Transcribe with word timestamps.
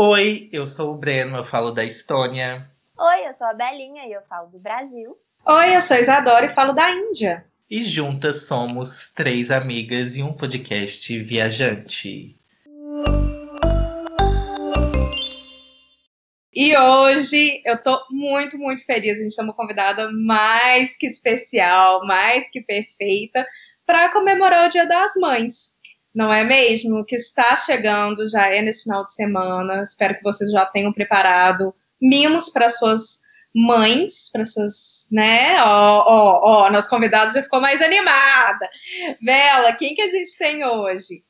Oi, 0.00 0.48
eu 0.52 0.64
sou 0.64 0.92
o 0.92 0.96
Breno, 0.96 1.38
eu 1.38 1.44
falo 1.44 1.72
da 1.72 1.82
Estônia. 1.82 2.70
Oi, 2.96 3.26
eu 3.26 3.34
sou 3.34 3.48
a 3.48 3.52
Belinha 3.52 4.06
e 4.06 4.12
eu 4.12 4.22
falo 4.28 4.46
do 4.46 4.56
Brasil. 4.56 5.18
Oi, 5.44 5.74
eu 5.74 5.82
sou 5.82 5.96
a 5.96 6.00
Isadora 6.00 6.46
e 6.46 6.50
falo 6.50 6.72
da 6.72 6.88
Índia. 6.88 7.44
E 7.68 7.82
juntas 7.82 8.44
somos 8.44 9.10
três 9.12 9.50
amigas 9.50 10.16
e 10.16 10.22
um 10.22 10.32
podcast 10.32 11.18
viajante. 11.24 12.36
E 16.54 16.76
hoje 16.76 17.60
eu 17.66 17.82
tô 17.82 18.00
muito, 18.08 18.56
muito 18.56 18.84
feliz. 18.84 19.18
A 19.18 19.22
gente 19.24 19.34
tem 19.34 19.44
uma 19.44 19.52
convidada 19.52 20.08
mais 20.12 20.96
que 20.96 21.08
especial, 21.08 22.06
mais 22.06 22.48
que 22.52 22.60
perfeita, 22.60 23.44
para 23.84 24.12
comemorar 24.12 24.66
o 24.66 24.70
Dia 24.70 24.86
das 24.86 25.14
Mães. 25.16 25.76
Não 26.14 26.32
é 26.32 26.42
mesmo? 26.44 27.04
Que 27.04 27.16
está 27.16 27.54
chegando, 27.56 28.28
já 28.28 28.46
é 28.46 28.62
nesse 28.62 28.84
final 28.84 29.04
de 29.04 29.12
semana. 29.12 29.82
Espero 29.82 30.16
que 30.16 30.22
vocês 30.22 30.50
já 30.50 30.66
tenham 30.66 30.92
preparado 30.92 31.74
mimos 32.00 32.48
para 32.50 32.68
suas 32.68 33.20
mães, 33.54 34.30
para 34.30 34.44
suas, 34.44 35.08
né? 35.10 35.62
Ó, 35.62 36.04
ó, 36.06 36.40
ó, 36.66 36.70
nosso 36.70 36.88
convidado 36.88 37.32
já 37.32 37.42
ficou 37.42 37.60
mais 37.60 37.82
animada. 37.82 38.68
Bela, 39.20 39.72
quem 39.74 39.94
que 39.94 40.02
a 40.02 40.08
gente 40.08 40.36
tem 40.38 40.64
hoje? 40.64 41.24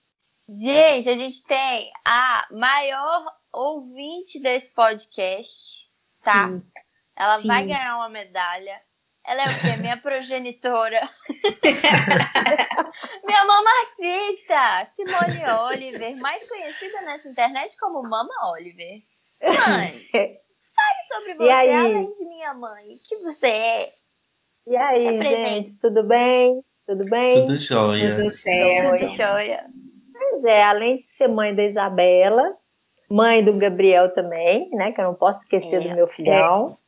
Gente, 0.48 1.08
a 1.08 1.16
gente 1.16 1.44
tem 1.44 1.90
a 2.06 2.46
maior 2.50 3.24
ouvinte 3.52 4.40
desse 4.40 4.72
podcast, 4.72 5.86
tá? 6.24 6.48
Sim, 6.48 6.62
Ela 7.16 7.38
sim. 7.38 7.48
vai 7.48 7.66
ganhar 7.66 7.96
uma 7.96 8.08
medalha. 8.08 8.80
Ela 9.28 9.42
é 9.42 9.46
o 9.46 9.60
quê? 9.60 9.76
Minha 9.78 9.96
progenitora. 9.98 11.00
Minha 13.24 13.44
mamacita, 13.44 14.86
Simone 14.96 15.44
Oliver, 15.70 16.16
mais 16.16 16.48
conhecida 16.48 17.02
nessa 17.02 17.28
internet 17.28 17.76
como 17.78 18.02
Mama 18.02 18.32
Oliver. 18.52 19.02
Mãe, 19.42 20.06
fale 20.10 21.02
sobre 21.12 21.34
você, 21.34 21.50
além 21.50 22.10
de 22.12 22.24
minha 22.24 22.54
mãe. 22.54 22.94
O 22.94 22.98
que 23.06 23.16
você 23.18 23.46
é? 23.46 23.92
E 24.66 24.76
aí, 24.76 25.20
gente, 25.20 25.78
tudo 25.78 26.04
bem? 26.04 26.62
Tudo 26.86 27.04
bem? 27.10 27.42
Tudo 27.46 27.58
jóia. 27.58 28.14
Tudo 28.14 28.30
certo. 28.30 28.96
Tudo 28.98 29.08
joia. 29.14 29.66
Pois 30.12 30.44
é, 30.44 30.62
além 30.64 30.96
de 31.02 31.10
ser 31.10 31.28
mãe 31.28 31.54
da 31.54 31.64
Isabela, 31.64 32.56
mãe 33.10 33.44
do 33.44 33.52
Gabriel 33.58 34.12
também, 34.14 34.70
né? 34.70 34.92
Que 34.92 35.00
eu 35.02 35.04
não 35.04 35.14
posso 35.14 35.40
esquecer 35.40 35.82
É. 35.82 35.88
do 35.88 35.94
meu 35.94 36.08
filhão, 36.08 36.78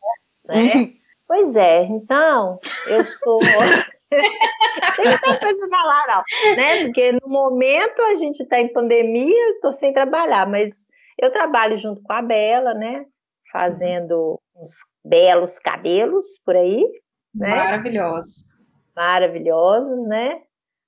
né? 0.46 0.56
Pois 1.30 1.54
é, 1.54 1.84
então, 1.84 2.58
eu 2.88 3.04
sou. 3.04 3.38
Tem 4.10 5.18
coisa 5.38 5.68
pra 5.68 5.78
falar, 5.78 6.04
não, 6.08 6.56
né? 6.56 6.84
Porque 6.86 7.12
no 7.12 7.28
momento 7.28 8.02
a 8.02 8.16
gente 8.16 8.42
está 8.42 8.58
em 8.58 8.72
pandemia, 8.72 9.50
estou 9.50 9.72
sem 9.72 9.92
trabalhar, 9.92 10.48
mas 10.48 10.88
eu 11.16 11.30
trabalho 11.30 11.78
junto 11.78 12.02
com 12.02 12.12
a 12.12 12.20
Bela, 12.20 12.74
né? 12.74 13.06
Fazendo 13.52 14.40
uns 14.56 14.72
belos 15.04 15.60
cabelos 15.60 16.26
por 16.44 16.56
aí, 16.56 16.84
né? 17.32 17.54
Maravilhoso. 17.54 18.46
maravilhosos, 18.96 20.04
né? 20.08 20.42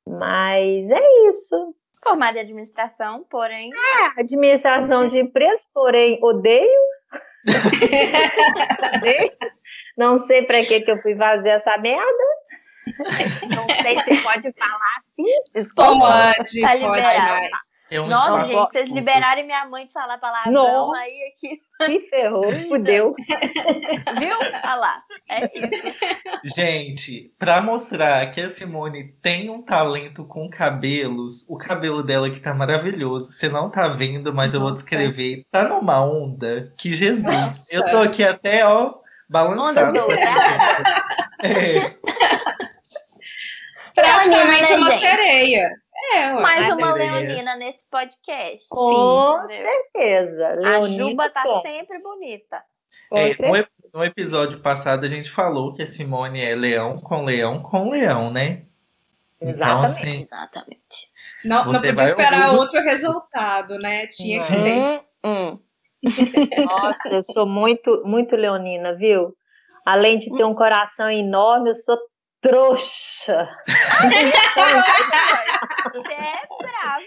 Mas 0.04 0.90
é 0.90 1.28
isso. 1.28 1.72
Formada 2.02 2.38
em 2.38 2.40
administração, 2.40 3.24
porém. 3.30 3.70
Administração 4.18 5.08
de 5.08 5.20
empresas, 5.20 5.64
porém 5.72 6.18
odeio. 6.20 6.91
Não 9.96 10.18
sei 10.18 10.42
para 10.42 10.64
que 10.64 10.80
que 10.80 10.90
eu 10.90 11.00
fui 11.02 11.14
fazer 11.16 11.50
essa 11.50 11.76
merda. 11.78 12.24
Não 13.48 13.66
sei 13.82 14.00
se 14.00 14.22
pode 14.22 14.52
falar 14.52 14.96
assim. 14.98 15.24
Desculpa. 15.54 16.34
Pode, 16.36 16.60
Tá 16.60 16.68
pode 16.68 16.82
liberado. 16.82 17.32
mais. 17.32 17.50
É 17.92 18.00
um 18.00 18.06
Nossa, 18.06 18.44
gente, 18.44 18.48
se 18.48 18.54
vocês 18.54 18.90
liberarem 18.90 19.44
minha 19.44 19.66
mãe 19.66 19.84
de 19.84 19.92
falar 19.92 20.16
palavrão 20.16 20.52
Não. 20.52 20.94
aí 20.94 21.12
aqui, 21.36 21.60
Que 21.84 22.00
ferrou, 22.08 22.44
fudeu. 22.66 23.14
viu? 24.18 24.38
Olha 24.40 24.74
lá. 24.76 25.02
É 25.28 25.44
isso. 25.44 26.54
Gente, 26.56 27.30
pra 27.38 27.60
mostrar 27.60 28.30
que 28.30 28.40
a 28.40 28.48
Simone 28.48 29.12
tem 29.20 29.50
um 29.50 29.60
talento 29.60 30.24
com 30.24 30.48
cabelos, 30.48 31.44
o 31.50 31.58
cabelo 31.58 32.02
dela 32.02 32.30
que 32.30 32.40
tá 32.40 32.54
maravilhoso. 32.54 33.30
Você 33.32 33.50
não 33.50 33.68
tá 33.68 33.88
vendo, 33.88 34.32
mas 34.32 34.54
eu 34.54 34.60
vou 34.60 34.70
Nossa. 34.70 34.80
descrever. 34.80 35.44
Tá 35.50 35.68
numa 35.68 36.02
onda 36.02 36.72
que 36.78 36.94
Jesus. 36.94 37.24
Nossa. 37.24 37.76
Eu 37.76 37.84
tô 37.90 37.98
aqui 37.98 38.24
até, 38.24 38.64
ó, 38.66 38.94
balançado. 39.28 40.00
Foto. 40.00 40.14
É. 41.44 41.94
Praticamente 43.94 44.70
Leonina, 44.70 44.76
uma 44.78 44.90
gente. 44.92 45.00
sereia. 45.00 45.70
É, 46.14 46.34
ué. 46.34 46.40
Mais 46.42 46.74
uma 46.76 46.92
leonina 46.94 47.56
nesse 47.56 47.84
podcast. 47.90 48.68
Com 48.68 49.40
entendeu? 49.44 49.66
certeza. 49.70 50.46
A 50.48 50.52
Leonina 50.54 51.04
Juba 51.10 51.30
tá 51.30 51.42
somos. 51.42 51.62
sempre 51.62 51.98
bonita. 52.02 52.62
É, 53.12 53.26
certeza. 53.28 53.48
no, 53.48 53.56
ep- 53.56 53.70
no 53.94 54.04
episódio 54.04 54.60
passado 54.60 55.04
a 55.04 55.08
gente 55.08 55.30
falou 55.30 55.72
que 55.72 55.82
a 55.82 55.86
Simone 55.86 56.40
é 56.42 56.54
leão 56.54 56.98
com 56.98 57.24
leão 57.24 57.62
com 57.62 57.90
leão, 57.90 58.30
né? 58.30 58.62
Então, 59.40 59.50
Exatamente. 59.54 59.90
assim, 59.90 60.22
Exatamente. 60.22 61.12
Não, 61.44 61.64
não 61.66 61.72
Você 61.74 61.78
podia 61.80 61.94
vai 61.94 62.06
esperar 62.06 62.46
ouvir- 62.48 62.58
outro 62.60 62.80
resultado, 62.80 63.78
né? 63.78 64.06
Tinha 64.06 64.38
que 64.38 64.44
ser. 64.52 64.78
Hum, 64.78 65.00
hum. 65.24 65.58
Nossa, 66.66 67.08
eu 67.10 67.22
sou 67.22 67.46
muito, 67.46 68.02
muito 68.04 68.34
leonina, 68.36 68.94
viu? 68.94 69.36
Além 69.84 70.18
de 70.18 70.34
ter 70.36 70.44
um 70.44 70.54
coração 70.54 71.10
enorme, 71.10 71.70
eu 71.70 71.74
sou 71.74 71.98
trouxa. 72.42 73.48
Você 75.92 76.12
é 76.12 76.32
brava. 76.60 77.02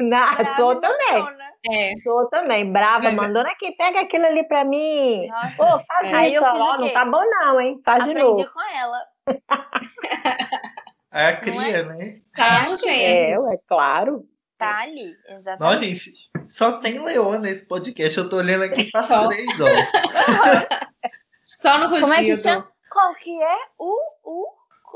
Não, 0.00 0.08
brava 0.34 0.48
sou 0.50 0.80
também. 0.80 1.12
mandona. 1.22 1.52
É. 1.70 1.94
Sou 1.96 2.28
também, 2.28 2.72
brava, 2.72 3.04
Mas- 3.04 3.14
mandando 3.14 3.48
aqui, 3.48 3.72
pega 3.72 4.00
aquilo 4.00 4.26
ali 4.26 4.46
pra 4.48 4.64
mim. 4.64 5.26
Nossa. 5.28 5.56
Pô, 5.56 5.84
faz 5.86 6.12
Aí 6.14 6.34
isso, 6.34 6.44
ó, 6.44 6.76
não 6.78 6.92
tá 6.92 7.04
bom 7.04 7.22
não, 7.24 7.60
hein? 7.60 7.80
Faz 7.84 8.04
de 8.04 8.10
Aprendi 8.10 8.28
novo. 8.28 8.50
com 8.52 8.60
ela. 8.76 9.00
é 11.12 11.26
a 11.26 11.36
cria, 11.36 11.82
né? 11.84 12.20
Tá 12.36 12.68
no 12.68 12.74
É, 12.88 13.34
ué, 13.38 13.56
claro. 13.68 14.24
Tá 14.58 14.80
ali. 14.80 15.14
Exatamente. 15.28 15.60
Nossa, 15.60 15.78
gente, 15.78 16.30
só 16.48 16.72
tem 16.78 17.02
leoa 17.02 17.38
nesse 17.38 17.66
podcast. 17.66 18.18
Eu 18.18 18.28
tô 18.28 18.36
olhando 18.38 18.64
aqui 18.64 18.90
pra 18.90 19.02
Só. 19.02 19.28
três, 19.28 19.48
ó. 19.60 19.66
Só 21.40 21.78
no 21.78 21.88
Como 21.90 22.12
é 22.14 22.22
que 22.22 22.36
chama? 22.36 22.71
Qual 22.92 23.14
que 23.14 23.42
é 23.42 23.56
o. 23.78 23.96
o, 24.24 24.46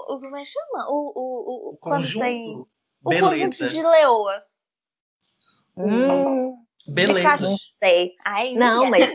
o 0.08 0.20
como 0.20 0.36
é 0.36 0.40
que 0.40 0.46
chama? 0.46 0.88
O, 0.90 1.12
o, 1.14 1.70
o, 1.70 1.70
tem. 1.72 1.78
Conjunto. 1.80 2.68
O 3.04 3.08
Beleza. 3.08 3.28
conjunto 3.28 3.68
de 3.68 3.82
leoas. 3.82 4.44
Hum, 5.76 6.56
Beleza. 6.88 7.48
não 7.48 7.56
sei. 7.78 8.12
Ai, 8.24 8.54
Não, 8.54 8.88
mas-. 8.90 9.08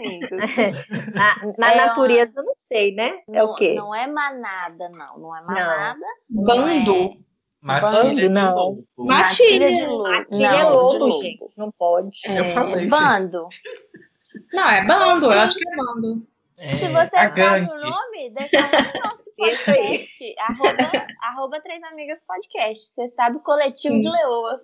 Na, 1.14 1.36
na 1.58 1.72
É 1.72 1.76
uma- 1.76 1.86
natureza, 1.88 2.32
eu 2.38 2.44
não 2.44 2.54
sei, 2.58 2.94
né? 2.96 3.20
É 3.28 3.40
Não- 3.40 3.52
o 3.52 3.56
quê? 3.56 3.74
Não 3.76 3.94
é 3.96 4.08
manada, 4.08 4.90
não. 4.90 5.18
Não 5.20 5.36
é 5.36 5.42
manada. 5.44 6.00
Bando. 6.30 7.22
Matilha 7.62 7.92
Bando, 8.04 8.16
de 8.16 8.30
não. 8.30 8.56
lobo. 8.56 8.88
Matilha. 8.98 9.68
de 9.76 9.86
lobo. 9.86 10.04
Matilha 10.04 10.48
é 10.48 10.64
Não, 10.64 10.88
de 10.88 10.98
lobo, 10.98 11.22
gente. 11.22 11.40
Não 11.56 11.72
pode. 11.72 12.20
Eu 12.26 12.46
falei. 12.46 12.88
Bando. 12.88 13.48
Não, 14.54 14.70
é 14.70 14.86
bando, 14.86 15.26
eu 15.26 15.40
acho 15.40 15.56
que 15.58 15.68
é 15.70 15.76
bando. 15.76 16.26
É, 16.64 16.78
Se 16.78 16.90
você 16.90 17.10
sabe 17.10 17.42
gangue. 17.42 17.72
o 17.74 17.80
nome, 17.80 18.30
deixa 18.36 18.60
lá 18.62 18.68
no 18.94 19.00
nosso 19.10 19.24
podcast. 19.36 20.36
arroba, 20.38 20.78
arroba 21.22 21.62
Três 21.62 21.82
Amigas 21.92 22.20
Podcast. 22.28 22.94
Você 22.94 23.10
sabe 23.10 23.38
o 23.38 23.40
coletivo 23.40 23.96
Sim. 23.96 24.02
de 24.02 24.10
leoas. 24.10 24.62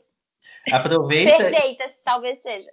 Aproveita, 0.72 1.38
Perfeitas, 1.38 1.98
talvez 2.04 2.40
seja. 2.42 2.70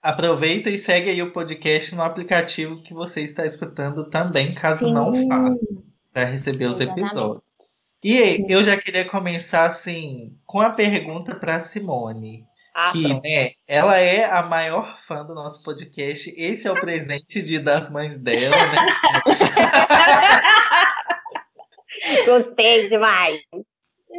aproveita 0.00 0.70
e 0.70 0.78
segue 0.78 1.10
aí 1.10 1.22
o 1.22 1.32
podcast 1.32 1.94
no 1.94 2.02
aplicativo 2.02 2.82
que 2.82 2.94
você 2.94 3.20
está 3.20 3.44
escutando 3.44 4.08
também, 4.08 4.54
caso 4.54 4.86
Sim. 4.86 4.94
não 4.94 5.12
faça, 5.28 5.58
para 6.12 6.24
receber 6.24 6.66
os 6.66 6.80
Exatamente. 6.80 7.06
episódios. 7.08 7.42
E 8.02 8.46
eu 8.52 8.64
já 8.64 8.76
queria 8.76 9.04
começar 9.08 9.64
assim 9.66 10.36
com 10.46 10.60
a 10.60 10.70
pergunta 10.70 11.34
para 11.36 11.60
Simone. 11.60 12.44
Ah, 12.74 12.92
que 12.92 13.02
pronto. 13.02 13.22
né, 13.22 13.52
ela 13.66 13.98
é 13.98 14.24
a 14.24 14.42
maior 14.42 14.98
fã 15.06 15.24
do 15.24 15.34
nosso 15.34 15.64
podcast. 15.64 16.32
Esse 16.36 16.66
é 16.66 16.72
o 16.72 16.80
presente 16.80 17.42
de 17.42 17.58
das 17.58 17.90
mães 17.90 18.16
dela, 18.18 18.56
né? 18.56 18.86
Gostei 22.26 22.88
demais. 22.88 23.40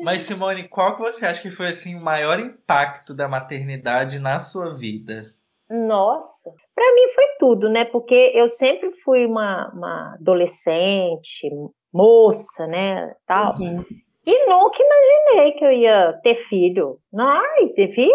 Mas 0.04 0.24
Simone, 0.24 0.68
qual 0.68 0.95
que 0.95 1.01
você 1.01 1.25
acha 1.25 1.42
que 1.42 1.51
foi 1.51 1.68
assim 1.68 1.95
o 1.95 2.04
maior 2.04 2.39
impacto 2.39 3.16
da 3.16 3.27
maternidade 3.27 4.19
na 4.19 4.39
sua 4.39 4.75
vida? 4.75 5.33
Nossa, 5.69 6.51
para 6.75 6.94
mim 6.94 7.13
foi 7.16 7.25
tudo, 7.39 7.69
né? 7.69 7.86
Porque 7.86 8.31
eu 8.36 8.50
sempre 8.50 8.92
fui 9.04 9.25
uma, 9.25 9.72
uma 9.74 10.13
adolescente, 10.13 11.50
moça, 11.92 12.68
né? 12.68 13.16
Tal. 13.25 13.56
Uhum. 13.57 13.83
E 14.25 14.46
nunca 14.48 14.78
imaginei 14.81 15.52
que 15.52 15.66
eu 15.66 15.72
ia 15.72 16.14
ter 16.24 16.36
filho. 16.36 16.98
Ai, 17.18 17.68
ter 17.75 17.90
filho, 17.90 18.14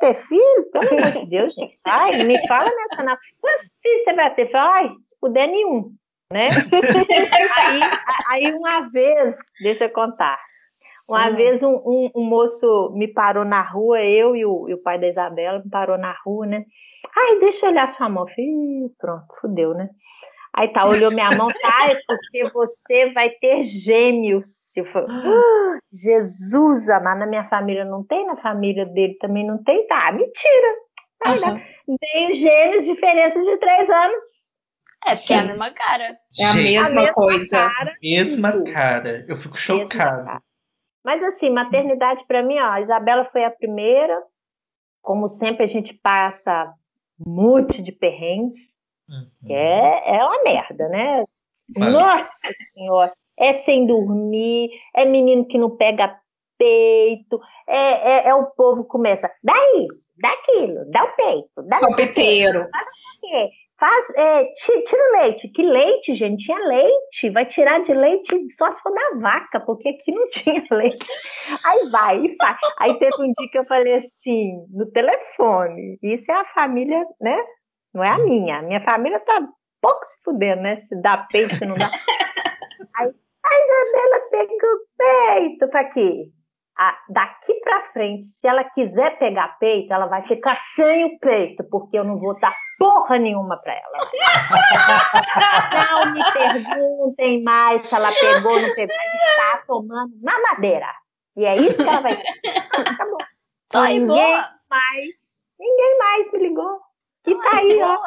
ter 0.00 0.14
filho, 0.14 0.70
pelo 0.72 0.88
amor 0.94 1.12
de 1.12 1.26
Deus, 1.26 1.54
gente. 1.54 1.76
Ai, 1.84 2.16
me 2.16 2.38
fala 2.46 2.70
nessa 2.74 3.02
não. 3.02 3.16
Quantos 3.40 3.76
filhos 3.82 4.04
você 4.04 4.12
vai 4.14 4.34
ter? 4.34 4.54
Ai, 4.54 4.88
se 5.06 5.18
puder, 5.20 5.48
nenhum, 5.48 5.90
né? 6.32 6.48
aí, 7.56 7.80
aí 8.28 8.52
uma 8.52 8.88
vez, 8.90 9.34
deixa 9.60 9.86
eu 9.86 9.90
contar. 9.90 10.38
Uma 11.10 11.28
Hum. 11.30 11.36
vez 11.36 11.62
um, 11.62 11.74
um- 11.74 12.10
um 12.14 12.22
moço 12.24 12.92
me 12.94 13.08
parou 13.08 13.44
na 13.44 13.62
rua, 13.62 14.00
eu 14.02 14.36
e 14.36 14.44
o, 14.44 14.68
e 14.68 14.74
o 14.74 14.82
pai 14.82 14.98
da 15.00 15.08
Isabela 15.08 15.58
me 15.58 15.70
parou 15.70 15.98
na 15.98 16.14
rua, 16.24 16.46
né? 16.46 16.64
Ai, 17.16 17.40
deixa 17.40 17.66
eu 17.66 17.70
olhar 17.70 17.88
sua 17.88 18.08
mão. 18.08 18.26
Falei, 18.28 18.46
pronto, 18.98 19.24
fudeu, 19.40 19.74
né? 19.74 19.88
Aí 20.58 20.66
tá, 20.72 20.84
olhou 20.84 21.12
minha 21.12 21.30
mão, 21.36 21.46
tá, 21.62 21.88
é 21.88 21.94
porque 22.04 22.50
você 22.50 23.12
vai 23.12 23.30
ter 23.30 23.62
gêmeos. 23.62 24.76
Eu 24.76 24.84
falei, 24.86 25.08
ah, 25.08 25.78
Jesus 25.92 26.90
amado, 26.90 27.20
na 27.20 27.26
minha 27.26 27.48
família 27.48 27.84
não 27.84 28.02
tem, 28.02 28.26
na 28.26 28.36
família 28.38 28.84
dele 28.84 29.14
também 29.20 29.46
não 29.46 29.62
tem. 29.62 29.86
Tá, 29.86 30.10
mentira. 30.10 30.74
Uhum. 31.86 31.96
Tem 32.00 32.32
gêmeos, 32.32 32.84
diferença 32.86 33.40
de 33.40 33.56
três 33.58 33.88
anos. 33.88 34.24
É, 35.06 35.14
porque 35.14 35.32
é 35.32 35.38
a 35.38 35.44
mesma 35.44 35.70
cara. 35.70 36.18
É 36.40 36.44
a 36.44 36.54
mesma, 36.54 36.88
a 36.88 36.92
mesma 36.92 37.12
coisa. 37.12 37.70
Cara, 37.70 37.96
mesma 38.02 38.64
cara. 38.72 39.24
Eu 39.28 39.36
fico 39.36 39.56
chocada. 39.56 40.42
Mas 41.04 41.22
assim, 41.22 41.50
maternidade 41.50 42.24
para 42.26 42.42
mim, 42.42 42.58
ó, 42.58 42.72
a 42.72 42.80
Isabela 42.80 43.24
foi 43.26 43.44
a 43.44 43.50
primeira. 43.50 44.20
Como 45.00 45.28
sempre, 45.28 45.62
a 45.62 45.68
gente 45.68 45.94
passa 45.94 46.74
muito 47.16 47.80
de 47.80 47.92
perrengue. 47.92 48.56
Uhum. 49.08 49.50
É, 49.50 50.16
é 50.16 50.24
uma 50.24 50.42
merda, 50.42 50.88
né? 50.88 51.24
Vale. 51.76 51.92
Nossa 51.92 52.52
Senhora! 52.72 53.12
É 53.36 53.52
sem 53.52 53.86
dormir, 53.86 54.70
é 54.94 55.04
menino 55.04 55.46
que 55.46 55.58
não 55.58 55.76
pega 55.76 56.18
peito, 56.58 57.40
é, 57.68 57.76
é, 57.76 58.28
é 58.28 58.34
o 58.34 58.46
povo 58.46 58.84
começa, 58.84 59.30
dá 59.42 59.54
isso, 59.76 60.08
dá 60.20 60.30
aquilo, 60.30 60.90
dá 60.90 61.04
o 61.04 61.14
peito, 61.14 61.62
dá 61.68 61.78
o 61.78 61.94
peiteiro. 61.94 62.68
Faz 62.70 62.86
o 62.86 63.20
quê? 63.20 63.50
Faz, 63.78 64.10
é, 64.16 64.44
tira 64.54 65.00
o 65.08 65.20
leite. 65.20 65.48
Que 65.48 65.62
leite, 65.62 66.12
gente? 66.12 66.44
Tinha 66.44 66.58
leite. 66.58 67.30
Vai 67.30 67.46
tirar 67.46 67.80
de 67.80 67.94
leite 67.94 68.50
só 68.50 68.68
se 68.72 68.82
for 68.82 68.92
da 68.92 69.20
vaca, 69.20 69.60
porque 69.60 69.90
aqui 69.90 70.10
não 70.10 70.26
tinha 70.30 70.62
leite. 70.72 71.06
Aí 71.64 71.88
vai 71.88 72.18
e 72.18 72.36
faz. 72.36 72.58
Aí 72.80 72.98
teve 72.98 73.14
um 73.22 73.32
dia 73.38 73.48
que 73.52 73.58
eu 73.58 73.64
falei 73.66 73.94
assim, 73.94 74.66
no 74.70 74.90
telefone. 74.90 75.96
Isso 76.02 76.30
é 76.32 76.34
a 76.34 76.44
família, 76.46 77.06
né? 77.20 77.40
Não 77.94 78.04
é 78.04 78.10
a 78.10 78.18
minha. 78.18 78.58
A 78.58 78.62
minha 78.62 78.80
família 78.80 79.20
tá 79.20 79.40
pouco 79.80 80.04
se 80.04 80.22
fudendo, 80.24 80.62
né? 80.62 80.76
Se 80.76 81.00
dá 81.00 81.26
peito, 81.30 81.54
se 81.54 81.64
não 81.64 81.76
dá. 81.76 81.88
Aí 82.96 83.12
a 83.44 83.54
Isabela 83.54 84.30
pegou 84.30 84.70
o 84.70 84.86
peito. 84.96 85.70
Falei, 85.70 85.86
aqui, 85.86 86.32
daqui 87.08 87.54
para 87.60 87.84
frente, 87.92 88.26
se 88.26 88.46
ela 88.46 88.62
quiser 88.64 89.18
pegar 89.18 89.58
peito, 89.58 89.92
ela 89.92 90.06
vai 90.06 90.24
ficar 90.24 90.54
sem 90.54 91.04
o 91.06 91.18
peito, 91.18 91.64
porque 91.70 91.98
eu 91.98 92.04
não 92.04 92.18
vou 92.18 92.38
dar 92.38 92.54
porra 92.78 93.18
nenhuma 93.18 93.60
para 93.60 93.74
ela. 93.74 93.98
não 96.04 96.12
me 96.12 96.22
perguntem 96.32 97.42
mais 97.42 97.86
se 97.86 97.94
ela 97.94 98.12
pegou 98.12 98.52
ou 98.52 98.60
não 98.60 98.74
pegou. 98.74 98.94
Ela 98.94 99.14
está 99.14 99.64
tomando 99.66 100.12
na 100.22 100.38
madeira. 100.40 100.86
E 101.36 101.44
é 101.44 101.56
isso 101.56 101.82
que 101.82 101.88
ela 101.88 102.00
vai 102.00 102.16
Tá 102.96 103.04
bom. 103.04 103.18
Tá 103.70 103.82
ninguém 103.84 104.06
boa. 104.06 104.48
mais, 104.70 105.10
ninguém 105.58 105.98
mais 105.98 106.32
me 106.32 106.38
ligou. 106.38 106.87
E 107.26 107.34
tá 107.34 107.56
aí, 107.56 107.82
ó. 107.82 107.98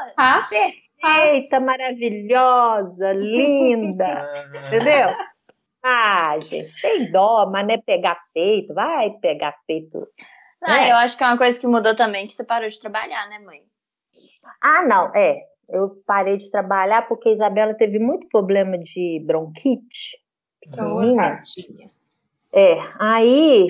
Perfeita, 1.01 1.59
maravilhosa, 1.59 3.11
linda. 3.13 4.33
entendeu? 4.67 5.15
Ah, 5.83 6.37
gente, 6.39 6.79
tem 6.79 7.11
dó, 7.11 7.49
mas 7.51 7.65
não 7.65 7.73
é 7.73 7.77
pegar 7.77 8.21
peito, 8.33 8.73
vai 8.73 9.09
pegar 9.21 9.55
peito. 9.65 10.07
Não, 10.61 10.75
é. 10.75 10.91
eu 10.91 10.95
acho 10.97 11.17
que 11.17 11.23
é 11.23 11.27
uma 11.27 11.37
coisa 11.37 11.59
que 11.59 11.65
mudou 11.65 11.95
também, 11.95 12.27
que 12.27 12.33
você 12.33 12.43
parou 12.43 12.69
de 12.69 12.79
trabalhar, 12.79 13.27
né, 13.29 13.39
mãe? 13.39 13.63
Ah, 14.61 14.83
não, 14.83 15.11
é. 15.15 15.41
Eu 15.67 16.03
parei 16.05 16.37
de 16.37 16.51
trabalhar 16.51 17.07
porque 17.07 17.29
a 17.29 17.31
Isabela 17.31 17.73
teve 17.73 17.97
muito 17.97 18.27
problema 18.27 18.77
de 18.77 19.23
bronquite. 19.25 20.17
É, 22.53 22.75
aí 22.99 23.67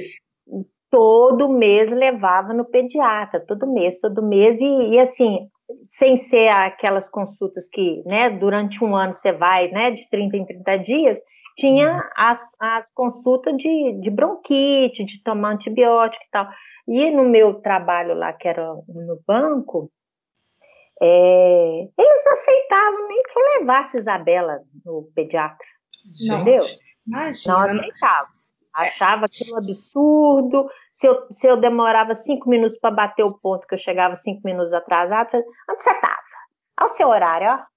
todo 0.91 1.47
mês 1.47 1.89
levava 1.89 2.53
no 2.53 2.65
pediatra, 2.65 3.43
todo 3.47 3.65
mês, 3.65 3.99
todo 4.01 4.21
mês, 4.21 4.59
e, 4.59 4.89
e, 4.91 4.99
assim, 4.99 5.49
sem 5.87 6.17
ser 6.17 6.49
aquelas 6.49 7.09
consultas 7.09 7.69
que, 7.69 8.03
né, 8.05 8.29
durante 8.29 8.83
um 8.83 8.95
ano 8.95 9.13
você 9.13 9.31
vai, 9.31 9.69
né, 9.69 9.89
de 9.89 10.07
30 10.09 10.37
em 10.37 10.45
30 10.45 10.77
dias, 10.79 11.19
tinha 11.57 11.93
uhum. 11.93 12.01
as, 12.15 12.45
as 12.59 12.93
consultas 12.93 13.55
de, 13.55 13.99
de 14.01 14.09
bronquite, 14.09 15.05
de 15.05 15.23
tomar 15.23 15.53
antibiótico 15.53 16.23
e 16.23 16.29
tal. 16.29 16.47
E 16.87 17.09
no 17.09 17.23
meu 17.23 17.55
trabalho 17.61 18.13
lá, 18.13 18.33
que 18.33 18.47
era 18.47 18.73
no 18.87 19.21
banco, 19.25 19.89
é, 21.01 21.87
eles 21.97 22.25
não 22.25 22.33
aceitavam 22.33 23.07
nem 23.07 23.23
que 23.23 23.39
eu 23.39 23.59
levasse 23.59 23.97
Isabela 23.97 24.59
no 24.85 25.09
pediatra. 25.15 25.65
Nossa, 26.27 26.41
entendeu? 26.41 26.63
Imagina. 27.07 27.53
Não 27.53 27.61
aceitavam. 27.61 28.40
Achava 28.73 29.25
aquilo 29.25 29.57
absurdo. 29.57 30.69
Se 30.91 31.07
eu, 31.07 31.27
se 31.29 31.47
eu 31.47 31.57
demorava 31.57 32.15
cinco 32.15 32.49
minutos 32.49 32.77
para 32.77 32.91
bater 32.91 33.23
o 33.23 33.37
ponto, 33.37 33.67
que 33.67 33.73
eu 33.73 33.77
chegava 33.77 34.15
cinco 34.15 34.41
minutos 34.45 34.73
atrasado, 34.73 35.29
onde 35.69 35.83
você 35.83 35.91
estava? 35.91 36.21
Ao 36.77 36.89
seu 36.89 37.09
horário, 37.09 37.47
ó. 37.47 37.71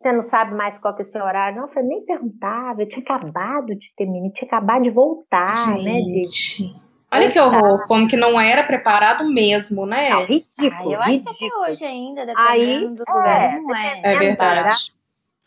Você 0.00 0.12
não 0.12 0.22
sabe 0.22 0.54
mais 0.54 0.78
qual 0.78 0.94
que 0.94 1.02
é 1.02 1.04
o 1.04 1.08
seu 1.08 1.24
horário? 1.24 1.56
Não, 1.56 1.66
eu 1.66 1.72
falei, 1.72 1.88
nem 1.88 2.04
perguntava, 2.04 2.82
eu 2.82 2.88
tinha 2.88 3.02
acabado 3.02 3.74
de 3.74 3.92
terminar, 3.96 4.30
tinha 4.30 4.46
acabado 4.46 4.84
de 4.84 4.90
voltar, 4.90 5.68
né, 5.70 5.94
Gente. 5.94 6.62
né, 6.62 6.72
de... 6.72 6.88
Olha 7.10 7.30
que 7.30 7.40
horror, 7.40 7.86
como 7.88 8.06
que 8.06 8.16
não 8.16 8.38
era 8.38 8.62
preparado 8.62 9.24
mesmo, 9.24 9.86
né? 9.86 10.10
Não, 10.10 10.24
ridículo, 10.24 10.90
ah, 10.90 10.94
eu 10.94 11.00
ridículo. 11.02 11.30
acho 11.30 11.38
que 11.38 11.46
até 11.46 11.56
hoje 11.70 11.84
ainda, 11.84 12.26
dependendo 12.26 12.50
Aí, 12.50 12.88
dos 12.88 13.04
é, 13.08 13.12
lugares, 13.12 13.52
não 13.62 13.74
é. 13.74 14.00
É 14.04 14.18
verdade. 14.18 14.94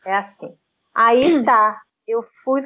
É 0.06 0.16
assim. 0.16 0.54
Aí 0.94 1.44
tá, 1.46 1.80
eu 2.08 2.24
fui, 2.44 2.62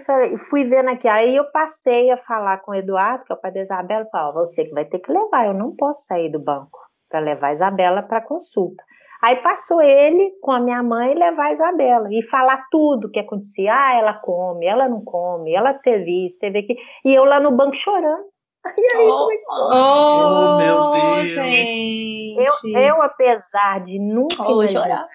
fui 0.50 0.64
vendo 0.66 0.90
aqui, 0.90 1.08
aí 1.08 1.36
eu 1.36 1.46
passei 1.52 2.10
a 2.12 2.18
falar 2.18 2.60
com 2.60 2.72
o 2.72 2.76
Eduardo, 2.76 3.26
que 3.26 3.34
é 3.34 3.36
o 3.36 3.40
pai 3.40 3.52
da 3.52 3.62
Isabela, 3.62 4.06
e 4.06 4.10
falei, 4.10 4.34
você 4.34 4.66
que 4.66 4.74
vai 4.74 4.86
ter 4.86 5.00
que 5.00 5.12
levar, 5.12 5.48
eu 5.48 5.54
não 5.54 5.76
posso 5.76 6.06
sair 6.06 6.30
do 6.30 6.40
banco 6.40 6.80
para 7.10 7.20
levar 7.20 7.48
a 7.48 7.54
Isabela 7.54 8.04
para 8.04 8.22
consulta. 8.22 8.84
Aí 9.22 9.38
passou 9.38 9.82
ele 9.82 10.32
com 10.42 10.52
a 10.52 10.60
minha 10.60 10.84
mãe 10.84 11.16
levar 11.16 11.46
a 11.46 11.52
Isabela 11.54 12.08
e 12.12 12.22
falar 12.24 12.66
tudo 12.70 13.08
o 13.08 13.12
que 13.12 13.20
acontecia. 13.20 13.74
Ah, 13.74 13.98
ela 13.98 14.14
come, 14.14 14.66
ela 14.66 14.88
não 14.88 15.04
come, 15.04 15.54
ela 15.54 15.74
teve 15.74 16.26
isso, 16.26 16.38
teve 16.40 16.60
aquilo. 16.60 16.80
E 17.04 17.14
eu 17.14 17.26
lá 17.26 17.40
no 17.40 17.52
banco 17.52 17.76
chorando. 17.76 18.26
E 18.78 18.96
aí, 18.96 19.08
oh, 19.08 19.30
oh, 19.48 19.70
oh, 19.74 20.58
meu 20.58 20.92
Deus. 20.92 21.30
Gente. 21.30 22.36
Eu, 22.66 22.80
eu, 22.80 23.02
apesar 23.02 23.84
de 23.86 24.00
nunca 24.00 24.44
oh, 24.44 24.54
imaginar, 24.54 24.82
chorar. 24.82 25.08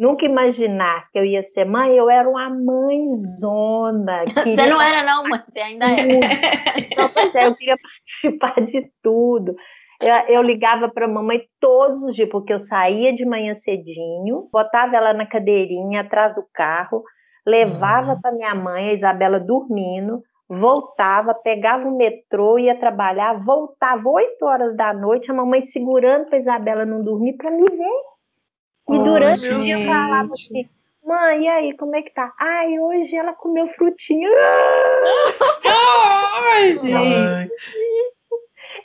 Nunca 0.00 0.24
imaginar 0.24 1.10
que 1.12 1.18
eu 1.18 1.24
ia 1.26 1.42
ser 1.42 1.66
mãe, 1.66 1.94
eu 1.94 2.08
era 2.08 2.26
uma 2.26 2.48
mãezona. 2.48 4.24
Você 4.42 4.66
não 4.66 4.80
era 4.80 5.02
não, 5.04 5.28
mãe, 5.28 5.42
você 5.46 5.60
ainda 5.60 5.84
é. 5.84 6.96
Não, 6.96 7.08
pois 7.10 7.34
é, 7.34 7.46
eu 7.46 7.54
queria 7.54 7.76
participar 7.76 8.60
de 8.64 8.90
tudo. 9.02 9.54
Eu, 10.00 10.14
eu 10.28 10.42
ligava 10.42 10.88
para 10.88 11.04
a 11.04 11.08
mamãe 11.08 11.42
todos 11.60 12.02
os 12.02 12.16
dias, 12.16 12.30
porque 12.30 12.52
eu 12.52 12.58
saía 12.58 13.12
de 13.12 13.26
manhã 13.26 13.52
cedinho, 13.52 14.48
botava 14.50 14.96
ela 14.96 15.12
na 15.12 15.26
cadeirinha 15.26 16.00
atrás 16.00 16.34
do 16.34 16.44
carro, 16.54 17.04
levava 17.46 18.14
uhum. 18.14 18.20
para 18.22 18.32
minha 18.32 18.54
mãe, 18.54 18.88
a 18.88 18.92
Isabela 18.94 19.38
dormindo, 19.38 20.22
voltava, 20.48 21.34
pegava 21.34 21.86
o 21.86 21.96
metrô, 21.96 22.58
ia 22.58 22.74
trabalhar, 22.74 23.34
voltava 23.44 24.08
8 24.08 24.42
horas 24.46 24.74
da 24.74 24.94
noite, 24.94 25.30
a 25.30 25.34
mamãe 25.34 25.60
segurando 25.60 26.26
para 26.26 26.38
Isabela 26.38 26.86
não 26.86 27.04
dormir 27.04 27.36
para 27.36 27.50
me 27.50 27.64
ver. 27.64 28.10
E 28.90 28.98
oh, 28.98 29.02
durante 29.04 29.40
gente. 29.40 29.54
o 29.54 29.58
dia 29.60 29.78
eu 29.78 29.86
falava 29.86 30.28
assim, 30.30 30.68
mãe, 31.04 31.44
e 31.44 31.48
aí, 31.48 31.76
como 31.76 31.96
é 31.96 32.02
que 32.02 32.12
tá? 32.12 32.32
Ai, 32.38 32.78
hoje 32.78 33.16
ela 33.16 33.32
comeu 33.32 33.68
frutinha. 33.68 34.28
Ai, 35.64 36.72
gente. 36.72 37.50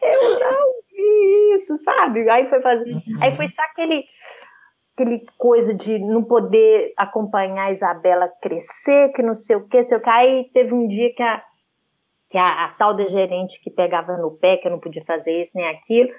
Eu 0.02 0.40
não 0.40 0.76
isso, 1.56 1.76
sabe? 1.78 2.30
Aí 2.30 2.50
foi 2.50 2.62
fazer. 2.62 2.92
Uhum. 2.92 3.02
Aí 3.22 3.36
foi 3.36 3.48
só 3.48 3.62
aquele 3.64 4.06
aquele 4.94 5.26
coisa 5.38 5.74
de 5.74 6.00
não 6.00 6.24
poder 6.24 6.94
acompanhar 6.96 7.66
a 7.66 7.72
Isabela 7.72 8.32
crescer, 8.42 9.12
que 9.12 9.22
não 9.22 9.34
sei 9.34 9.58
o 9.58 9.68
que, 9.68 9.84
sei 9.84 9.98
o 9.98 10.02
que. 10.02 10.10
Aí 10.10 10.50
teve 10.54 10.74
um 10.74 10.88
dia 10.88 11.14
que 11.14 11.22
a, 11.22 11.44
que 12.30 12.38
a, 12.38 12.66
a, 12.66 12.70
tal 12.70 12.94
da 12.94 13.06
gerente 13.06 13.62
que 13.62 13.70
pegava 13.70 14.16
no 14.16 14.32
pé, 14.32 14.56
que 14.56 14.68
eu 14.68 14.72
não 14.72 14.80
podia 14.80 15.04
fazer 15.04 15.42
isso 15.42 15.52
nem 15.56 15.68
aquilo, 15.68 16.10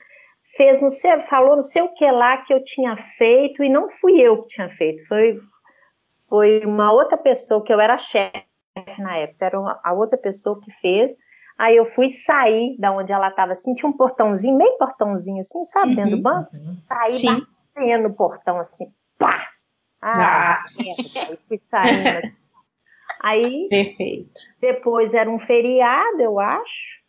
fez, 0.57 0.83
não 0.83 0.91
sei, 0.91 1.21
falou 1.21 1.57
não 1.57 1.63
sei 1.63 1.83
o 1.83 1.95
que 1.95 2.11
lá 2.11 2.39
que 2.39 2.53
eu 2.53 2.63
tinha 2.65 2.97
feito, 2.97 3.63
e 3.63 3.69
não 3.69 3.89
fui 3.91 4.21
eu 4.21 4.43
que 4.43 4.49
tinha 4.49 4.69
feito, 4.71 5.07
foi, 5.07 5.39
foi 6.29 6.65
uma 6.65 6.93
outra 6.93 7.17
pessoa, 7.17 7.63
que 7.63 7.73
eu 7.73 7.81
era 7.81 7.99
chefe 7.99 8.45
na 8.99 9.17
época, 9.19 9.47
era 9.47 9.61
uma, 9.61 9.81
a 9.83 9.93
outra 9.93 10.19
pessoa 10.19 10.61
que 10.61 10.71
fez, 10.81 11.17
Aí 11.59 11.77
eu 11.77 11.87
fui 11.87 12.11
sair 12.11 12.77
da 12.79 12.93
onde 12.93 13.13
ela 13.13 13.29
estava 13.29 13.53
assim, 13.53 13.73
tinha 13.73 13.89
um 13.89 13.97
portãozinho, 13.97 14.57
meio 14.57 14.77
portãozinho 14.77 15.41
assim, 15.41 15.65
sabe, 15.65 15.91
uhum, 15.91 15.95
dentro 15.95 16.11
do 16.11 16.17
uhum, 16.17 16.23
banco. 16.23 16.55
Uhum. 16.55 16.77
Saí 16.87 17.15
Sim. 17.15 17.47
batendo 17.75 18.09
no 18.09 18.15
portão 18.15 18.59
assim, 18.59 18.93
pá! 19.19 19.49
Ah, 20.03 20.59
ah. 20.59 20.65
aí 21.29 21.39
fui 21.49 21.61
saindo 21.71 22.19
assim. 22.19 22.37
Aí, 23.21 23.67
Perfeito. 23.71 24.41
depois 24.61 25.15
era 25.15 25.31
um 25.31 25.39
feriado, 25.39 26.21
eu 26.21 26.39
acho. 26.39 27.03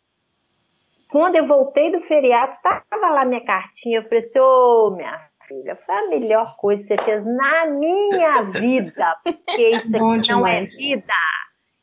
Quando 1.10 1.36
eu 1.36 1.46
voltei 1.46 1.90
do 1.90 2.00
feriado, 2.00 2.52
estava 2.52 3.08
lá 3.10 3.24
minha 3.24 3.44
cartinha. 3.44 3.98
Eu 3.98 4.04
falei 4.04 4.18
assim: 4.18 4.38
Ô, 4.38 4.88
oh, 4.88 4.96
minha 4.96 5.18
filha, 5.46 5.76
foi 5.86 5.94
a 5.94 6.08
melhor 6.08 6.56
coisa 6.56 6.82
que 6.82 6.94
você 6.94 7.04
fez 7.04 7.24
na 7.24 7.66
minha 7.66 8.42
vida. 8.52 9.16
Porque 9.24 9.68
isso 9.68 9.96
aqui 9.96 10.30
não 10.30 10.46
é 10.46 10.64
vida. 10.64 11.14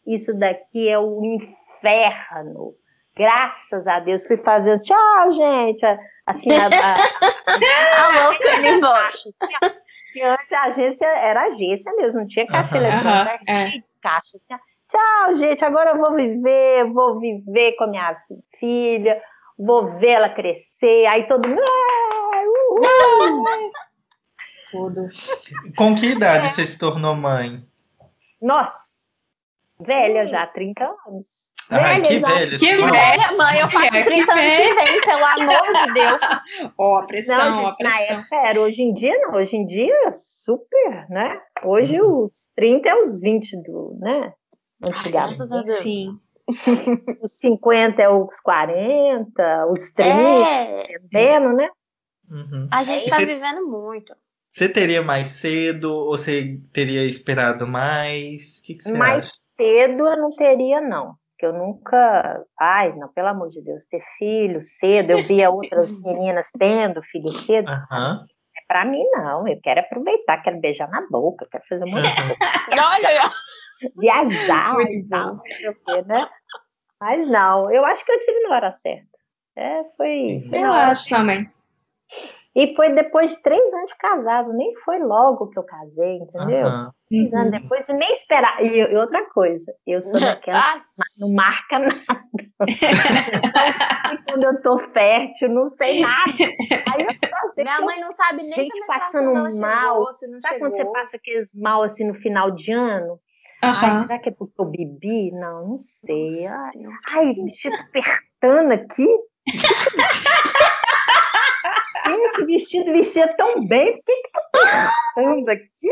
Isso 0.06 0.38
daqui 0.38 0.88
é 0.88 1.00
o 1.00 1.24
inferno. 1.24 2.76
Graças 3.18 3.88
a 3.88 4.00
Deus, 4.00 4.28
fui 4.28 4.38
fazendo 4.38 4.82
tchau, 4.84 5.32
gente. 5.32 5.84
Assim, 6.26 6.50
a, 6.52 6.66
a, 6.66 8.28
louca 8.30 8.68
embaixo. 8.68 9.30
Que 10.12 10.22
antes 10.22 10.52
a 10.52 10.64
agência 10.64 11.06
era 11.06 11.46
agência 11.46 11.92
mesmo, 11.96 12.22
não 12.22 12.28
tinha 12.28 12.46
caixa 12.48 12.78
uhum, 12.78 12.84
eletrônica, 12.84 13.40
uhum, 13.48 13.56
é. 13.56 13.84
caixa. 14.02 14.38
Assim, 14.38 14.62
tchau, 14.90 15.36
gente, 15.36 15.64
agora 15.64 15.92
eu 15.92 15.98
vou 15.98 16.14
viver, 16.14 16.92
vou 16.92 17.20
viver 17.20 17.74
com 17.74 17.86
a 17.86 17.88
minha 17.88 18.16
filha, 18.60 19.22
vou 19.58 19.94
ver 20.00 20.12
ela 20.12 20.30
crescer. 20.30 21.06
Aí 21.08 21.28
todo 21.28 21.48
mundo. 21.48 21.62
Tudo. 24.72 25.08
Com 25.78 25.96
que 25.96 26.08
idade 26.08 26.48
é. 26.48 26.50
você 26.50 26.66
se 26.66 26.78
tornou 26.78 27.16
mãe? 27.16 27.66
Nossa, 28.42 29.24
velha 29.80 30.28
já, 30.28 30.46
30 30.48 30.84
anos. 30.84 31.56
Ai, 31.70 32.02
que 32.02 32.20
velha. 32.20 32.60
Que 32.60 32.76
velha, 32.76 33.32
mãe. 33.38 33.60
Eu 33.60 33.68
faço 33.68 33.90
30 33.90 34.34
anos 34.34 34.58
que 34.58 34.74
vem, 34.74 35.02
pelo 35.02 35.26
amor 35.26 35.86
de 35.86 35.94
Deus. 35.94 36.22
Ó, 36.78 36.94
oh, 36.94 36.98
a 36.98 37.04
pressão, 37.08 37.38
não, 37.38 37.52
gente, 37.52 37.60
a 37.60 37.76
pressão. 37.76 37.90
Na 37.90 38.02
época 38.02 38.36
era, 38.36 38.62
hoje 38.62 38.84
em 38.84 38.94
dia 38.94 39.18
não. 39.20 39.36
Hoje 39.36 39.58
em 39.58 39.66
dia 39.66 39.94
é 40.06 40.12
super, 40.12 41.10
né? 41.10 41.40
Hoje 41.64 42.00
uhum. 42.00 42.26
os 42.26 42.50
30 42.56 42.88
é 42.88 42.96
os 42.96 43.22
20 43.22 43.64
do, 43.64 43.98
né? 44.00 44.34
Antigamente. 44.84 45.82
Sim. 45.82 46.20
os 47.22 47.32
50 47.40 48.02
é 48.02 48.10
os 48.10 48.40
40, 48.40 49.68
os 49.68 49.92
30, 49.92 50.10
é. 50.12 51.40
né? 51.40 51.70
Uhum. 52.30 52.68
A 52.72 52.84
gente 52.84 53.10
tá 53.10 53.18
você, 53.18 53.26
vivendo 53.26 53.68
muito. 53.68 54.16
Você 54.52 54.70
teria 54.70 55.04
mais 55.04 55.28
cedo 55.28 55.94
ou 55.94 56.18
você 56.18 56.60
teria 56.72 57.04
esperado 57.04 57.68
mais? 57.68 58.60
O 58.60 58.64
que, 58.64 58.76
que 58.76 58.84
você 58.84 58.94
mais 58.94 59.26
acha? 59.26 59.36
cedo 59.56 60.08
eu 60.08 60.18
não 60.18 60.36
teria, 60.36 60.82
não 60.82 61.16
que 61.38 61.46
eu 61.46 61.54
nunca. 61.54 62.44
Ai, 62.60 62.94
não, 62.96 63.10
pelo 63.10 63.28
amor 63.28 63.50
de 63.50 63.62
Deus, 63.62 63.86
ter 63.86 64.02
filho 64.18 64.64
cedo. 64.64 65.12
Eu 65.12 65.28
via 65.28 65.50
outras 65.50 65.98
meninas 66.02 66.50
tendo 66.58 67.02
filho 67.04 67.30
cedo. 67.30 67.70
Uhum. 67.70 68.26
É 68.58 68.62
para 68.68 68.86
mim, 68.86 69.04
não. 69.12 69.48
Eu 69.48 69.60
quero 69.62 69.82
aproveitar, 69.82 70.42
quero 70.42 70.60
beijar 70.60 70.90
na 70.90 71.06
boca, 71.10 71.48
quero 71.52 71.64
fazer 71.68 71.86
muita 71.86 72.10
coisa. 72.16 72.38
Olha, 72.72 73.32
viajar 73.96 74.74
Muito 74.76 74.94
e 74.94 75.08
tal, 75.08 75.42
né? 76.06 76.30
Mas 77.00 77.28
não, 77.28 77.72
eu 77.72 77.86
acho 77.86 78.06
que 78.06 78.12
eu 78.12 78.20
tive 78.20 78.40
na 78.42 78.56
hora 78.56 78.72
certa. 78.72 79.16
É, 79.58 79.84
foi. 79.96 80.46
foi 80.50 80.60
eu 80.60 80.72
acho 80.72 81.10
também. 81.10 81.50
E 82.56 82.74
foi 82.74 82.90
depois 82.94 83.32
de 83.32 83.42
três 83.44 83.74
anos 83.74 83.92
de 83.92 83.98
casado, 83.98 84.54
nem 84.54 84.74
foi 84.78 84.98
logo 85.00 85.50
que 85.50 85.60
eu 85.60 85.64
casei, 85.64 86.16
entendeu? 86.16 86.66
Uhum. 86.66 86.90
Três 87.10 87.34
anos 87.34 87.52
uhum. 87.52 87.60
depois, 87.60 87.90
e 87.90 87.94
nem 87.94 88.14
esperar. 88.14 88.64
E, 88.64 88.78
e, 88.78 88.96
outra 88.96 89.30
coisa, 89.30 89.74
eu 89.86 90.02
sou 90.02 90.18
daquela 90.22 90.60
ah. 90.60 90.82
não 91.20 91.34
marca 91.34 91.80
nada. 91.80 92.26
quando 94.30 94.44
eu 94.44 94.62
tô 94.62 94.80
fértil, 94.94 95.50
não 95.50 95.68
sei 95.68 96.00
nada. 96.00 96.32
Aí 96.94 97.04
eu 97.04 97.64
Minha 97.64 97.82
mãe 97.82 98.00
não 98.00 98.12
sabe 98.12 98.42
nem 98.44 98.54
Gente 98.54 98.88
passando 98.88 99.34
mal. 99.60 100.16
Chegou, 100.18 100.40
sabe 100.40 100.42
chegou. 100.42 100.60
quando 100.60 100.76
você 100.78 100.86
passa 100.86 101.18
aqueles 101.18 101.54
mal 101.54 101.84
assim 101.84 102.08
no 102.08 102.14
final 102.14 102.52
de 102.52 102.72
ano? 102.72 103.20
Uhum. 103.66 103.74
Ai, 103.74 104.02
será 104.02 104.20
que 104.20 104.30
é 104.30 104.32
porque 104.32 104.62
eu 104.62 104.66
bebi? 104.66 105.32
Não, 105.32 105.68
não 105.70 105.80
sei. 105.80 106.48
Ai, 106.48 106.72
ai 107.10 107.34
vestido 107.34 107.76
apertando 107.76 108.72
aqui. 108.72 109.08
esse 112.36 112.46
vestido 112.46 112.92
vestia 112.92 113.34
tão 113.36 113.66
bem, 113.66 113.94
por 113.94 114.04
que 114.06 114.16
que 114.16 114.32
tá 114.32 114.40
apertando 115.14 115.50
aqui? 115.50 115.92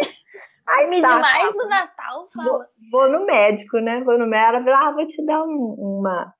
Ai, 0.68 0.88
me 0.88 1.02
tá, 1.02 1.16
demais 1.16 1.44
tá, 1.44 1.52
no 1.52 1.70
Natal, 1.70 2.30
fala. 2.34 2.50
Vou, 2.50 2.66
vou, 2.92 3.10
no 3.12 3.26
médico, 3.26 3.80
né? 3.80 4.02
Vou 4.02 4.18
no 4.18 4.26
médico, 4.26 4.56
ela 4.56 4.64
falou, 4.64 4.80
ah, 4.80 4.92
vou 4.92 5.08
te 5.08 5.26
dar 5.26 5.44
um, 5.44 5.76
uma... 5.78 6.34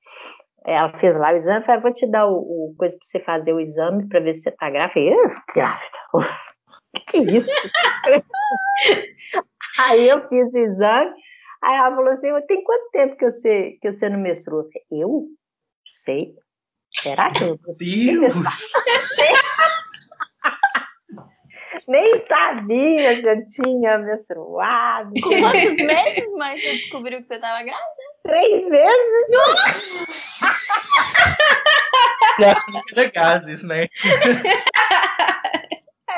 Ela 0.66 0.98
fez 0.98 1.16
lá 1.18 1.34
o 1.34 1.36
exame, 1.36 1.66
falou, 1.66 1.82
vou 1.82 1.94
te 1.94 2.10
dar 2.10 2.26
o, 2.28 2.38
o 2.38 2.76
coisa 2.78 2.96
pra 2.98 3.06
você 3.06 3.20
fazer 3.20 3.54
o 3.54 3.60
exame 3.60 4.08
pra 4.08 4.22
ver 4.22 4.34
se 4.34 4.44
você 4.44 4.52
tá 4.52 4.70
grávida. 4.70 5.00
Eu 5.00 5.18
falei, 5.18 5.44
grávida? 5.54 5.98
O 6.14 6.22
que, 6.96 7.06
que 7.06 7.18
é 7.18 7.22
isso? 7.34 7.52
aí 9.80 10.08
eu 10.08 10.28
fiz 10.30 10.54
o 10.54 10.58
exame, 10.58 11.12
aí 11.64 11.78
ela 11.78 11.96
falou 11.96 12.12
assim, 12.12 12.28
tem 12.48 12.64
quanto 12.64 12.92
tempo 12.92 13.16
que 13.18 13.32
você, 13.32 13.78
que 13.82 13.92
você 13.92 14.10
não 14.10 14.20
menstrua? 14.20 14.62
Eu 14.62 14.70
falei, 14.70 15.04
eu? 15.04 15.26
Sei. 15.86 16.36
Será 16.94 17.32
que 17.32 17.44
eu? 17.44 17.60
Nem 21.88 22.26
sabia 22.28 23.22
que 23.22 23.28
eu 23.28 23.48
tinha 23.48 23.98
menstruado. 23.98 25.12
Com 25.22 25.30
quantos 25.30 25.76
meses, 25.76 26.32
mãe, 26.38 26.60
você 26.60 26.74
descobriu 26.78 27.22
que 27.22 27.28
você 27.28 27.36
estava 27.36 27.64
grávida? 27.64 28.04
Três 28.24 28.70
meses. 28.70 29.30
Nossa! 29.32 30.46
Eu 32.40 32.50
acho 32.50 32.66
que 32.66 33.00
é 33.00 33.12
gases, 33.12 33.64
né? 33.64 33.88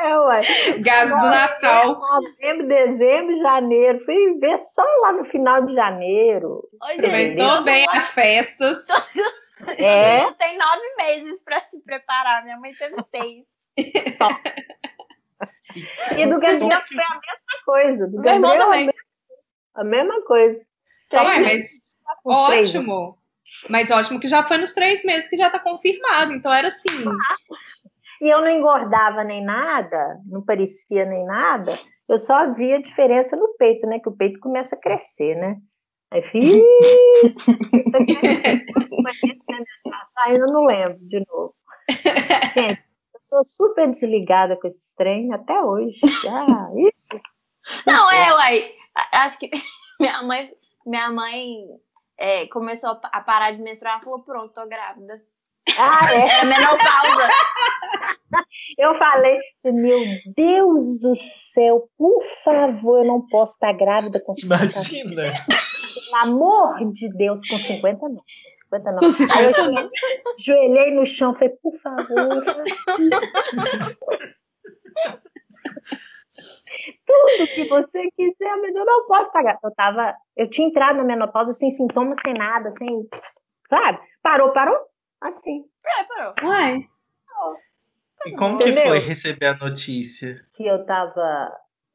É, 0.05 0.19
ué. 0.19 0.41
Gases 0.79 1.19
do 1.19 1.27
Natal. 1.27 1.99
Novembro, 1.99 2.67
dezembro, 2.67 3.35
janeiro. 3.37 4.05
Fui 4.05 4.37
ver 4.39 4.57
só 4.59 4.83
lá 5.01 5.13
no 5.13 5.25
final 5.25 5.65
de 5.65 5.73
janeiro. 5.73 6.67
Aproveitou 6.81 7.63
bem 7.63 7.85
as 7.89 8.09
festas. 8.11 8.87
É. 9.77 10.29
Tem 10.33 10.57
nove 10.57 10.95
meses 10.97 11.41
para 11.41 11.61
se 11.69 11.79
preparar. 11.79 12.43
Minha 12.43 12.59
mãe 12.59 12.73
teve 12.73 12.95
seis. 13.09 14.15
Só. 14.17 14.29
E 16.17 16.25
do 16.27 16.39
Gabriel 16.39 16.81
foi 16.87 17.03
a 17.03 17.19
mesma 17.19 17.63
coisa. 17.65 18.05
Do 18.05 18.21
Meu 18.21 18.21
Gabriel, 18.21 18.59
também. 18.59 18.93
A 19.73 19.83
mesma 19.83 20.21
coisa. 20.23 20.61
Só 21.09 21.23
Ué, 21.23 21.39
mas 21.39 21.81
ótimo. 22.25 23.17
Mas 23.69 23.91
ótimo 23.91 24.19
que 24.19 24.27
já 24.27 24.45
foi 24.45 24.57
nos 24.57 24.73
três 24.73 25.03
meses 25.05 25.29
que 25.29 25.37
já 25.37 25.49
tá 25.49 25.59
confirmado. 25.59 26.33
Então 26.33 26.53
era 26.53 26.67
assim. 26.67 27.05
E 28.21 28.29
eu 28.29 28.41
não 28.41 28.49
engordava 28.49 29.23
nem 29.23 29.43
nada, 29.43 30.19
não 30.25 30.43
parecia 30.43 31.05
nem 31.05 31.25
nada. 31.25 31.71
Eu 32.07 32.17
só 32.17 32.53
via 32.53 32.81
diferença 32.81 33.35
no 33.35 33.55
peito, 33.57 33.85
né? 33.87 33.99
Que 33.99 34.09
o 34.09 34.15
peito 34.15 34.39
começa 34.39 34.75
a 34.75 34.79
crescer, 34.79 35.35
né? 35.35 35.57
Aí, 36.11 36.21
filho, 36.21 36.63
eu 40.29 40.45
não 40.47 40.65
lembro 40.65 40.99
de 40.99 41.25
novo. 41.27 41.55
Gente, 42.53 42.81
sou 43.23 43.43
super 43.43 43.89
desligada 43.89 44.55
com 44.55 44.67
esse 44.67 44.95
trem 44.95 45.33
até 45.33 45.59
hoje. 45.61 45.99
Ah, 46.29 46.69
não, 47.87 48.11
é, 48.11 48.33
uai. 48.33 48.71
Acho 49.13 49.39
que 49.39 49.49
minha 49.99 50.21
mãe, 50.23 50.51
minha 50.85 51.11
mãe 51.11 51.65
é, 52.17 52.47
começou 52.47 52.99
a 53.03 53.21
parar 53.21 53.51
de 53.51 53.61
menstruar 53.61 53.99
e 53.99 54.03
falou: 54.03 54.23
pronto, 54.23 54.53
tô 54.53 54.67
grávida. 54.67 55.21
Ah, 55.77 56.13
é? 56.13 56.29
Era 56.29 56.45
menopausa. 56.45 57.29
Eu 58.77 58.93
falei, 58.95 59.39
meu 59.63 59.99
Deus 60.35 60.99
do 60.99 61.15
céu, 61.15 61.87
por 61.97 62.21
favor, 62.43 62.99
eu 62.99 63.05
não 63.05 63.25
posso 63.27 63.53
estar 63.53 63.71
grávida 63.71 64.19
com 64.19 64.33
50 64.33 64.63
Imagina. 64.63 65.33
Pelo 65.93 66.15
amor 66.21 66.91
de 66.91 67.07
Deus, 67.15 67.39
com 67.47 67.57
50 67.57 68.09
não. 68.09 68.21
50 68.69 68.91
não. 68.91 68.99
Aí 69.33 69.45
eu 69.45 69.91
joelhei 70.37 70.93
no 70.93 71.05
chão, 71.05 71.33
falei, 71.33 71.49
por 71.61 71.77
favor. 71.79 72.43
Tudo 77.05 77.47
que 77.53 77.67
você 77.69 78.11
quiser, 78.17 78.57
mas 78.61 78.75
eu 78.75 78.85
não 78.85 79.07
posso 79.07 79.31
pagar. 79.31 79.57
Eu 79.63 79.71
tava, 79.73 80.13
eu 80.35 80.49
tinha 80.49 80.67
entrado 80.67 80.97
na 80.97 81.03
menopausa 81.03 81.53
sem 81.53 81.71
sintomas, 81.71 82.19
sem 82.23 82.33
nada, 82.33 82.73
sem. 82.77 83.07
Sabe? 83.69 83.99
Parou, 84.21 84.51
parou? 84.51 84.77
Assim. 85.27 85.65
É, 85.85 86.03
parou. 86.03 86.33
Uai. 86.43 86.87
E 88.25 88.35
como 88.35 88.55
Entendeu? 88.55 88.83
que 88.83 88.89
foi 88.89 88.99
receber 88.99 89.45
a 89.47 89.57
notícia? 89.57 90.45
Que 90.55 90.65
eu 90.65 90.85
tava. 90.85 91.51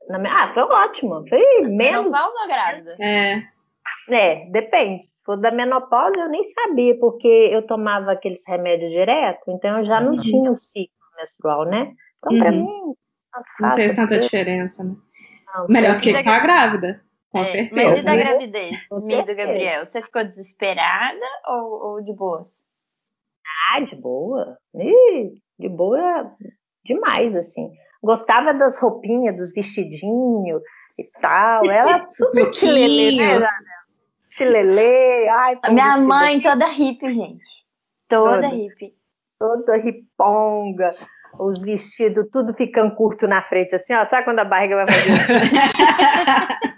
Na... 0.09 0.45
Ah, 0.45 0.53
foi 0.53 0.63
ótimo. 0.63 1.27
Foi 1.29 1.63
menos. 1.63 2.05
Menopausa 2.05 2.41
ou 2.41 2.49
grávida? 2.49 2.97
É. 3.01 3.43
É, 4.09 4.51
depende 4.51 5.11
for 5.31 5.37
da 5.37 5.51
menopausa, 5.51 6.21
eu 6.21 6.29
nem 6.29 6.43
sabia, 6.45 6.99
porque 6.99 7.29
eu 7.29 7.63
tomava 7.63 8.13
aqueles 8.13 8.43
remédios 8.47 8.91
direto, 8.91 9.51
então 9.51 9.79
eu 9.79 9.85
já 9.85 10.01
não 10.01 10.15
uhum. 10.15 10.21
tinha 10.21 10.51
o 10.51 10.57
ciclo 10.57 10.97
menstrual, 11.17 11.65
né? 11.67 11.93
Então, 12.19 12.33
uhum. 12.33 12.39
pra 12.39 12.51
mim, 12.51 12.95
não 13.61 13.75
fez 13.75 13.97
tanta 13.97 14.19
diferença, 14.19 14.83
né? 14.83 14.97
Não, 15.55 15.67
Melhor 15.69 15.95
do 15.95 16.03
que 16.03 16.15
ficar 16.15 16.39
da... 16.39 16.43
grávida, 16.43 17.05
com 17.31 17.39
é, 17.39 17.45
certeza. 17.45 17.91
Mas 17.91 18.01
e 18.01 18.05
da 18.05 18.15
né? 18.15 18.23
gravidez, 18.23 18.89
do 18.89 19.37
Gabriel? 19.37 19.87
Você 19.87 20.03
ficou 20.03 20.25
desesperada 20.25 21.27
ou, 21.49 21.93
ou 21.93 22.03
de 22.03 22.13
boa? 22.13 22.51
Ah, 23.73 23.81
de 23.81 23.97
boa. 23.97 24.59
Ih, 24.75 25.33
de 25.59 25.69
boa 25.69 26.33
demais, 26.85 27.37
assim. 27.37 27.71
Gostava 28.03 28.55
das 28.55 28.81
roupinhas, 28.81 29.37
dos 29.37 29.53
vestidinhos 29.53 30.63
e 30.99 31.05
tal. 31.21 31.71
Ela 31.71 32.07
super 32.11 32.53
chilene, 32.53 33.17
né? 33.17 33.47
Chilelê, 34.31 35.29
ai, 35.29 35.59
A 35.63 35.71
minha 35.71 35.99
mãe 35.99 36.37
aqui. 36.37 36.45
toda 36.45 36.67
hippie, 36.67 37.13
gente. 37.13 37.67
Toda, 38.09 38.35
toda 38.35 38.49
hippie. 38.49 38.95
Toda 39.39 39.77
riponga, 39.77 40.93
os 41.39 41.63
vestidos 41.63 42.29
tudo 42.31 42.55
ficando 42.55 42.95
curto 42.95 43.27
na 43.27 43.43
frente, 43.43 43.75
assim, 43.75 43.95
ó. 43.95 44.05
Sabe 44.05 44.25
quando 44.25 44.41
a 44.41 44.45
barriga 44.45 44.77
vai 44.77 44.87
fazer 44.87 45.11
isso? 45.11 45.33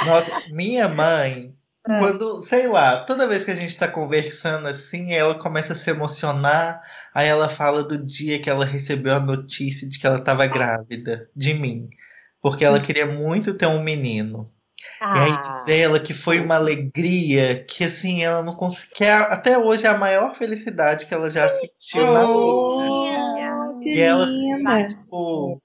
Nossa, 0.06 0.32
minha 0.50 0.88
mãe. 0.88 1.54
Quando, 1.82 2.42
sei 2.42 2.68
lá, 2.68 3.04
toda 3.04 3.26
vez 3.26 3.42
que 3.42 3.50
a 3.50 3.54
gente 3.54 3.76
tá 3.76 3.88
conversando 3.88 4.68
assim, 4.68 5.14
ela 5.14 5.38
começa 5.38 5.72
a 5.72 5.76
se 5.76 5.88
emocionar, 5.90 6.82
aí 7.14 7.26
ela 7.26 7.48
fala 7.48 7.82
do 7.82 7.96
dia 7.96 8.40
que 8.40 8.50
ela 8.50 8.66
recebeu 8.66 9.14
a 9.14 9.20
notícia 9.20 9.88
de 9.88 9.98
que 9.98 10.06
ela 10.06 10.20
tava 10.20 10.46
grávida 10.46 11.28
de 11.34 11.54
mim, 11.54 11.88
porque 12.42 12.64
ela 12.64 12.80
queria 12.80 13.06
muito 13.06 13.54
ter 13.54 13.66
um 13.66 13.82
menino. 13.82 14.52
Ah. 15.00 15.16
E 15.16 15.20
aí 15.20 15.40
diz 15.42 15.68
ela 15.68 16.00
que 16.00 16.12
foi 16.12 16.38
uma 16.40 16.56
alegria 16.56 17.64
que 17.64 17.84
assim 17.84 18.22
ela 18.22 18.42
não 18.42 18.54
conseguia. 18.54 19.20
Até 19.20 19.58
hoje 19.58 19.86
é 19.86 19.88
a 19.88 19.98
maior 19.98 20.34
felicidade 20.34 21.06
que 21.06 21.14
ela 21.14 21.30
já 21.30 21.46
assistiu 21.46 22.02
oh, 22.02 22.82
na 22.82 23.78
vida. 23.78 23.88
e 23.88 24.00
ela, 24.00 24.26
tipo, 24.86 25.60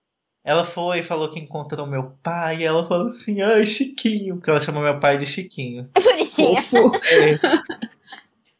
ela 0.45 0.63
foi 0.63 0.99
e 0.99 1.03
falou 1.03 1.27
que 1.27 1.39
encontrou 1.39 1.87
meu 1.87 2.11
pai, 2.21 2.57
e 2.57 2.63
ela 2.63 2.87
falou 2.87 3.07
assim, 3.07 3.41
ai, 3.41 3.65
Chiquinho, 3.65 4.35
porque 4.35 4.51
ela 4.51 4.59
chama 4.59 4.79
meu 4.79 4.99
pai 4.99 5.17
de 5.17 5.25
Chiquinho. 5.25 5.89
É 5.95 5.99
bonitinha. 5.99 6.59
É. 6.59 7.39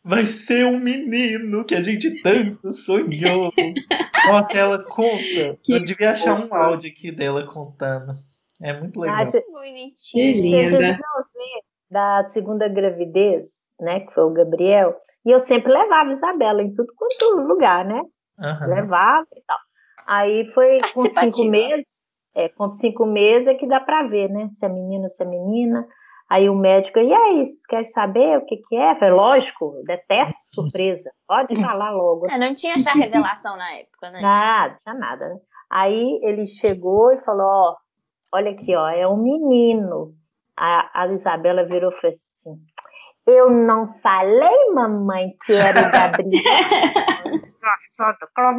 Vai 0.04 0.25
ser 0.25 0.65
um 0.65 0.80
menino 0.80 1.63
que 1.63 1.75
a 1.75 1.82
gente 1.82 2.24
tanto 2.24 2.74
sonhou. 2.74 3.51
Nossa, 4.27 4.51
ela 4.54 4.84
conta. 4.84 5.60
Que 5.63 5.74
Eu 5.74 5.86
devia 5.86 6.12
achar 6.12 6.44
um 6.44 6.51
áudio 6.51 6.89
aqui 6.89 7.12
dela 7.12 7.46
contando. 7.46 8.13
É 8.60 8.74
muito 8.80 9.00
legal. 9.00 9.22
Ah, 9.22 9.27
cê... 9.27 9.46
Bonitinha. 9.51 10.34
Que 10.34 10.42
linda. 10.42 10.98
Da 11.92 12.27
segunda 12.30 12.68
gravidez, 12.68 13.50
né, 13.80 14.00
que 14.00 14.12
foi 14.12 14.24
o 14.24 14.34
Gabriel, 14.34 14.96
e 15.24 15.30
eu 15.30 15.39
sempre 15.39 15.72
levava 15.72 16.12
Isabela 16.12 16.63
em 16.63 16.74
tudo 16.74 16.92
quanto 16.96 17.48
lugar, 17.48 17.86
né? 17.86 18.01
Uhum. 18.39 18.68
Levava 18.74 19.27
e 19.36 19.42
tal. 19.46 19.58
Aí 20.06 20.46
foi 20.48 20.80
com 20.94 21.06
cinco 21.06 21.46
meses, 21.46 21.88
é, 22.36 22.50
com 22.50 22.72
cinco 22.72 23.06
meses 23.06 23.48
é 23.48 23.56
que 23.56 23.68
dá 23.68 23.80
para 23.80 24.08
ver, 24.08 24.30
né? 24.30 24.50
Se 24.54 24.66
é 24.66 24.70
menino, 24.70 25.10
se 25.10 25.24
é 25.24 25.26
menina. 25.26 25.88
Aí 26.30 26.50
o 26.50 26.56
médico, 26.56 26.98
e 26.98 27.14
aí, 27.14 27.46
você 27.46 27.58
quer 27.70 27.86
saber 27.86 28.40
o 28.40 28.46
que, 28.46 28.58
que 28.58 28.76
é? 28.76 28.96
falei, 28.96 29.14
lógico, 29.14 29.80
detesto 29.86 30.36
surpresa. 30.54 31.12
Pode 31.28 31.56
falar 31.56 31.92
logo. 31.92 32.30
É, 32.30 32.38
não 32.38 32.54
tinha 32.54 32.80
já 32.80 32.94
revelação 32.94 33.56
na 33.56 33.72
época, 33.74 34.10
né? 34.10 34.22
Nada, 34.22 34.80
tinha 34.84 34.96
nada. 34.96 35.30
Né? 35.30 35.40
Aí 35.70 36.20
ele 36.24 36.48
chegou 36.48 37.12
e 37.12 37.22
falou, 37.22 37.46
ó, 37.46 37.76
olha 38.34 38.52
aqui, 38.52 38.76
ó, 38.76 38.88
é 38.90 39.08
um 39.08 39.18
menino. 39.18 40.14
A, 40.58 41.04
a 41.04 41.08
Isabela 41.08 41.64
virou 41.64 41.92
e 41.92 41.96
falou 42.02 42.14
assim, 42.14 42.56
eu 43.27 43.50
não 43.50 43.94
falei, 44.01 44.72
mamãe, 44.74 45.36
que 45.46 45.53
era 45.53 45.88
o 45.88 45.91
Gabriel. 45.91 46.41
Nossa, 47.63 48.15
cala 48.36 48.53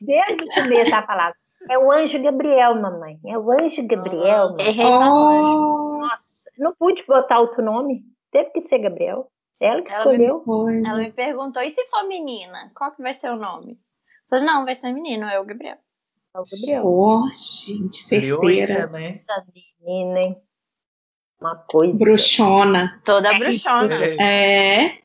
Desde 0.00 0.44
o 0.44 0.54
começo 0.54 0.94
a 0.94 1.02
palavra. 1.02 1.36
É 1.68 1.78
o 1.78 1.90
anjo 1.90 2.22
Gabriel, 2.22 2.74
mamãe. 2.74 3.18
É 3.26 3.38
o 3.38 3.50
anjo 3.50 3.86
Gabriel. 3.86 4.56
Oh. 4.78 5.98
Nossa, 6.00 6.50
não 6.58 6.74
pude 6.74 7.04
botar 7.06 7.38
outro 7.38 7.62
nome. 7.62 8.02
Teve 8.30 8.50
que 8.50 8.60
ser 8.60 8.78
Gabriel. 8.78 9.30
Ela 9.58 9.82
que 9.82 9.92
ela 9.92 10.06
escolheu. 10.06 10.42
Me, 10.46 10.86
ela 10.86 10.98
me 10.98 11.12
perguntou, 11.12 11.62
e 11.62 11.70
se 11.70 11.86
for 11.88 12.06
menina? 12.06 12.70
Qual 12.74 12.92
que 12.92 13.02
vai 13.02 13.12
ser 13.12 13.30
o 13.30 13.36
nome? 13.36 13.72
Eu 13.72 14.28
falei, 14.28 14.44
não, 14.46 14.64
vai 14.64 14.74
ser 14.74 14.92
menino, 14.92 15.26
é 15.26 15.38
o 15.38 15.44
Gabriel. 15.44 15.76
É 16.34 16.40
o 16.40 16.44
Gabriel. 16.44 16.86
Oh, 16.86 17.26
gente, 17.26 17.96
certeira. 17.96 18.86
né? 18.86 19.08
Essa 19.08 19.44
menina, 19.54 20.20
hein? 20.20 20.42
Uma 21.40 21.56
coisa. 21.56 21.96
Bruxona. 21.96 23.00
Toda 23.04 23.32
bruxona. 23.38 23.94
É. 23.94 24.84
é. 24.84 25.00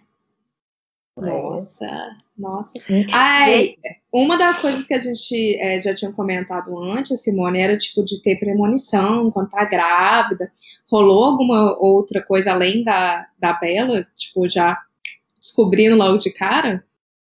Nossa, 1.17 2.17
nossa. 2.37 2.73
Ai, 3.13 3.75
uma 4.11 4.37
das 4.37 4.59
coisas 4.59 4.85
que 4.85 4.93
a 4.93 4.99
gente 4.99 5.55
é, 5.57 5.79
já 5.79 5.93
tinha 5.93 6.11
comentado 6.11 6.77
antes, 6.77 7.21
Simone, 7.21 7.59
era 7.59 7.77
tipo 7.77 8.03
de 8.03 8.21
ter 8.21 8.37
premonição 8.37 9.31
quando 9.31 9.49
tá 9.49 9.63
grávida. 9.63 10.51
Rolou 10.91 11.23
alguma 11.23 11.77
outra 11.79 12.21
coisa 12.21 12.51
além 12.51 12.83
da, 12.83 13.25
da 13.39 13.53
Bela? 13.53 14.05
Tipo, 14.13 14.47
já 14.49 14.77
descobrindo 15.39 15.95
logo 15.95 16.17
de 16.17 16.31
cara? 16.31 16.85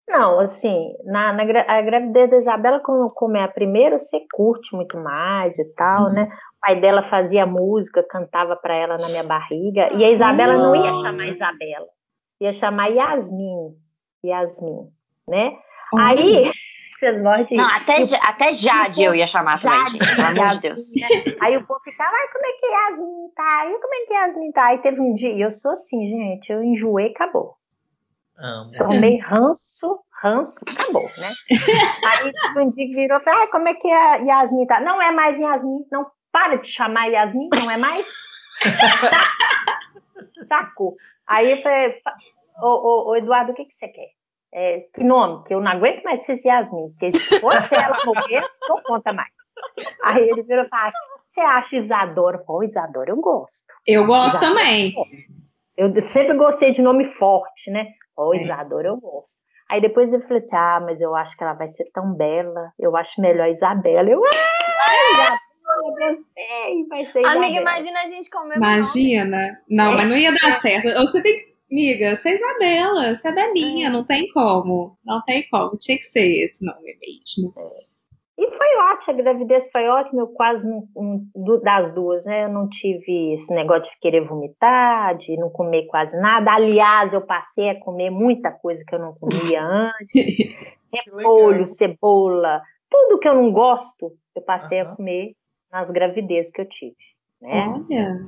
Não, 0.08 0.40
assim, 0.40 0.94
na, 1.04 1.34
na 1.34 1.44
a 1.44 1.82
gravidez 1.82 2.30
da 2.30 2.38
Isabela, 2.38 2.80
como, 2.80 3.10
como 3.10 3.36
é 3.36 3.44
a 3.44 3.48
primeira, 3.48 4.00
você 4.00 4.22
curte 4.34 4.74
muito 4.74 4.98
mais 4.98 5.60
e 5.60 5.66
tal, 5.74 6.06
uhum. 6.06 6.14
né? 6.14 6.24
O 6.24 6.66
pai 6.66 6.80
dela 6.80 7.04
fazia 7.04 7.46
música, 7.46 8.02
cantava 8.10 8.56
para 8.56 8.74
ela 8.74 8.98
na 8.98 9.10
minha 9.10 9.24
barriga, 9.24 9.90
e 9.94 10.06
a 10.06 10.10
Isabela 10.10 10.54
uhum. 10.54 10.62
não 10.62 10.76
ia 10.78 10.94
chamar 10.94 11.28
Isabela, 11.28 11.88
ia 12.40 12.54
chamar 12.54 12.88
Yasmin, 12.88 13.76
Yasmin, 14.26 14.88
né? 15.28 15.58
Uhum. 15.92 16.00
Aí, 16.00 16.52
vocês 16.98 17.22
mordem. 17.22 17.58
Não, 17.58 17.68
até, 17.68 18.02
eu, 18.02 18.06
até 18.24 18.54
Jade 18.54 19.04
eu 19.04 19.14
ia 19.14 19.28
chamar 19.28 19.60
Jade, 19.60 19.76
também, 19.76 19.92
gente, 19.92 20.16
pelo 20.16 20.28
amor 20.28 20.48
de 20.56 20.62
Deus. 20.62 20.82
Né? 20.96 21.36
Aí 21.42 21.58
o 21.58 21.68
povo 21.68 21.82
ficava, 21.84 22.12
ai, 22.16 22.28
como 22.32 22.46
é 22.46 22.52
que 22.54 22.66
Yasmin 22.66 23.30
tá? 23.36 23.66
E 23.66 23.80
como 23.82 23.94
é 23.94 24.06
que 24.06 24.14
Yasmin 24.14 24.52
tá? 24.54 24.66
Aí 24.68 24.78
teve 24.78 25.02
um 25.02 25.14
dia, 25.14 25.34
e 25.34 25.42
eu 25.42 25.52
sou 25.52 25.72
assim, 25.72 26.00
gente, 26.08 26.50
eu 26.50 26.64
enjoei, 26.64 27.08
acabou. 27.08 27.58
Amo. 28.40 28.70
Tomei 28.78 29.18
ranço, 29.18 30.00
ranço, 30.22 30.60
acabou, 30.68 31.10
né? 31.18 31.32
Aí 32.06 32.32
um 32.64 32.70
dia 32.70 32.88
virou, 32.88 33.20
falei, 33.22 33.44
ah, 33.44 33.48
como 33.52 33.68
é 33.68 33.74
que 33.74 33.90
a 33.90 34.16
Yasmin 34.18 34.68
tá? 34.68 34.80
Não 34.80 35.02
é 35.02 35.12
mais 35.12 35.40
Yasmin, 35.40 35.86
não 35.92 36.06
para 36.32 36.58
de 36.58 36.68
chamar 36.68 37.08
Yasmin, 37.08 37.50
não 37.56 37.72
é 37.72 37.78
mais? 37.78 38.06
Sacou. 40.48 40.96
Aí 41.26 41.52
eu 41.52 41.58
falei, 41.58 42.00
ô, 42.62 42.68
ô, 42.68 43.10
ô 43.10 43.16
Eduardo, 43.16 43.54
o 43.54 43.56
que, 43.56 43.66
que 43.66 43.76
você 43.76 43.88
quer? 43.88 44.10
É, 44.54 44.86
que 44.94 45.04
nome? 45.04 45.44
Que 45.46 45.54
eu 45.56 45.60
não 45.60 45.72
aguento 45.72 46.04
mais 46.04 46.24
ser 46.26 46.38
Yasmin, 46.46 46.90
porque 46.92 47.12
se 47.18 47.40
for 47.40 47.54
ela 47.54 47.98
morrer, 48.06 48.48
não 48.70 48.82
conta 48.84 49.14
mais. 49.14 49.32
Aí 50.04 50.30
ele 50.30 50.44
virou 50.44 50.64
e 50.64 50.70
falou, 50.70 50.92
você 51.34 51.42
acha 51.42 51.76
Isadora? 51.76 52.38
Pô, 52.38 52.64
Isadora 52.64 53.10
eu 53.10 53.18
gosto. 53.18 53.66
Eu 53.86 54.06
gosto 54.06 54.38
Isadora, 54.38 54.56
também. 54.56 54.94
Eu, 55.76 55.90
gosto. 55.90 55.98
eu 55.98 56.02
sempre 56.02 56.38
gostei 56.38 56.72
de 56.72 56.82
nome 56.82 57.04
forte, 57.04 57.72
né? 57.72 57.88
Ó, 58.18 58.30
oh, 58.30 58.34
Isadora 58.34 58.88
eu 58.88 58.98
gosto. 58.98 59.48
Aí 59.70 59.82
depois 59.82 60.12
eu 60.14 60.22
falei 60.22 60.38
assim: 60.38 60.56
ah, 60.56 60.80
mas 60.84 61.00
eu 61.00 61.16
acho 61.16 61.38
que 61.38 61.44
ela 61.44 61.54
vai 61.54 61.68
ser 61.68 61.86
tão 61.94 62.14
bela. 62.14 62.72
Eu 62.80 62.96
acho 62.96 63.22
melhor 63.22 63.50
Isabela. 63.50 64.10
Eu, 64.10 64.22
ah, 64.24 65.14
Isabela, 65.14 65.40
gostei, 66.00 66.88
vai 66.88 67.06
ser 67.06 67.20
Isabela. 67.20 67.46
Amiga, 67.46 67.62
imagina 67.62 68.00
a 68.00 68.08
gente 68.08 68.30
comer 68.30 68.58
Imagina. 68.58 69.62
Não, 69.70 69.94
mas 69.94 70.10
não 70.10 70.18
ia 70.18 70.32
dar 70.32 70.54
certo. 70.60 70.90
Você 70.94 71.22
tem 71.22 71.38
que. 71.38 71.58
Amiga, 71.70 72.16
você 72.16 72.30
é 72.30 72.36
Isabela, 72.36 73.14
você 73.14 73.28
é 73.28 73.32
Belinha, 73.34 73.88
é. 73.88 73.90
não 73.90 74.06
tem 74.06 74.30
como. 74.30 74.98
Não 75.06 75.22
tem 75.24 75.46
como. 75.50 75.78
Tinha 75.78 75.98
que 75.98 76.06
ser 76.06 76.46
esse 76.46 76.66
nome 76.66 76.98
mesmo. 77.02 77.54
É. 77.58 77.97
E 78.48 78.58
foi 78.58 78.78
ótimo, 78.94 79.14
a 79.14 79.24
gravidez 79.24 79.70
foi 79.72 79.88
ótima, 79.88 80.22
eu 80.22 80.28
quase 80.28 80.68
não, 80.68 80.88
não, 80.96 81.60
das 81.62 81.92
duas, 81.94 82.26
né? 82.26 82.46
Eu 82.46 82.50
não 82.50 82.70
tive 82.70 83.34
esse 83.34 83.54
negócio 83.54 83.92
de 83.92 84.00
querer 84.00 84.22
vomitar, 84.22 85.18
de 85.18 85.36
não 85.36 85.50
comer 85.50 85.86
quase 85.88 86.18
nada. 86.20 86.54
Aliás, 86.54 87.14
eu 87.14 87.22
passei 87.22 87.70
a 87.70 87.80
comer 87.80 88.10
muita 88.10 88.52
coisa 88.52 88.84
que 88.88 88.96
eu 88.96 89.00
não 89.00 89.14
comia 89.16 89.62
antes. 90.02 90.38
Repolho, 90.94 91.68
cebola, 91.68 92.62
tudo 92.90 93.20
que 93.20 93.28
eu 93.28 93.36
não 93.36 93.52
gosto, 93.52 94.14
eu 94.34 94.42
passei 94.42 94.82
uhum. 94.82 94.92
a 94.92 94.96
comer 94.96 95.36
nas 95.70 95.92
gravidezes 95.92 96.52
que 96.52 96.62
eu 96.62 96.70
tive. 96.70 96.96
Né? 97.42 97.68
Olha. 97.68 98.26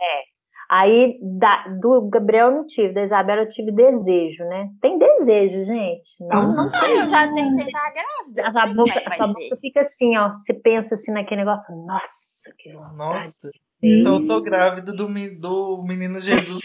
É. 0.00 0.22
Aí, 0.68 1.18
da, 1.22 1.68
do 1.80 2.08
Gabriel 2.08 2.48
eu 2.48 2.56
não 2.56 2.66
tive, 2.66 2.92
da 2.92 3.04
Isabela 3.04 3.42
eu 3.42 3.48
tive 3.48 3.70
desejo, 3.70 4.44
né? 4.44 4.68
Tem 4.80 4.98
desejo, 4.98 5.62
gente. 5.62 6.08
Não, 6.20 6.52
não, 6.52 6.64
não 6.64 7.10
já 7.10 7.32
tem 7.32 7.56
que 7.56 7.62
estar 7.62 7.92
grávida. 7.92 8.60
A, 8.60 8.66
boca, 8.66 9.02
a 9.06 9.12
sua 9.12 9.26
boca 9.28 9.56
fica 9.60 9.80
assim, 9.80 10.16
ó. 10.16 10.30
Você 10.30 10.52
pensa 10.52 10.94
assim 10.94 11.12
naquele 11.12 11.44
negócio, 11.44 11.72
nossa, 11.86 12.52
que 12.58 12.72
vontade. 12.72 12.96
Nossa, 12.96 13.50
então 13.80 14.20
eu 14.20 14.26
tô 14.26 14.42
grávida 14.42 14.92
do, 14.92 15.06
do 15.06 15.82
menino 15.84 16.20
Jesus 16.20 16.60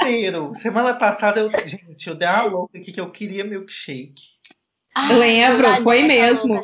inteiro. 0.00 0.54
Semana 0.56 0.94
passada, 0.94 1.40
eu, 1.40 1.50
gente, 1.66 2.08
eu 2.08 2.14
dei 2.14 2.28
uma 2.28 2.44
louca 2.44 2.78
aqui 2.78 2.92
que 2.92 3.00
eu 3.00 3.10
queria 3.10 3.44
milkshake. 3.44 4.22
Ah, 4.94 5.12
Lembro, 5.12 5.66
foi 5.82 6.02
mesmo. 6.02 6.58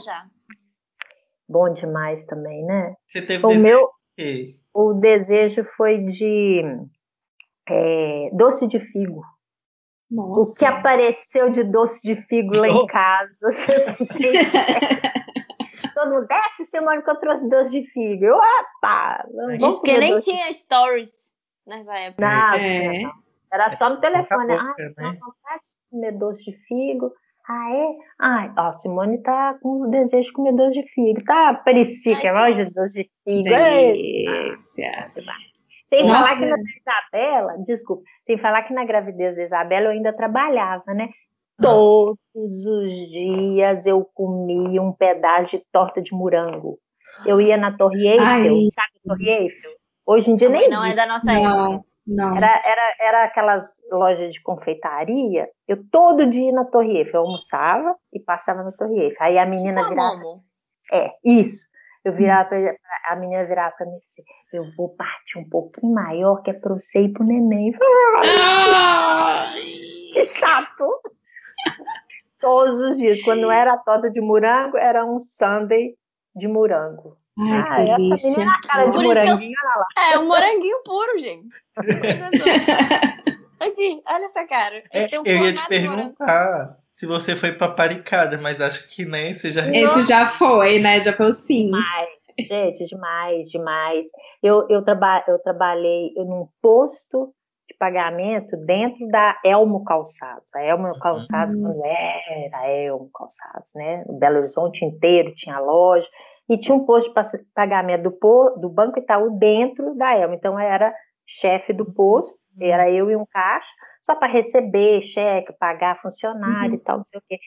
Bom 1.47 1.71
demais 1.75 2.25
também, 2.25 2.65
né? 2.65 2.95
Você 3.11 3.21
teve 3.21 3.45
o 3.45 3.49
desejo? 3.49 3.63
meu 3.63 3.91
o 4.75 4.95
desejo 4.95 5.65
foi 5.77 5.99
de 5.99 6.63
é, 7.69 8.31
doce 8.33 8.67
de 8.67 8.81
figo. 8.81 9.23
Nossa. 10.11 10.53
O 10.53 10.55
que 10.55 10.65
apareceu 10.65 11.51
de 11.51 11.63
doce 11.65 12.01
de 12.03 12.17
figo 12.27 12.57
lá 12.59 12.69
em 12.69 12.87
casa. 12.87 13.49
Todo 15.95 16.11
mundo 16.11 16.27
desce, 16.27 16.65
semana 16.67 17.03
que 17.03 17.11
eu 17.11 17.17
trouxe 17.17 17.49
doce 17.49 17.71
de 17.71 17.87
figo. 17.91 18.25
Eu, 18.25 18.37
opa! 18.37 19.25
Isso 19.61 19.79
porque 19.79 19.99
nem 19.99 20.19
tinha 20.19 20.53
stories 20.53 21.13
nessa 21.67 21.99
época. 21.99 22.23
Não, 22.23 22.55
é. 22.55 23.03
não. 23.03 23.13
Era 23.53 23.69
só 23.71 23.91
no 23.91 24.01
telefone. 24.01 24.55
Ah, 24.55 24.75
né? 24.79 25.19
vontade 25.21 25.65
de 25.65 25.91
comer 25.91 26.13
doce 26.13 26.51
de 26.51 26.57
figo. 26.67 27.13
Ah, 27.49 27.71
é? 27.73 27.97
Ai, 28.21 28.53
ó, 28.57 28.73
Simone 28.73 29.19
tá 29.23 29.59
com 29.61 29.91
desejo 29.91 30.27
de 30.29 30.33
comer 30.33 30.53
doce 30.53 30.81
de 30.81 30.89
figo. 30.93 31.25
Tá, 31.25 31.55
parecia 31.55 32.19
que 32.21 32.27
é 32.27 32.33
mais 32.33 32.57
de 32.57 32.67
doce 32.73 33.05
de 33.05 33.11
figo. 33.25 33.43
Delícia. 33.43 35.11
Sem 35.89 36.07
Nossa. 36.07 36.23
falar 36.23 36.39
que 36.39 36.47
na 36.47 36.57
Isabela, 36.57 37.55
desculpa, 37.67 38.03
sem 38.23 38.39
falar 38.39 38.63
que 38.63 38.73
na 38.73 38.85
gravidez 38.85 39.37
da 39.37 39.43
Isabela 39.43 39.87
eu 39.87 39.91
ainda 39.91 40.13
trabalhava, 40.13 40.95
né? 40.95 41.09
Ah. 41.59 41.63
Todos 41.63 42.67
os 42.67 42.91
dias 43.11 43.87
eu 43.87 44.05
comia 44.15 44.81
um 44.81 44.93
pedaço 44.93 45.59
de 45.59 45.65
torta 45.71 46.01
de 46.01 46.15
morango. 46.15 46.79
Eu 47.27 47.41
ia 47.41 47.57
na 47.57 47.77
Torre 47.77 48.07
Eiffel, 48.07 48.27
Ai. 48.27 48.69
sabe 48.73 48.93
a 49.05 49.09
Torre 49.09 49.29
Eiffel? 49.29 49.71
Hoje 50.07 50.31
em 50.31 50.37
dia 50.37 50.49
nem 50.49 50.69
não 50.69 50.83
é 50.83 50.89
existe. 50.89 51.07
da 51.07 51.13
nossa 51.13 51.33
época. 51.33 51.85
Não. 52.07 52.37
Era, 52.37 52.62
era, 52.65 52.95
era 53.01 53.25
aquelas 53.25 53.65
lojas 53.91 54.33
de 54.33 54.43
confeitaria. 54.43 55.49
Eu 55.69 55.88
todo 55.91 56.27
dia 56.27 56.47
ia 56.47 56.53
na 56.53 56.65
Torre 56.65 56.99
Eiffel. 56.99 57.21
Eu 57.21 57.27
almoçava 57.27 57.97
e 58.12 58.19
passava 58.21 58.62
na 58.62 58.73
Torre 58.73 59.01
Eiffel. 59.01 59.19
Aí 59.21 59.38
a 59.38 59.47
menina 59.47 59.81
Tipo 59.81 59.91
virava. 59.91 60.41
É, 60.93 61.12
isso. 61.25 61.71
Eu 62.05 62.12
virava 62.12 62.49
pra, 62.49 62.59
a 63.07 63.17
menina 63.17 63.45
virava 63.45 63.73
pra 63.77 63.87
mim 63.87 63.97
e 63.97 64.01
disse, 64.01 64.25
eu 64.53 64.65
vou 64.77 64.88
partir 64.97 65.38
um 65.38 65.49
pouquinho 65.49 65.95
maior, 65.95 66.43
que 66.43 66.51
é 66.51 66.55
pra 66.55 66.75
você 66.75 67.03
ir 67.03 67.12
pro 67.12 67.23
neném. 67.23 67.73
Que 70.12 70.25
chato! 70.25 71.01
Todos 72.41 72.81
os 72.81 72.99
dias. 72.99 73.23
Quando 73.23 73.43
não 73.43 73.53
era 73.53 73.75
a 73.75 73.79
torta 73.79 74.11
de 74.11 74.21
morango, 74.21 74.77
era 74.77 75.05
um 75.05 75.21
sundae 75.21 75.95
de 76.35 76.49
morango. 76.49 77.17
Ai, 77.38 77.51
ah, 77.51 77.61
essa 77.62 77.97
delícia. 77.97 78.31
menina 78.31 78.53
é 78.53 78.55
a 78.55 78.68
cara 78.68 78.85
de 78.85 78.90
Por 78.92 79.01
que 79.01 79.05
eu- 79.05 79.09
moranguinho, 79.09 79.57
olha 79.64 79.77
lá. 79.79 80.12
É 80.14 80.18
um 80.18 80.27
moranguinho 80.29 80.83
puro, 80.85 81.18
gente. 81.18 81.49
Aqui, 83.61 84.03
olha 84.09 84.25
essa 84.25 84.47
cara. 84.47 84.83
É, 84.92 85.21
um 85.21 85.23
eu 85.25 85.37
ia 85.45 85.53
te 85.55 85.66
perguntar 85.68 86.77
se 86.97 87.07
você 87.07 87.37
foi 87.37 87.53
paparicada, 87.53 88.37
mas 88.38 88.61
acho 88.61 88.88
que 88.88 89.05
nem 89.05 89.33
você 89.35 89.51
já 89.53 89.66
Esse 89.71 90.03
já 90.03 90.27
foi, 90.27 90.79
né? 90.81 91.01
Já 91.01 91.12
foi 91.12 91.27
o 91.29 91.33
sim. 91.33 91.71
Gente, 92.38 92.85
demais, 92.87 93.49
demais. 93.51 94.07
Eu, 94.42 94.66
eu, 94.68 94.83
traba 94.85 95.23
eu 95.29 95.38
trabalhei 95.38 96.12
eu, 96.16 96.25
num 96.25 96.49
posto 96.61 97.33
de 97.68 97.77
pagamento 97.79 98.57
dentro 98.66 99.07
da 99.09 99.38
Elmo 99.45 99.85
Calçados. 99.85 100.53
A 100.55 100.62
Elmo 100.62 100.99
Calçados, 100.99 101.55
Uhum. 101.55 101.62
quando 101.62 101.85
era 101.85 102.68
Elmo 102.68 103.11
Calçados, 103.14 103.71
né? 103.75 104.03
O 104.07 104.18
Belo 104.18 104.38
Horizonte 104.38 104.85
inteiro 104.85 105.33
tinha 105.35 105.59
loja. 105.61 106.09
E 106.53 106.59
tinha 106.59 106.77
um 106.77 106.85
posto 106.85 107.09
de 107.09 107.15
pa- 107.15 107.23
pagamento 107.55 108.11
do, 108.11 108.57
do 108.61 108.69
Banco 108.69 108.99
Itaú 108.99 109.38
dentro 109.38 109.95
da 109.95 110.15
Elmo. 110.15 110.35
Então, 110.35 110.53
eu 110.53 110.59
era 110.59 110.95
chefe 111.27 111.73
do 111.73 111.91
posto, 111.91 112.38
era 112.61 112.91
eu 112.91 113.11
e 113.11 113.17
um 113.17 113.25
caixa, 113.25 113.71
só 114.03 114.15
para 114.15 114.31
receber 114.31 115.01
cheque, 115.01 115.55
pagar 115.59 115.99
funcionário 116.03 116.75
e 116.75 116.79
tal, 116.79 116.99
não 116.99 117.05
sei 117.07 117.19
o 117.19 117.23
quê. 117.27 117.38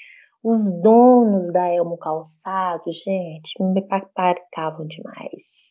Os 0.43 0.71
donos 0.81 1.53
da 1.53 1.67
Elmo 1.67 1.99
Calçado, 1.99 2.91
gente, 2.91 3.61
me 3.61 3.87
paparicavam 3.87 4.87
demais. 4.87 5.69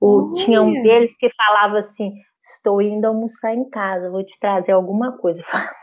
O, 0.00 0.34
tinha 0.34 0.62
um 0.62 0.82
deles 0.82 1.16
que 1.16 1.28
falava 1.34 1.78
assim: 1.78 2.12
Estou 2.40 2.80
indo 2.80 3.04
almoçar 3.04 3.52
em 3.52 3.68
casa, 3.68 4.10
vou 4.10 4.24
te 4.24 4.38
trazer 4.38 4.72
alguma 4.72 5.16
coisa. 5.18 5.42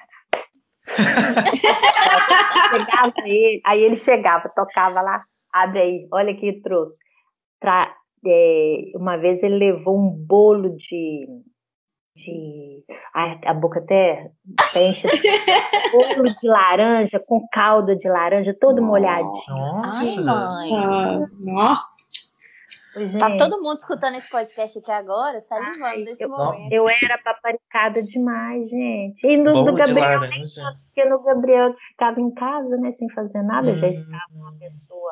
chegava 2.72 3.14
ele, 3.26 3.62
aí 3.66 3.82
ele 3.82 3.96
chegava, 3.96 4.50
tocava 4.50 5.02
lá, 5.02 5.24
abre 5.54 5.80
aí, 5.80 6.08
olha 6.12 6.36
que 6.36 6.62
trouxe. 6.62 6.98
Tra- 7.62 7.96
é, 8.26 8.78
uma 8.96 9.18
vez 9.18 9.44
ele 9.44 9.58
levou 9.58 9.98
um 9.98 10.10
bolo 10.10 10.76
de. 10.76 11.28
de 12.16 12.84
ai, 13.14 13.40
a 13.46 13.54
boca 13.54 13.80
até, 13.80 14.32
enche. 14.76 15.08
bolo 15.92 16.34
de 16.34 16.48
laranja 16.48 17.20
com 17.20 17.46
calda 17.52 17.96
de 17.96 18.10
laranja, 18.10 18.54
todo 18.60 18.82
molhadinho. 18.82 19.32
Nossa. 19.50 20.76
Ai, 20.76 21.20
mãe. 21.46 21.76
Tá 22.94 23.28
gente. 23.30 23.38
todo 23.40 23.60
mundo 23.60 23.80
escutando 23.80 24.16
esse 24.18 24.30
podcast 24.30 24.78
aqui 24.78 24.92
agora, 24.92 25.42
salivando 25.50 25.84
Ai, 25.84 26.04
nesse 26.04 26.24
eu- 26.24 26.30
momento. 26.30 26.72
Eu 26.72 26.88
era 26.88 27.18
paparicada 27.24 28.04
demais, 28.04 28.70
gente. 28.70 29.26
E 29.26 29.36
no, 29.36 29.66
de 29.66 29.72
Gabriel, 29.72 30.20
laranja. 30.20 30.62
porque 30.86 31.04
no 31.10 31.20
Gabriel 31.24 31.74
ficava 31.90 32.22
em 32.22 32.32
casa, 32.36 32.78
né, 32.78 32.92
sem 32.92 33.10
fazer 33.10 33.42
nada, 33.42 33.72
Hum. 33.72 33.78
já 33.78 33.88
estava 33.88 34.22
uma 34.36 34.54
pessoa 34.60 35.12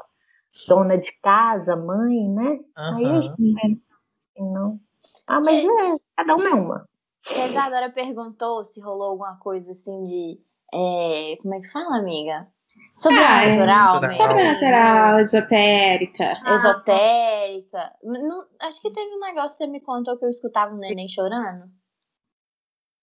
dona 0.67 0.97
de 0.97 1.11
casa, 1.21 1.75
mãe, 1.75 2.27
né? 2.29 2.59
Aí 2.75 3.03
não 3.03 3.15
era 3.15 3.25
assim, 3.27 4.51
não. 4.51 4.79
Ah, 5.27 5.39
mas 5.39 5.63
é, 5.63 5.97
cada 6.17 6.35
uma 6.35 6.49
é 6.49 6.53
uma. 6.53 6.85
A 7.29 7.47
Isadora 7.47 7.89
perguntou 7.91 8.63
se 8.65 8.79
rolou 8.81 9.11
alguma 9.11 9.37
coisa 9.37 9.71
assim 9.71 10.03
de. 10.03 10.39
é, 10.73 11.37
como 11.41 11.55
é 11.55 11.61
que 11.61 11.71
fala, 11.71 11.97
amiga? 11.97 12.47
Sobrenatural, 12.95 13.97
é. 13.97 14.01
mesmo. 14.01 14.17
sobrenatural, 14.17 15.19
esotérica. 15.19 16.41
Esotérica. 16.45 17.93
Não- 18.03 18.45
acho 18.61 18.81
que 18.81 18.91
teve 18.91 19.15
um 19.15 19.19
negócio 19.19 19.57
que 19.57 19.63
você 19.65 19.67
me 19.67 19.81
contou 19.81 20.17
que 20.17 20.25
eu 20.25 20.29
escutava 20.29 20.73
o 20.73 20.77
neném 20.77 21.07
chorando. 21.07 21.69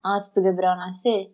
Antes 0.04 0.32
do 0.32 0.42
Gabriel 0.42 0.76
nascer. 0.76 1.30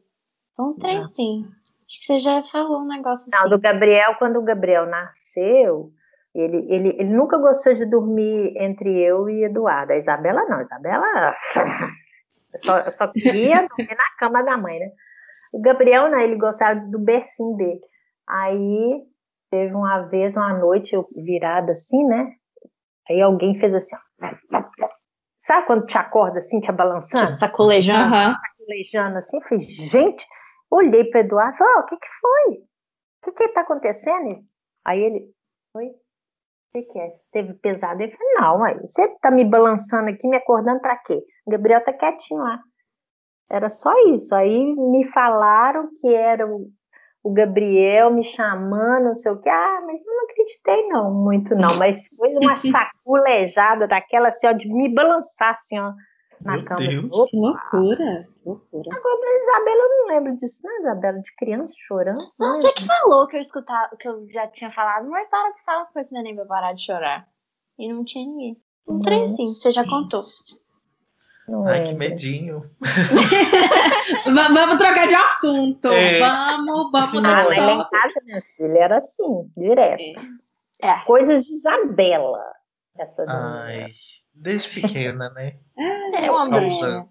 Foi 0.56 0.66
um 0.66 0.74
trem, 0.74 1.06
sim. 1.06 1.44
Acho 1.86 2.00
que 2.00 2.06
você 2.06 2.18
já 2.18 2.42
falou 2.44 2.80
um 2.80 2.86
negócio 2.86 3.28
Não, 3.30 3.40
assim. 3.40 3.50
do 3.50 3.60
Gabriel, 3.60 4.14
quando 4.18 4.38
o 4.38 4.42
Gabriel 4.44 4.86
nasceu, 4.86 5.92
ele, 6.34 6.66
ele, 6.68 6.88
ele 6.98 7.14
nunca 7.14 7.38
gostou 7.38 7.74
de 7.74 7.86
dormir 7.86 8.52
entre 8.56 9.00
eu 9.00 9.28
e 9.30 9.44
Eduardo. 9.44 9.92
A 9.92 9.96
Isabela 9.96 10.44
não, 10.46 10.58
a 10.58 10.62
Isabela 10.62 11.32
só, 12.56 12.90
só 12.92 13.08
queria 13.08 13.68
dormir 13.68 13.94
na 13.94 14.16
cama 14.18 14.42
da 14.42 14.56
mãe, 14.56 14.80
né? 14.80 14.90
O 15.52 15.60
Gabriel 15.60 16.10
não, 16.10 16.18
ele 16.18 16.36
gostava 16.36 16.80
do 16.80 16.98
bercinho 16.98 17.56
dele. 17.56 17.80
Aí 18.28 19.02
teve 19.48 19.72
uma 19.74 20.00
vez, 20.08 20.36
uma 20.36 20.58
noite, 20.58 20.94
eu 20.94 21.06
virada 21.14 21.70
assim, 21.70 22.04
né? 22.04 22.32
Aí 23.08 23.20
alguém 23.20 23.58
fez 23.60 23.72
assim, 23.72 23.94
ó. 23.94 24.62
Sabe 25.36 25.66
quando 25.66 25.86
te 25.86 25.96
acorda 25.96 26.38
assim, 26.38 26.58
te 26.58 26.72
balançando? 26.72 27.26
Te 27.26 27.32
sacolejando. 27.32 28.12
Aham. 28.12 28.34
sacolejando 28.34 29.18
assim, 29.18 29.36
eu 29.36 29.42
falei, 29.42 29.60
gente, 29.60 30.26
olhei 30.68 31.04
para 31.04 31.20
Eduardo 31.20 31.54
e 31.54 31.58
falei, 31.58 31.74
"Ó, 31.76 31.80
o 31.80 31.84
que 31.84 31.96
que 31.96 32.08
foi? 32.20 32.54
O 32.54 32.66
que 33.24 33.32
que 33.32 33.48
tá 33.52 33.60
acontecendo? 33.60 34.40
Aí 34.84 35.00
ele, 35.00 35.30
oi? 35.76 35.92
O 36.74 36.80
que 36.80 36.92
que 36.92 36.98
é? 36.98 37.08
Você 37.08 37.24
teve 37.30 37.54
pesado? 37.54 38.02
Ele 38.02 38.16
falou, 38.16 38.34
não, 38.40 38.64
aí, 38.64 38.80
você 38.80 39.06
tá 39.20 39.30
me 39.30 39.44
balançando 39.44 40.10
aqui, 40.10 40.26
me 40.26 40.36
acordando 40.36 40.80
para 40.80 40.96
quê? 40.96 41.22
O 41.46 41.50
Gabriel 41.52 41.84
tá 41.84 41.92
quietinho 41.92 42.40
lá. 42.40 42.58
Era 43.48 43.68
só 43.68 43.92
isso. 44.08 44.34
Aí 44.34 44.74
me 44.74 45.06
falaram 45.12 45.88
que 46.00 46.12
era 46.12 46.44
o, 46.44 46.66
o 47.22 47.32
Gabriel 47.32 48.10
me 48.10 48.24
chamando, 48.24 49.04
não 49.04 49.14
sei 49.14 49.30
o 49.30 49.40
quê. 49.40 49.48
Ah, 49.48 49.82
mas 49.86 50.04
eu 50.04 50.12
não 50.12 50.24
acreditei 50.24 50.88
não, 50.88 51.14
muito 51.14 51.54
não. 51.54 51.78
Mas 51.78 52.08
foi 52.16 52.30
uma 52.34 52.56
saculejada 52.56 53.86
daquela 53.86 54.28
assim, 54.28 54.48
ó, 54.48 54.52
de 54.52 54.66
me 54.66 54.92
balançar 54.92 55.52
assim, 55.52 55.78
ó, 55.78 55.92
na 56.44 56.56
Meu 56.56 56.64
cama. 56.64 56.80
Deus. 56.80 57.10
Opa. 57.12 57.30
Que 57.30 57.36
loucura. 57.36 58.28
que 58.42 58.48
loucura. 58.48 58.96
Agora, 58.96 59.40
Isabela, 59.42 59.82
eu 59.82 59.88
não 59.88 60.06
lembro 60.08 60.36
disso, 60.36 60.60
não, 60.64 60.78
Isabela, 60.80 61.18
de 61.20 61.34
criança 61.36 61.74
chorando. 61.86 62.20
Não, 62.38 62.56
você 62.56 62.72
que 62.72 62.84
falou 62.86 63.26
que 63.26 63.36
eu 63.36 63.40
escutava, 63.40 63.96
que 63.96 64.06
eu 64.08 64.26
já 64.30 64.46
tinha 64.48 64.70
falado, 64.70 65.08
mas 65.08 65.28
para 65.28 65.50
de 65.52 65.62
falar 65.64 65.86
com 65.86 65.98
esse 66.00 66.12
neném 66.12 66.34
pra 66.36 66.44
parar 66.46 66.72
de 66.74 66.84
chorar. 66.84 67.26
E 67.78 67.92
não 67.92 68.04
tinha 68.04 68.26
ninguém. 68.26 68.56
Um 68.86 69.00
trem 69.00 69.24
assim, 69.24 69.46
você 69.46 69.70
já 69.70 69.82
contou. 69.88 70.20
Não 71.48 71.66
Ai, 71.66 71.84
que 71.84 71.94
medinho. 71.94 72.70
Va- 74.34 74.48
Vamos 74.48 74.76
trocar 74.76 75.06
de 75.06 75.14
assunto. 75.14 75.88
É. 75.88 76.18
Vamos, 76.18 76.90
vamos 76.90 77.06
Sim, 77.08 77.16
mudar 77.18 77.38
Ah, 77.38 77.42
de 77.42 77.54
tópico. 77.54 78.24
minha 78.24 78.42
filha, 78.56 78.78
era 78.78 78.96
assim, 78.98 79.50
direto. 79.56 80.20
É. 80.82 81.00
Coisas 81.04 81.44
de 81.44 81.52
Isabela. 81.54 82.42
Essa 82.98 83.24
Ai. 83.28 83.86
Desde 84.34 84.68
pequena, 84.68 85.30
né? 85.30 85.56
É 86.14 86.30
uma 86.30 86.48
bruxa. 86.48 87.06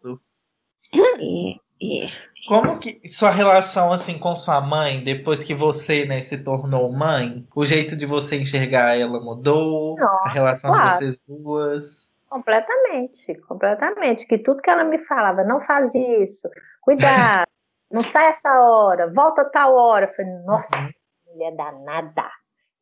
É, 0.93 1.51
é. 1.81 2.12
Como 2.47 2.79
que 2.79 3.07
sua 3.07 3.29
relação 3.29 3.91
assim 3.91 4.19
com 4.19 4.36
sua 4.36 4.62
mãe, 4.62 5.03
depois 5.03 5.43
que 5.43 5.53
você, 5.53 6.05
né, 6.05 6.19
se 6.19 6.38
tornou 6.38 6.91
mãe, 6.91 7.47
o 7.55 7.65
jeito 7.65 7.95
de 7.95 8.05
você 8.05 8.39
enxergar 8.39 8.97
ela 8.97 9.19
mudou? 9.19 9.97
a 9.97 10.01
Nossa, 10.01 10.29
relação 10.29 10.71
claro. 10.71 10.89
de 10.89 10.95
vocês 10.95 11.21
duas? 11.27 12.13
Completamente, 12.29 13.36
completamente. 13.47 14.27
Que 14.27 14.38
tudo 14.38 14.62
que 14.62 14.69
ela 14.69 14.83
me 14.83 14.99
falava, 15.05 15.43
não 15.43 15.62
faz 15.62 15.95
isso, 15.95 16.49
cuidado, 16.81 17.47
não 17.89 18.01
sai 18.01 18.27
essa 18.27 18.51
hora, 18.59 19.12
volta 19.13 19.45
tal 19.45 19.75
hora. 19.75 20.07
Eu 20.07 20.13
falei, 20.13 20.31
nossa, 20.45 20.89
mulher 21.27 21.55
danada. 21.55 22.29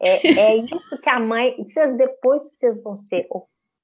É, 0.01 0.27
é 0.27 0.55
isso 0.55 0.99
que 0.99 1.09
a 1.09 1.19
mãe. 1.19 1.55
Vocês, 1.57 1.95
depois 1.95 2.41
que 2.41 2.55
vocês 2.55 2.81
vão 2.81 2.95
ser 2.95 3.27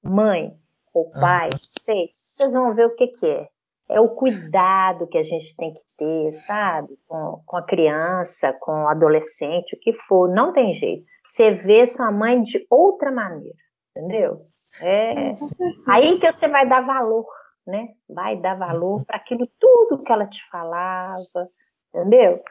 mãe 0.02 0.56
ou 0.92 1.10
pai, 1.10 1.50
não 1.52 1.58
sei, 1.80 2.08
vocês 2.12 2.52
vão 2.52 2.74
ver 2.74 2.86
o 2.86 2.94
que, 2.94 3.08
que 3.08 3.26
é. 3.26 3.48
É 3.90 4.00
o 4.00 4.10
cuidado 4.10 5.06
que 5.06 5.16
a 5.16 5.22
gente 5.22 5.56
tem 5.56 5.72
que 5.72 5.80
ter, 5.96 6.32
sabe? 6.34 6.88
Com, 7.06 7.42
com 7.46 7.56
a 7.56 7.62
criança, 7.62 8.52
com 8.60 8.84
o 8.84 8.88
adolescente, 8.88 9.74
o 9.74 9.80
que 9.80 9.94
for. 9.94 10.28
Não 10.28 10.52
tem 10.52 10.74
jeito. 10.74 11.06
Você 11.26 11.50
vê 11.50 11.86
sua 11.86 12.10
mãe 12.12 12.42
de 12.42 12.66
outra 12.68 13.10
maneira, 13.10 13.56
entendeu? 13.96 14.42
É, 14.80 15.34
certeza. 15.36 15.82
Aí 15.88 16.18
que 16.18 16.30
você 16.30 16.48
vai 16.48 16.68
dar 16.68 16.82
valor, 16.82 17.26
né? 17.66 17.88
Vai 18.08 18.36
dar 18.36 18.58
valor 18.58 19.04
para 19.06 19.16
aquilo 19.16 19.48
tudo 19.58 19.98
que 20.04 20.12
ela 20.12 20.26
te 20.26 20.46
falava, 20.50 21.48
entendeu? 21.88 22.42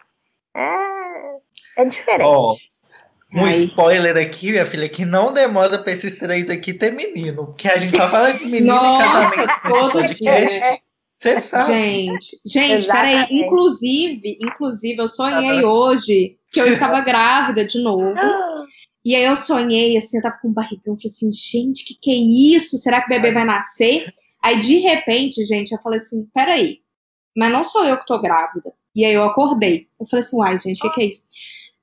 É, 0.55 1.37
é 1.77 1.85
diferente. 1.85 2.23
Ó, 2.23 2.55
Um 3.33 3.43
Ai. 3.43 3.63
spoiler 3.65 4.15
aqui, 4.17 4.51
minha 4.51 4.65
filha, 4.65 4.87
que 4.87 5.05
não 5.05 5.33
demora 5.33 5.77
pra 5.77 5.91
esses 5.91 6.17
três 6.17 6.49
aqui 6.49 6.73
ter 6.73 6.91
menino. 6.91 7.47
Porque 7.47 7.67
a 7.67 7.77
gente 7.77 7.95
só 7.95 8.07
fala 8.07 8.33
de 8.33 8.45
menino 8.45 8.73
Nossa, 8.73 8.95
em 8.95 9.45
casamento 9.47 9.61
todo 9.63 9.91
podcast. 9.91 10.81
Você 11.19 11.41
sabe. 11.41 11.65
Gente, 11.67 12.39
gente, 12.45 12.87
peraí. 12.87 13.25
Inclusive, 13.29 14.37
inclusive, 14.41 15.01
eu 15.01 15.07
sonhei 15.07 15.63
hoje 15.65 16.37
que 16.51 16.61
eu 16.61 16.67
estava 16.67 17.01
grávida 17.01 17.65
de 17.65 17.81
novo. 17.81 18.15
E 19.03 19.15
aí 19.15 19.23
eu 19.23 19.35
sonhei, 19.35 19.97
assim, 19.97 20.17
eu 20.17 20.23
tava 20.23 20.37
com 20.41 20.49
um 20.49 20.53
barrigão, 20.53 20.97
falei 20.97 21.05
assim, 21.05 21.31
gente, 21.31 21.85
que 21.85 21.95
que 21.95 22.11
é 22.11 22.55
isso? 22.55 22.77
Será 22.77 22.99
que 22.99 23.07
o 23.07 23.09
bebê 23.09 23.31
vai 23.31 23.45
nascer? 23.45 24.05
Aí, 24.43 24.59
de 24.59 24.77
repente, 24.79 25.43
gente, 25.45 25.71
eu 25.71 25.81
falei 25.81 25.97
assim, 25.97 26.27
peraí, 26.33 26.79
mas 27.35 27.51
não 27.51 27.63
sou 27.63 27.85
eu 27.85 27.97
que 27.97 28.05
tô 28.05 28.19
grávida. 28.19 28.71
E 28.95 29.05
aí 29.05 29.13
eu 29.13 29.23
acordei. 29.23 29.87
Eu 29.99 30.05
falei 30.05 30.25
assim, 30.25 30.37
uai, 30.37 30.57
gente, 30.57 30.79
o 30.79 30.81
que, 30.81 30.89
que 30.95 31.01
é 31.01 31.05
isso? 31.05 31.25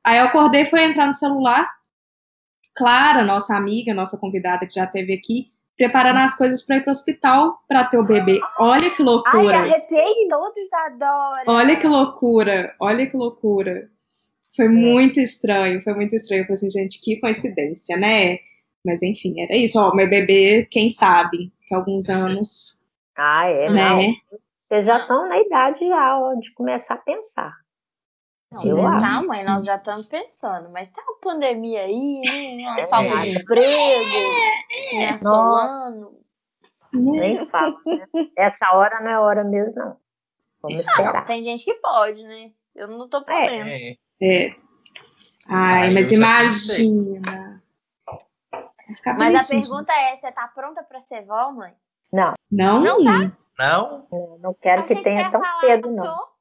Aí 0.05 0.19
eu 0.19 0.27
acordei, 0.27 0.65
fui 0.67 0.83
entrar 0.83 1.07
no 1.07 1.15
celular. 1.15 1.69
Clara, 2.77 3.23
nossa 3.23 3.57
amiga, 3.57 3.95
nossa 3.95 4.19
convidada 4.19 4.67
que 4.67 4.75
já 4.75 4.87
teve 4.87 5.15
aqui, 5.15 5.51
preparando 5.77 6.19
as 6.19 6.35
coisas 6.37 6.61
para 6.63 6.77
ir 6.77 6.83
pro 6.83 6.91
hospital 6.91 7.61
para 7.69 7.85
ter 7.85 7.99
o 7.99 8.05
bebê. 8.05 8.41
Olha 8.59 8.91
que 8.91 9.01
Ai, 9.03 9.07
loucura. 9.07 9.59
arrepiei. 9.59 10.29
Todos 10.29 10.73
adoram. 10.73 11.45
Olha 11.47 11.77
que 11.77 11.87
loucura. 11.87 12.75
Olha 12.81 13.07
que 13.09 13.17
loucura. 13.17 13.89
Foi 14.55 14.69
muito 14.69 15.21
estranho, 15.21 15.81
foi 15.83 15.95
muito 15.95 16.15
estranho. 16.15 16.43
Eu 16.43 16.47
falei 16.47 16.55
assim, 16.55 16.71
gente, 16.71 17.01
que 17.01 17.19
coincidência, 17.19 17.97
né? 17.97 18.39
Mas 18.85 19.03
enfim, 19.03 19.41
era 19.41 19.57
isso. 19.57 19.79
Ó, 19.81 19.95
meu 19.95 20.09
bebê, 20.09 20.67
quem 20.71 20.91
sabe, 20.91 21.51
que 21.67 21.75
alguns 21.75 22.09
anos, 22.09 22.79
Ah, 23.17 23.47
é, 23.47 23.71
né? 23.71 23.91
não. 23.91 24.15
Vocês 24.59 24.87
já 24.87 24.99
estão 24.99 25.29
na 25.29 25.39
idade 25.39 25.87
já 25.87 26.19
ó, 26.19 26.35
de 26.35 26.53
começar 26.53 26.95
a 26.95 26.99
pensar. 26.99 27.53
Não, 28.55 28.65
Eu 28.65 28.87
acho. 28.87 29.27
mãe, 29.27 29.45
nós 29.45 29.65
já 29.67 29.77
estamos 29.77 30.07
pensando, 30.07 30.71
mas 30.71 30.91
tá 30.91 31.03
a 31.03 31.21
pandemia 31.23 31.83
aí, 31.83 32.21
né? 32.57 32.65
Uma 32.65 32.81
É. 32.81 32.87
falta 32.89 33.17
de 33.21 33.39
emprego, 33.39 34.35
me 34.93 35.07
assolando. 35.07 36.21
Nem 36.93 37.45
falo. 37.47 37.81
né? 37.87 38.07
Essa 38.37 38.73
hora 38.73 39.01
não 39.01 39.11
é 39.11 39.19
hora 39.19 39.43
mesmo, 39.45 39.83
não. 39.83 39.97
Vamos 40.63 40.87
esperar. 40.87 41.27
Tem 41.27 41.43
gente 41.43 41.65
que 41.65 41.75
pode, 41.75 42.23
né? 42.23 42.53
Eu 42.75 42.89
não 42.89 43.09
tô 43.09 43.23
podendo. 43.25 43.69
É. 43.69 43.97
É. 44.23 44.47
Ai, 45.47 45.83
Ai, 45.89 45.91
mas 45.91 46.11
imagina. 46.13 47.63
Mas 49.19 49.35
a 49.51 49.55
pergunta 49.55 49.93
é, 49.93 50.15
você 50.15 50.33
tá 50.33 50.47
pronta 50.49 50.83
pra 50.83 51.01
ser 51.01 51.25
vó, 51.25 51.51
mãe? 51.51 51.73
Não? 52.13 52.33
Não 52.51 53.05
tá? 53.05 53.33
Não? 53.59 54.07
Eu 54.13 54.39
não 54.41 54.55
quero 54.55 54.83
Achei 54.83 54.97
que 54.97 55.03
tenha 55.03 55.31
tão 55.31 55.45
cedo, 55.61 55.91
não. 55.91 56.34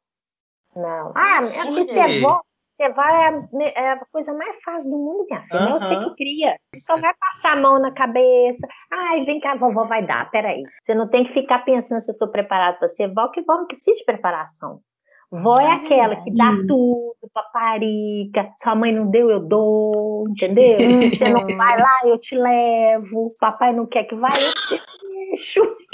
Não. 0.76 1.12
Ah, 1.16 1.42
é 1.44 1.66
porque 1.66 1.86
você 1.86 2.00
é 2.00 2.22
vó. 2.22 2.42
Você 2.72 2.90
vai 2.90 3.14
é 3.14 3.28
a, 3.28 3.70
é 3.76 3.92
a 3.92 4.06
coisa 4.12 4.34
mais 4.34 4.56
fácil 4.64 4.90
do 4.90 4.98
mundo, 4.98 5.28
minha 5.30 5.44
filha. 5.44 5.60
Não 5.60 5.76
é 5.76 5.80
você 5.80 5.96
que 5.96 6.16
cria. 6.16 6.58
Você 6.74 6.84
só 6.84 7.00
vai 7.00 7.14
passar 7.14 7.56
a 7.56 7.62
mão 7.62 7.80
na 7.80 7.92
cabeça. 7.92 8.68
Ai, 8.92 9.24
vem 9.26 9.40
cá, 9.40 9.52
a 9.52 9.58
vovó 9.58 9.86
vai 9.86 10.04
dar. 10.04 10.32
Peraí. 10.32 10.64
Você 10.82 10.96
não 10.96 11.08
tem 11.08 11.24
que 11.24 11.34
ficar 11.34 11.60
pensando 11.60 12.02
se 12.02 12.12
eu 12.12 12.18
tô 12.18 12.28
preparado 12.30 12.80
para 12.80 12.88
ser 12.88 13.14
vó, 13.14 13.28
que 13.28 13.44
vó 13.44 13.58
não 13.58 13.68
precisa 13.68 13.96
de 13.96 14.04
preparação. 14.04 14.80
Vó 15.30 15.56
é 15.60 15.72
aquela 15.72 16.16
que 16.18 16.32
dá 16.32 16.52
tudo, 16.68 17.16
paparica. 17.32 18.52
Sua 18.56 18.76
mãe 18.76 18.92
não 18.92 19.10
deu, 19.10 19.30
eu 19.30 19.40
dou, 19.40 20.28
entendeu? 20.30 20.78
Você 21.10 21.30
não 21.30 21.46
vai 21.58 21.80
lá, 21.80 22.02
eu 22.06 22.20
te 22.20 22.36
levo. 22.36 23.36
Papai 23.40 23.72
não 23.74 23.86
quer 23.86 24.04
que 24.04 24.16
vá, 24.16 24.30
eu 24.30 24.54
te 24.54 24.82
deixo. 25.30 25.62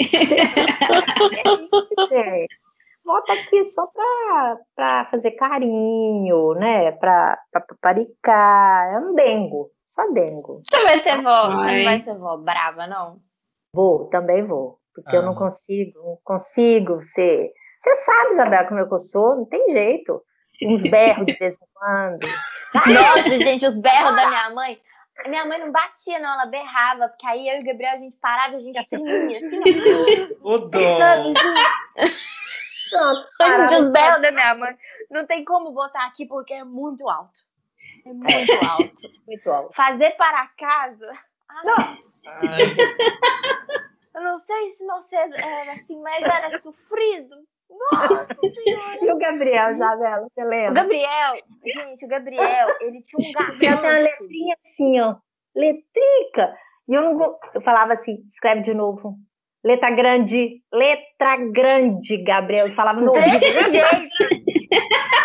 É 1.32 1.52
isso, 1.52 2.08
gente. 2.08 2.69
Volta 3.10 3.32
aqui 3.32 3.64
só 3.64 3.88
pra, 3.88 4.56
pra 4.76 5.04
fazer 5.10 5.32
carinho, 5.32 6.54
né? 6.54 6.92
Pra, 6.92 7.36
pra 7.50 7.60
paparicar. 7.60 8.94
É 8.94 8.98
um 9.00 9.14
dengo, 9.14 9.68
só 9.84 10.06
dengo. 10.12 10.62
Você 10.64 10.82
vai 10.84 10.98
ser 11.00 11.20
vó, 11.20 11.42
você 11.50 11.56
Vai. 11.56 11.76
não 11.78 11.84
vai 11.84 12.02
ser 12.02 12.14
vó 12.16 12.36
brava, 12.36 12.86
não? 12.86 13.18
Vou, 13.74 14.08
também 14.10 14.46
vou. 14.46 14.78
Porque 14.94 15.16
eu 15.16 15.22
não 15.22 15.32
Ah. 15.32 15.38
consigo, 15.38 15.98
não 15.98 16.18
consigo 16.22 17.02
ser. 17.02 17.50
Você 17.80 17.94
sabe, 17.96 18.30
Isabela, 18.34 18.68
como 18.68 18.78
é 18.80 18.86
que 18.86 18.94
eu 18.94 18.98
sou, 19.00 19.36
não 19.36 19.44
tem 19.46 19.70
jeito. 19.70 20.22
Uns 20.62 20.82
berros 20.82 21.26
de 21.26 21.32
vez 21.36 21.56
em 21.56 21.66
quando. 21.74 22.20
Nossa, 23.26 23.38
gente, 23.38 23.66
os 23.66 23.80
berros 23.80 24.14
da 24.14 24.28
minha 24.28 24.50
mãe. 24.50 24.78
Minha 25.26 25.44
mãe 25.44 25.58
não 25.58 25.72
batia, 25.72 26.18
não, 26.18 26.32
ela 26.32 26.46
berrava, 26.46 27.08
porque 27.08 27.26
aí 27.26 27.46
eu 27.48 27.56
e 27.56 27.60
o 27.60 27.64
Gabriel 27.64 27.94
a 27.94 27.98
gente 27.98 28.16
parava 28.18 28.54
e 28.54 28.56
a 28.56 28.60
gente 28.60 28.88
tremia, 28.88 29.38
assim, 29.38 29.60
ó. 30.44 30.54
O 30.54 30.58
dó. 30.58 30.78
Sabe, 32.90 33.18
assim? 33.18 33.28
Pronto, 33.38 33.58
Gente, 33.60 33.68
parava. 33.70 33.82
os 33.82 33.92
berros 33.92 34.22
da 34.22 34.30
minha 34.32 34.54
mãe. 34.54 34.78
Não 35.10 35.26
tem 35.26 35.44
como 35.44 35.72
botar 35.72 36.06
aqui 36.06 36.26
porque 36.26 36.54
é 36.54 36.64
muito 36.64 37.08
alto. 37.08 37.40
É 38.06 38.12
muito 38.12 38.52
alto. 38.70 38.96
muito 39.26 39.50
alto. 39.50 39.74
Fazer 39.74 40.10
para 40.16 40.46
casa. 40.58 41.10
Ah, 41.48 41.62
Nossa, 41.64 42.40
eu 44.14 44.22
não 44.22 44.38
sei 44.38 44.70
se 44.70 44.86
você 44.86 45.16
era 45.16 45.72
assim, 45.72 46.00
mas 46.00 46.22
era 46.22 46.58
sofrido. 46.58 47.36
Nossa 47.92 48.34
senhora. 48.34 48.98
e 49.00 49.12
o 49.12 49.16
Gabriel, 49.18 49.70
Isabela, 49.70 50.26
você 50.28 50.42
O 50.42 50.48
lembra? 50.48 50.82
Gabriel, 50.82 51.34
gente, 51.64 52.04
o 52.04 52.08
Gabriel, 52.08 52.68
ele 52.80 53.00
tinha 53.00 53.28
um 53.28 53.32
Gabriel 53.32 53.58
tem 53.58 53.72
uma 53.90 53.98
letrinha 53.98 54.56
assim, 54.60 55.00
ó. 55.00 55.16
Letrica. 55.54 56.56
E 56.88 56.94
eu 56.94 57.02
não 57.02 57.38
Eu 57.54 57.60
falava 57.62 57.92
assim, 57.92 58.24
escreve 58.28 58.62
de 58.62 58.74
novo. 58.74 59.16
Letra 59.62 59.90
grande, 59.90 60.62
letra 60.72 61.36
grande, 61.52 62.16
Gabriel. 62.24 62.68
Eu 62.68 62.74
falava 62.74 62.98
no 63.00 63.08
ouvido. 63.08 63.24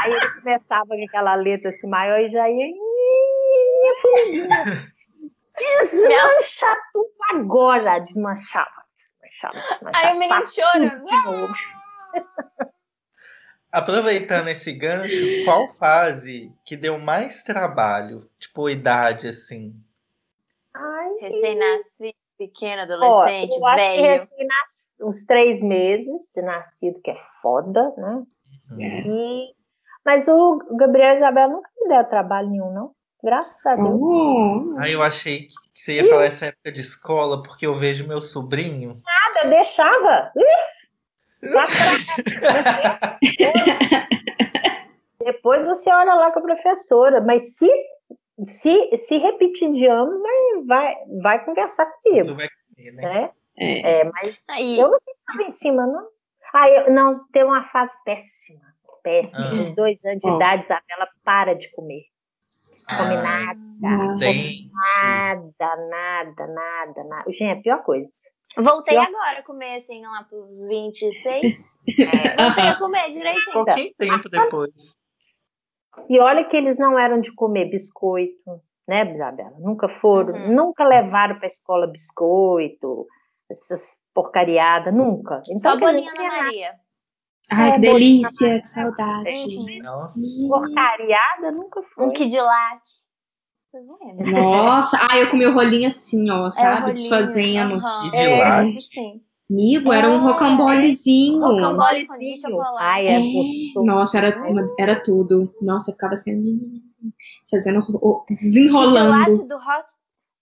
Aí 0.03 0.11
ele 0.11 0.29
começava 0.39 0.87
com 0.87 1.03
aquela 1.03 1.35
letra 1.35 1.69
assim 1.69 1.87
maior 1.87 2.19
e 2.19 2.29
já 2.29 2.49
ia. 2.49 2.67
Desmancha 5.57 6.75
tudo 6.91 7.13
agora. 7.31 7.99
Desmanchava. 7.99 8.83
Desmanchava, 8.99 9.53
desmanchava. 9.69 10.07
Aí 10.07 10.15
o 10.15 10.19
menino 10.19 11.03
de 11.03 11.23
novo. 11.23 11.53
Aproveitando 13.71 14.47
esse 14.47 14.71
gancho, 14.71 15.43
qual 15.43 15.67
fase 15.67 16.53
que 16.63 16.77
deu 16.77 16.97
mais 16.97 17.43
trabalho? 17.43 18.29
Tipo, 18.37 18.69
idade, 18.69 19.27
assim. 19.27 19.75
Ai, 20.73 21.09
Recém-nascido, 22.37 22.37
pequeno, 22.37 22.81
ó, 22.81 22.83
adolescente, 22.83 23.57
eu 23.57 23.65
acho 23.65 23.91
que 23.93 24.01
velho. 24.01 24.13
recém-nas- 24.19 24.89
uns 25.01 25.25
três 25.25 25.61
meses 25.61 26.31
de 26.35 26.41
nascido, 26.41 26.99
que 27.01 27.11
é 27.11 27.17
foda, 27.41 27.93
né? 27.97 28.23
É. 28.79 29.01
E... 29.07 29.55
Mas 30.05 30.27
o 30.27 30.57
Gabriel 30.77 31.09
e 31.09 31.11
a 31.11 31.15
Isabela 31.15 31.53
nunca 31.53 31.69
me 31.81 31.87
deram 31.89 32.09
trabalho 32.09 32.49
nenhum, 32.49 32.71
não. 32.71 32.91
Graças 33.23 33.65
a 33.65 33.75
Deus. 33.75 33.99
Oh, 33.99 34.75
Aí 34.77 34.93
eu 34.93 35.01
achei 35.01 35.47
que 35.73 35.81
você 35.81 35.93
ia 35.95 36.07
falar 36.09 36.25
essa 36.25 36.45
época 36.45 36.71
de 36.71 36.81
escola, 36.81 37.41
porque 37.41 37.65
eu 37.65 37.73
vejo 37.73 38.07
meu 38.07 38.21
sobrinho. 38.21 38.89
Nada, 39.03 39.39
eu 39.45 39.49
deixava. 39.49 40.31
Ih, 40.37 41.49
pra- 41.51 41.65
Depois 45.19 45.65
você 45.65 45.89
olha 45.91 46.13
lá 46.13 46.31
com 46.31 46.39
a 46.39 46.43
professora, 46.43 47.19
mas 47.21 47.55
se, 47.57 47.67
se, 48.45 48.97
se 48.97 49.17
repetir 49.17 49.71
de 49.71 49.85
ano, 49.87 50.21
vai, 50.21 50.63
vai, 50.65 50.95
vai 51.21 51.45
conversar 51.45 51.85
comigo, 51.85 52.27
Tu 52.29 52.35
vai 52.35 52.47
comer, 52.75 52.91
né? 52.93 53.01
né? 53.01 53.31
é. 53.57 53.99
É, 54.01 54.03
mas 54.05 54.43
Aí, 54.49 54.77
eu 54.79 54.89
não 54.91 54.99
ficava 54.99 55.43
em 55.43 55.51
cima, 55.51 55.85
não. 55.87 56.07
Ah, 56.53 56.69
eu, 56.69 56.91
não, 56.91 57.25
teve 57.31 57.45
uma 57.45 57.63
fase 57.69 57.95
péssima. 58.03 58.61
Péssima. 59.03 59.59
Ah. 59.59 59.61
Os 59.61 59.71
dois 59.75 60.03
anos 60.05 60.19
de 60.19 60.29
Ó. 60.29 60.35
idade, 60.35 60.63
Isabela 60.65 61.07
para 61.23 61.53
de 61.53 61.69
comer. 61.71 62.03
Come 62.87 63.15
Ai, 63.15 63.23
nada. 63.23 63.55
Nada, 64.71 65.75
nada, 65.89 66.47
nada, 66.47 67.03
nada. 67.03 67.31
Gente, 67.31 67.43
é 67.43 67.51
a 67.51 67.61
pior 67.61 67.83
coisa. 67.83 68.07
voltei 68.57 68.95
eu- 68.97 69.01
agora 69.01 69.39
a 69.39 69.43
comer 69.43 69.77
assim 69.77 70.01
lá 70.05 70.23
pros 70.23 70.47
26. 70.67 71.79
Voltei 72.37 72.67
a 72.67 72.75
comer 72.77 73.11
direitinho. 73.11 73.53
Pouquinho 73.53 73.93
tempo 73.97 74.29
depois. 74.29 74.73
E 76.09 76.19
olha 76.19 76.43
que 76.43 76.55
eles 76.55 76.77
não 76.77 76.97
eram 76.97 77.19
de 77.19 77.31
comer 77.33 77.65
biscoito, 77.69 78.61
né, 78.87 79.11
Isabela? 79.13 79.55
Nunca 79.59 79.87
foram, 79.89 80.33
Uhum. 80.35 80.55
nunca 80.55 80.83
levaram 80.85 81.37
para 81.37 81.47
escola 81.47 81.87
biscoito, 81.87 83.07
essas 83.49 83.97
porcariadas, 84.13 84.93
nunca. 84.93 85.41
Então, 85.49 85.57
Só 85.73 85.79
bolinha 85.79 86.13
tinha 86.13 86.27
Maria. 86.27 86.75
Ai, 87.51 87.71
que 87.73 87.77
É, 87.77 87.79
delícia, 87.81 88.59
que 88.61 88.67
saudade. 88.67 89.57
Uhum. 89.57 89.79
Nossa. 89.83 90.19
porcariada 90.47 91.51
nunca 91.51 91.83
foi. 91.83 92.05
Um 92.05 92.11
kid 92.11 92.39
latte. 92.39 93.05
Vocês 93.69 93.85
não 93.85 93.97
lembram? 94.01 94.31
Nossa, 94.31 94.97
ai, 95.11 95.23
eu 95.23 95.29
comi 95.29 95.45
o 95.45 95.53
rolinho 95.53 95.87
assim, 95.87 96.29
ó, 96.31 96.47
É, 96.47 96.51
sabe? 96.51 96.81
rolinho, 96.81 96.93
Desfazendo. 96.93 97.75
aham. 97.75 98.11
Kid 98.11 98.77
É, 98.77 98.81
sim. 98.81 99.21
Amigo, 99.49 99.93
era 99.93 100.09
um 100.09 100.21
rocambolezinho. 100.21 101.39
Rocambole 101.39 102.07
com 102.07 102.17
de 102.17 102.41
chocolate. 102.41 102.77
Ai, 102.83 103.07
é, 103.07 103.19
gostoso. 103.19 103.85
Nossa, 103.85 104.17
era, 104.17 104.39
uma- 104.49 104.75
era 104.79 104.99
tudo. 105.01 105.53
Nossa, 105.61 105.91
eu 105.91 105.93
ficava 105.93 106.13
assim, 106.13 106.81
fazendo, 107.51 107.79
Kid 108.27 108.35
desenrolando. 108.41 109.09
latte 109.11 109.47
do 109.47 109.55
Hot... 109.55 109.85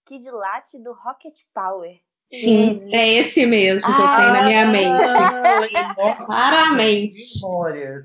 Kid 0.06 0.30
latte 0.30 0.78
do 0.82 0.92
Rocket 0.92 1.34
Power. 1.54 1.96
Sim, 2.32 2.88
é 2.92 3.12
esse 3.14 3.44
mesmo 3.46 3.94
que 3.94 4.00
eu 4.00 4.06
Ah, 4.06 4.16
tenho 4.16 4.32
na 4.32 4.42
minha 4.44 4.66
mente. 4.66 4.88
Nossa, 5.98 6.26
Claramente. 6.26 7.16
memórias. 7.42 8.04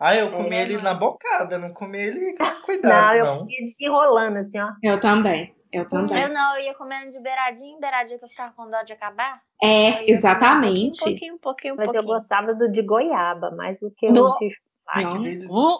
Ah, 0.00 0.16
eu 0.16 0.30
comi 0.32 0.56
É. 0.56 0.62
ele 0.62 0.78
na 0.78 0.94
bocada, 0.94 1.58
não 1.58 1.72
comi 1.74 1.98
ele 1.98 2.34
com 2.38 2.44
Não, 2.44 2.62
cuidado, 2.62 3.16
eu 3.18 3.24
não. 3.26 3.46
desenrolando 3.46 4.38
assim, 4.38 4.58
ó. 4.58 4.70
Eu 4.82 4.98
também. 4.98 5.54
Eu 5.72 5.88
também. 5.88 6.20
Eu 6.22 6.28
não, 6.30 6.56
eu 6.56 6.62
ia 6.64 6.74
comendo 6.74 7.12
de 7.12 7.20
beiradinho, 7.20 7.78
beiradinho 7.78 8.18
que 8.18 8.24
eu 8.24 8.28
ficava 8.28 8.52
com 8.54 8.66
dó 8.66 8.82
de 8.82 8.92
acabar. 8.92 9.40
É, 9.62 10.02
Eu 10.02 10.08
exatamente. 10.08 11.00
Um 11.02 11.04
pouquinho, 11.06 11.34
um 11.34 11.38
pouquinho, 11.38 11.74
um 11.74 11.76
Mas 11.76 11.86
eu 11.88 11.92
pouquinho. 11.94 12.14
gostava 12.14 12.54
do 12.54 12.70
de 12.70 12.82
goiaba, 12.82 13.50
mais 13.52 13.78
do 13.78 13.90
que 13.92 14.08
o 14.08 14.12
Do- 14.12 14.36
de 14.38 14.50
chocolate. 14.50 15.36
Não. 15.46 15.78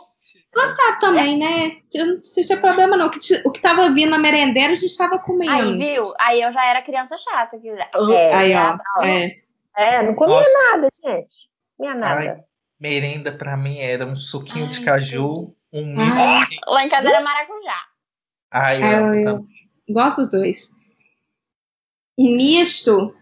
Gostava 0.54 0.98
também, 1.00 1.36
né? 1.38 1.78
Eu 1.92 2.06
não 2.06 2.20
tinha 2.20 2.60
problema, 2.60 2.96
não. 2.96 3.06
O 3.06 3.10
que, 3.10 3.18
t- 3.18 3.42
o 3.44 3.50
que 3.50 3.60
tava 3.60 3.90
vindo 3.90 4.10
na 4.10 4.18
merendeira, 4.18 4.72
a 4.72 4.76
gente 4.76 4.96
tava 4.96 5.18
comendo. 5.18 5.50
Aí, 5.52 5.76
viu? 5.78 6.12
Aí 6.20 6.40
eu 6.42 6.52
já 6.52 6.64
era 6.66 6.82
criança 6.82 7.16
chata. 7.18 7.58
Que... 7.58 7.68
É, 7.70 8.34
Aí, 8.34 8.52
ó. 8.54 9.02
É. 9.04 9.36
É, 9.76 10.02
não 10.02 10.14
comia 10.14 10.36
Nossa. 10.36 10.50
nada, 10.72 10.88
gente. 11.04 11.34
Comia 11.76 11.94
nada. 11.94 12.20
Ai, 12.32 12.44
merenda 12.78 13.32
pra 13.32 13.56
mim 13.56 13.78
era 13.80 14.04
um 14.06 14.14
suquinho 14.14 14.68
de 14.68 14.78
Ai, 14.80 14.84
caju, 14.84 15.54
um 15.72 15.94
Ai. 15.98 16.40
misto. 16.40 16.60
Lá 16.68 16.84
em 16.84 16.88
casa 16.88 17.08
era 17.08 17.20
maracujá. 17.22 17.80
Ai, 18.52 18.82
Ai, 18.82 18.94
eu 18.94 18.98
amo 19.04 19.14
eu- 19.14 19.24
também. 19.24 19.59
Gosto 19.92 20.22
dos 20.22 20.30
dois. 20.30 20.70
Misto. 22.18 23.14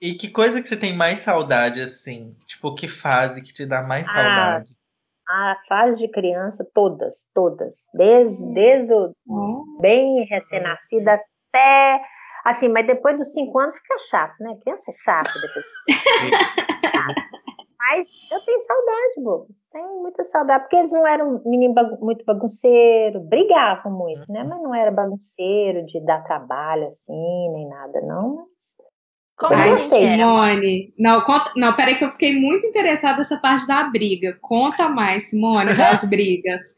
E 0.00 0.14
que 0.14 0.28
coisa 0.30 0.60
que 0.60 0.68
você 0.68 0.76
tem 0.76 0.94
mais 0.94 1.20
saudade, 1.20 1.80
assim? 1.80 2.36
Tipo, 2.46 2.74
que 2.74 2.88
fase 2.88 3.42
que 3.42 3.52
te 3.52 3.64
dá 3.64 3.82
mais 3.82 4.08
Ah, 4.08 4.12
saudade? 4.12 4.76
A 5.26 5.56
fase 5.68 6.00
de 6.00 6.08
criança, 6.12 6.66
todas, 6.74 7.26
todas. 7.34 7.86
Desde, 7.94 8.42
Hum. 8.42 8.52
desde 8.52 8.92
o 8.92 9.14
Ó. 9.28 9.80
bem 9.80 10.24
recém-nascida 10.26 11.14
até. 11.14 12.02
Assim, 12.44 12.68
mas 12.68 12.86
depois 12.86 13.16
dos 13.16 13.32
cinco 13.32 13.58
anos 13.58 13.74
fica 13.76 13.96
chato, 14.10 14.34
né? 14.40 14.54
Criança 14.62 14.90
é 14.90 14.94
chata 14.94 15.32
depois. 15.40 15.64
Mas 17.86 18.08
eu 18.32 18.40
tenho 18.40 18.58
saudade, 18.60 19.14
bobo. 19.18 19.48
Tenho 19.74 20.00
muita 20.02 20.22
saudade. 20.22 20.62
Porque 20.64 20.76
eles 20.76 20.92
não 20.92 21.04
eram 21.04 21.42
menino 21.44 21.74
bagun- 21.74 21.98
muito 22.00 22.24
bagunceiro, 22.24 23.18
brigavam 23.20 23.90
muito, 23.90 24.24
né? 24.30 24.44
Mas 24.44 24.62
não 24.62 24.72
era 24.72 24.92
bagunceiro 24.92 25.84
de 25.84 25.98
dar 26.06 26.22
trabalho 26.22 26.86
assim, 26.86 27.50
nem 27.52 27.68
nada, 27.68 28.00
não. 28.00 28.36
Mas 28.36 28.76
Como 29.36 29.52
Ai? 29.52 29.74
Simone. 29.74 30.94
Não, 30.96 31.20
conta... 31.22 31.50
não, 31.56 31.74
peraí 31.74 31.96
que 31.96 32.04
eu 32.04 32.10
fiquei 32.10 32.38
muito 32.40 32.64
interessada 32.64 33.18
nessa 33.18 33.36
parte 33.36 33.66
da 33.66 33.82
briga. 33.82 34.38
Conta 34.40 34.88
mais, 34.88 35.28
Simone, 35.30 35.74
das 35.76 36.04
brigas. 36.04 36.76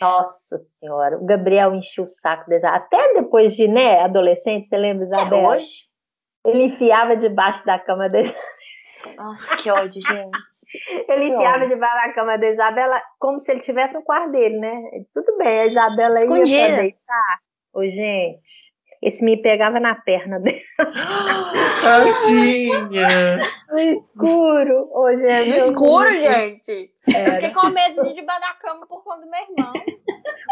Nossa 0.00 0.58
senhora, 0.78 1.18
o 1.18 1.24
Gabriel 1.26 1.74
encheu 1.74 2.04
o 2.04 2.08
saco 2.08 2.48
da. 2.48 2.76
Até 2.76 3.14
depois 3.14 3.56
de, 3.56 3.66
né, 3.66 4.02
adolescente, 4.02 4.68
você 4.68 4.76
lembra, 4.76 5.06
Até 5.06 5.16
Isabela? 5.22 5.48
hoje? 5.56 5.68
Ele 6.46 6.62
enfiava 6.66 7.16
debaixo 7.16 7.66
da 7.66 7.76
cama 7.76 8.08
da 8.08 8.20
Nossa, 9.16 9.56
que 9.56 9.68
ódio, 9.68 10.00
gente. 10.00 10.38
Ele 11.08 11.26
enfiava 11.26 11.66
debaixo 11.66 12.08
da 12.08 12.12
cama 12.14 12.36
da 12.38 12.48
Isabela 12.50 13.00
como 13.18 13.38
se 13.40 13.52
ele 13.52 13.60
estivesse 13.60 13.94
no 13.94 14.02
quarto 14.02 14.30
dele, 14.32 14.58
né? 14.58 14.82
Tudo 15.14 15.36
bem, 15.38 15.60
a 15.60 15.66
Isabela 15.66 16.14
ia 16.18 16.22
Escondida. 16.24 16.66
pra 16.68 16.76
deitar. 16.82 17.38
Ô, 17.74 17.82
gente, 17.86 18.72
esse 19.02 19.24
me 19.24 19.36
pegava 19.40 19.78
na 19.78 19.94
perna 19.94 20.40
dele. 20.40 20.62
Tadinha! 21.82 23.38
No 23.70 23.78
escuro. 23.78 24.88
Ô, 24.92 25.16
gente. 25.16 25.50
No 25.50 25.56
eu- 25.56 25.66
escuro, 25.66 26.10
gente. 26.10 26.90
Eu 27.06 27.14
Era. 27.14 27.32
fiquei 27.34 27.50
com 27.54 27.68
medo 27.68 28.02
de 28.02 28.10
ir 28.10 28.14
debaixo 28.14 28.40
da 28.40 28.54
cama 28.54 28.86
por 28.86 29.02
conta 29.04 29.20
do 29.24 29.30
meu 29.30 29.40
irmão. 29.40 29.72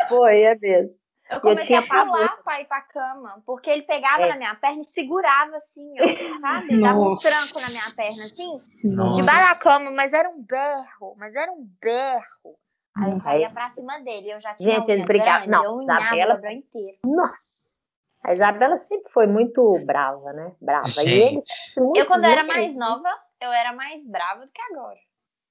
Foi, 0.08 0.42
é 0.42 0.54
mesmo. 0.60 1.03
Eu 1.30 1.40
comecei 1.40 1.66
tinha 1.66 1.78
a 1.80 1.82
pular 1.82 2.28
pavor. 2.28 2.42
pra 2.44 2.60
ir 2.60 2.66
pra 2.66 2.80
cama, 2.82 3.42
porque 3.46 3.70
ele 3.70 3.82
pegava 3.82 4.22
É. 4.24 4.28
na 4.28 4.36
minha 4.36 4.54
perna 4.56 4.82
e 4.82 4.84
segurava 4.84 5.56
assim, 5.56 5.90
ó, 6.00 6.40
sabe? 6.40 6.80
Dava 6.80 6.98
um 6.98 7.14
tranco 7.14 7.60
na 7.60 7.68
minha 7.70 7.94
perna, 7.96 8.22
assim, 8.24 8.52
Nossa. 8.84 9.14
debaixo 9.14 9.48
da 9.48 9.54
cama, 9.56 9.90
mas 9.90 10.12
era 10.12 10.28
um 10.28 10.42
berro, 10.42 11.14
mas 11.16 11.34
era 11.34 11.50
um 11.50 11.66
berro. 11.80 12.58
Aí 12.96 13.10
eu 13.10 13.20
saía 13.20 13.50
pra 13.50 13.70
cima 13.72 13.98
dele, 14.00 14.32
eu 14.32 14.40
já 14.40 14.54
tinha 14.54 14.76
Gente, 14.76 14.90
eles 14.90 15.04
brigavam. 15.04 15.48
Não, 15.48 15.64
eu 15.64 15.82
Isabela- 15.82 16.40
o 16.40 16.46
inteiro. 16.48 16.98
Nossa. 17.04 17.74
A 18.22 18.30
Isabela 18.30 18.78
sempre 18.78 19.10
foi 19.10 19.26
muito 19.26 19.78
brava, 19.84 20.32
né? 20.32 20.52
Brava. 20.60 20.88
E 20.98 21.00
ele 21.00 21.10
Gente. 21.10 21.46
sempre 21.46 21.84
muito, 21.84 21.98
Eu, 21.98 22.06
quando 22.06 22.24
era 22.24 22.42
muito- 22.44 22.54
mais 22.56 22.76
nova, 22.76 23.08
eu 23.40 23.52
era 23.52 23.72
mais 23.72 24.06
brava 24.06 24.46
do 24.46 24.52
que 24.52 24.62
agora. 24.62 24.98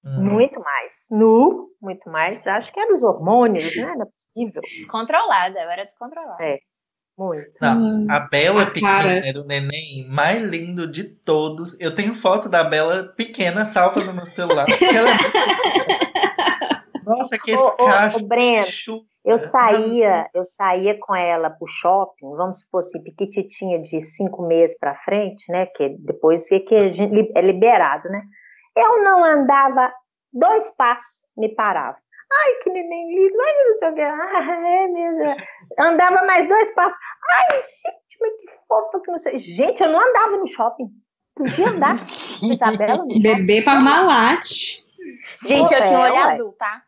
Hum. 0.05 0.23
Muito 0.33 0.59
mais. 0.59 1.05
Nu, 1.09 1.69
muito 1.81 2.09
mais. 2.09 2.45
Acho 2.45 2.73
que 2.73 2.79
eram 2.79 2.93
os 2.93 3.03
hormônios, 3.03 3.75
né? 3.77 3.93
Não 3.95 4.03
é 4.03 4.05
possível. 4.05 4.61
Descontrolada, 4.75 5.59
eu 5.61 5.69
era 5.69 5.85
descontrolada. 5.85 6.43
É. 6.43 6.59
Muito. 7.17 7.47
Não, 7.61 8.07
a 8.09 8.21
Bela 8.21 8.63
A 8.63 8.71
pequena 8.71 8.91
cara. 9.03 9.27
era 9.27 9.39
o 9.39 9.45
neném 9.45 10.05
mais 10.09 10.41
lindo 10.41 10.87
de 10.87 11.03
todos. 11.03 11.79
Eu 11.79 11.93
tenho 11.93 12.15
foto 12.15 12.49
da 12.49 12.63
Bela 12.63 13.13
pequena 13.15 13.65
salva 13.67 14.01
no 14.03 14.13
meu 14.13 14.25
celular. 14.25 14.65
ela 14.81 15.09
é 15.09 17.03
Nossa, 17.05 17.37
que 17.37 17.53
Ô, 17.55 17.59
ô, 17.59 17.67
escacho. 17.69 18.17
ô, 18.23 18.27
Breno, 18.27 18.65
Eu 19.25 19.37
saía, 19.37 20.27
eu 20.33 20.43
saía 20.43 20.97
com 20.99 21.15
ela 21.15 21.49
pro 21.49 21.67
shopping, 21.67 22.31
vamos 22.35 22.59
supor 22.61 22.79
assim, 22.79 23.01
piquititinha 23.01 23.79
de 23.79 24.01
cinco 24.01 24.45
meses 24.47 24.77
para 24.79 24.95
frente, 24.95 25.43
né? 25.51 25.65
Que 25.67 25.89
depois 25.99 26.47
que, 26.49 26.59
que 26.61 26.75
a 26.75 26.91
gente 26.91 27.13
li- 27.13 27.31
é 27.35 27.41
liberado, 27.41 28.09
né? 28.09 28.21
Eu 28.75 29.03
não 29.03 29.23
andava 29.23 29.93
dois 30.31 30.71
passos, 30.71 31.23
me 31.37 31.53
parava. 31.53 31.97
Ai, 32.31 32.53
que 32.63 32.69
neném 32.71 33.15
lindo, 33.15 33.39
ai, 33.39 33.67
não 33.67 33.73
sei 33.75 33.89
o 33.89 33.93
que. 33.93 34.01
Ah, 34.01 34.67
é 34.67 34.87
mesmo. 34.87 35.35
Andava 35.79 36.23
mais 36.25 36.47
dois 36.47 36.73
passos. 36.73 36.97
Ai, 37.31 37.57
gente, 37.59 38.17
mas 38.19 38.31
que 38.37 38.59
fofa 38.67 38.99
que 39.01 39.11
não 39.11 39.17
sei. 39.19 39.37
Gente, 39.37 39.83
eu 39.83 39.91
não 39.91 40.01
andava 40.01 40.37
no 40.37 40.47
shopping. 40.47 40.89
Podia 41.35 41.69
andar. 41.69 41.95
Isabela. 42.41 43.05
Bebê 43.21 43.61
Parmalat. 43.61 44.47
Gente, 45.45 45.73
eu 45.73 45.83
tinha 45.83 45.99
um 45.99 46.01
olho 46.01 46.13
ué. 46.13 46.33
azul, 46.33 46.53
tá? 46.53 46.83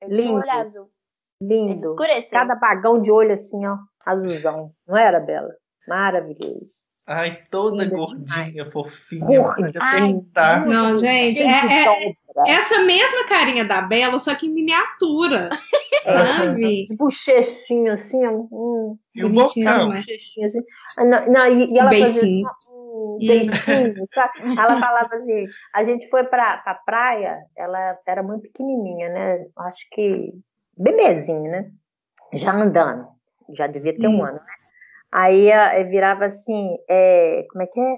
Eu 0.00 0.08
tinha 0.08 0.20
um 0.20 0.26
Lindo. 0.26 0.40
olho 0.40 0.50
azul. 0.50 0.90
Lindo. 1.42 1.88
escureceu. 1.90 2.30
Cada 2.30 2.54
bagão 2.54 3.00
de 3.00 3.10
olho 3.10 3.34
assim, 3.34 3.66
ó, 3.66 3.76
azulzão. 4.04 4.72
Não 4.86 4.96
era, 4.96 5.20
Bela? 5.20 5.54
Maravilhoso. 5.86 6.86
Ai, 7.06 7.38
toda 7.50 7.88
gordinha, 7.88 8.64
fofinha. 8.72 9.24
Gordinha. 9.24 9.66
Podia 9.66 9.80
Ai. 9.82 10.66
Não, 10.66 10.98
gente, 10.98 11.36
de 11.36 11.42
é, 11.44 11.82
é 11.82 11.84
dobra. 11.84 12.14
essa 12.52 12.82
mesma 12.82 13.24
carinha 13.28 13.64
da 13.64 13.80
Bela, 13.80 14.18
só 14.18 14.34
que 14.34 14.46
em 14.46 14.52
miniatura. 14.52 15.50
Sabe? 16.02 16.82
Os 16.82 16.96
bochechinhos 16.96 18.00
assim, 18.00 18.24
ó, 18.26 18.32
hum, 18.50 18.98
E 19.14 19.24
o 19.24 19.28
bocão. 19.30 19.90
bochechinho 19.90 20.46
assim. 20.46 20.60
Ah, 20.96 21.04
Não, 21.04 21.26
não, 21.26 21.46
e, 21.46 21.72
e 21.72 21.78
ela 21.78 21.90
fazia 21.90 22.22
assim, 22.22 22.44
um 22.68 23.18
beicinho, 23.18 24.06
sabe? 24.12 24.32
Ela 24.58 24.80
falava 24.80 25.16
assim, 25.16 25.46
a 25.74 25.82
gente 25.84 26.08
foi 26.10 26.24
pra, 26.24 26.58
pra 26.58 26.74
praia, 26.74 27.38
ela 27.56 27.98
era 28.06 28.22
muito 28.22 28.42
pequenininha, 28.42 29.08
né? 29.10 29.46
Acho 29.56 29.84
que 29.92 30.32
bebezinho, 30.76 31.50
né? 31.50 31.70
Já 32.34 32.52
andando, 32.52 33.06
já 33.56 33.66
devia 33.66 33.96
ter 33.96 34.08
um 34.08 34.20
Hum. 34.20 34.24
ano, 34.24 34.34
né? 34.38 34.65
Aí 35.18 35.48
eh, 35.50 35.84
virava 35.84 36.26
assim, 36.26 36.76
é, 36.90 37.46
como 37.50 37.62
é 37.62 37.66
que 37.66 37.80
é? 37.80 37.96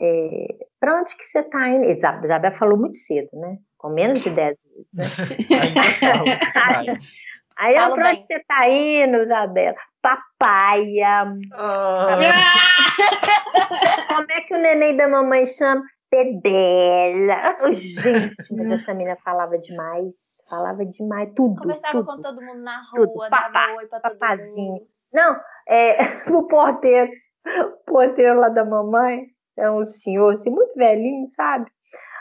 É, 0.00 0.46
pra 0.80 1.00
onde 1.00 1.16
que 1.16 1.22
você 1.24 1.42
tá 1.44 1.68
indo? 1.68 1.84
Isabel, 1.90 2.24
Isabel 2.24 2.52
falou 2.52 2.76
muito 2.76 2.96
cedo, 2.96 3.28
né? 3.34 3.56
Com 3.78 3.90
menos 3.90 4.20
de 4.20 4.30
10 4.30 4.56
vezes, 4.64 4.86
né? 4.92 5.04
Aí, 7.58 7.74
ó, 7.78 7.82
Falo 7.84 7.94
pra 7.94 8.04
bem. 8.04 8.12
onde 8.14 8.26
você 8.26 8.38
tá 8.46 8.68
indo, 8.68 9.16
Isabela? 9.22 9.76
Papaya. 10.02 11.24
Ah, 11.52 12.16
Como 14.08 14.26
é 14.30 14.40
que 14.42 14.54
o 14.54 14.58
neném 14.58 14.96
da 14.96 15.08
mamãe 15.08 15.46
chama? 15.46 15.82
Pedela. 16.10 17.56
Oh, 17.62 17.72
gente, 17.72 18.34
mas 18.52 18.70
essa 18.72 18.94
menina 18.94 19.16
falava 19.24 19.58
demais. 19.58 20.42
Falava 20.48 20.84
demais. 20.84 21.30
Tudo, 21.34 21.56
Conversava 21.60 21.92
tudo. 21.98 22.06
com 22.06 22.20
todo 22.20 22.40
mundo 22.42 22.62
na 22.62 22.82
Tudo. 22.94 23.12
rua, 23.12 23.28
Papá, 23.30 23.48
dava 23.48 23.72
oi 23.76 23.86
pra 23.86 24.00
todo 24.00 24.18
papazinho. 24.18 24.72
mundo. 24.74 24.86
Não, 25.16 25.34
é, 25.66 25.96
o 26.30 26.46
porteiro, 26.46 27.10
o 27.46 27.90
porteiro 27.90 28.38
lá 28.38 28.50
da 28.50 28.66
mamãe, 28.66 29.24
é 29.56 29.70
um 29.70 29.82
senhor 29.82 30.34
assim, 30.34 30.50
muito 30.50 30.74
velhinho, 30.76 31.26
sabe? 31.32 31.70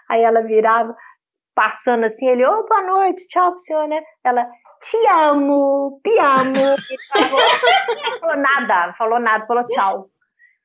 Aí 0.10 0.22
ela 0.22 0.42
virava, 0.42 0.96
passando 1.54 2.06
assim, 2.06 2.26
ele, 2.26 2.46
ô, 2.46 2.66
boa 2.66 2.84
noite, 2.84 3.28
tchau 3.28 3.52
pro 3.52 3.60
senhor, 3.60 3.86
né? 3.90 4.02
Ela, 4.24 4.50
te 4.82 4.98
amo, 5.08 6.00
te 6.02 6.18
amo. 6.20 6.76
E 6.90 6.98
falou, 7.10 7.42
não 8.12 8.20
falou 8.20 8.38
nada, 8.38 8.94
falou 8.94 9.20
nada, 9.20 9.46
falou 9.46 9.68
tchau. 9.68 10.10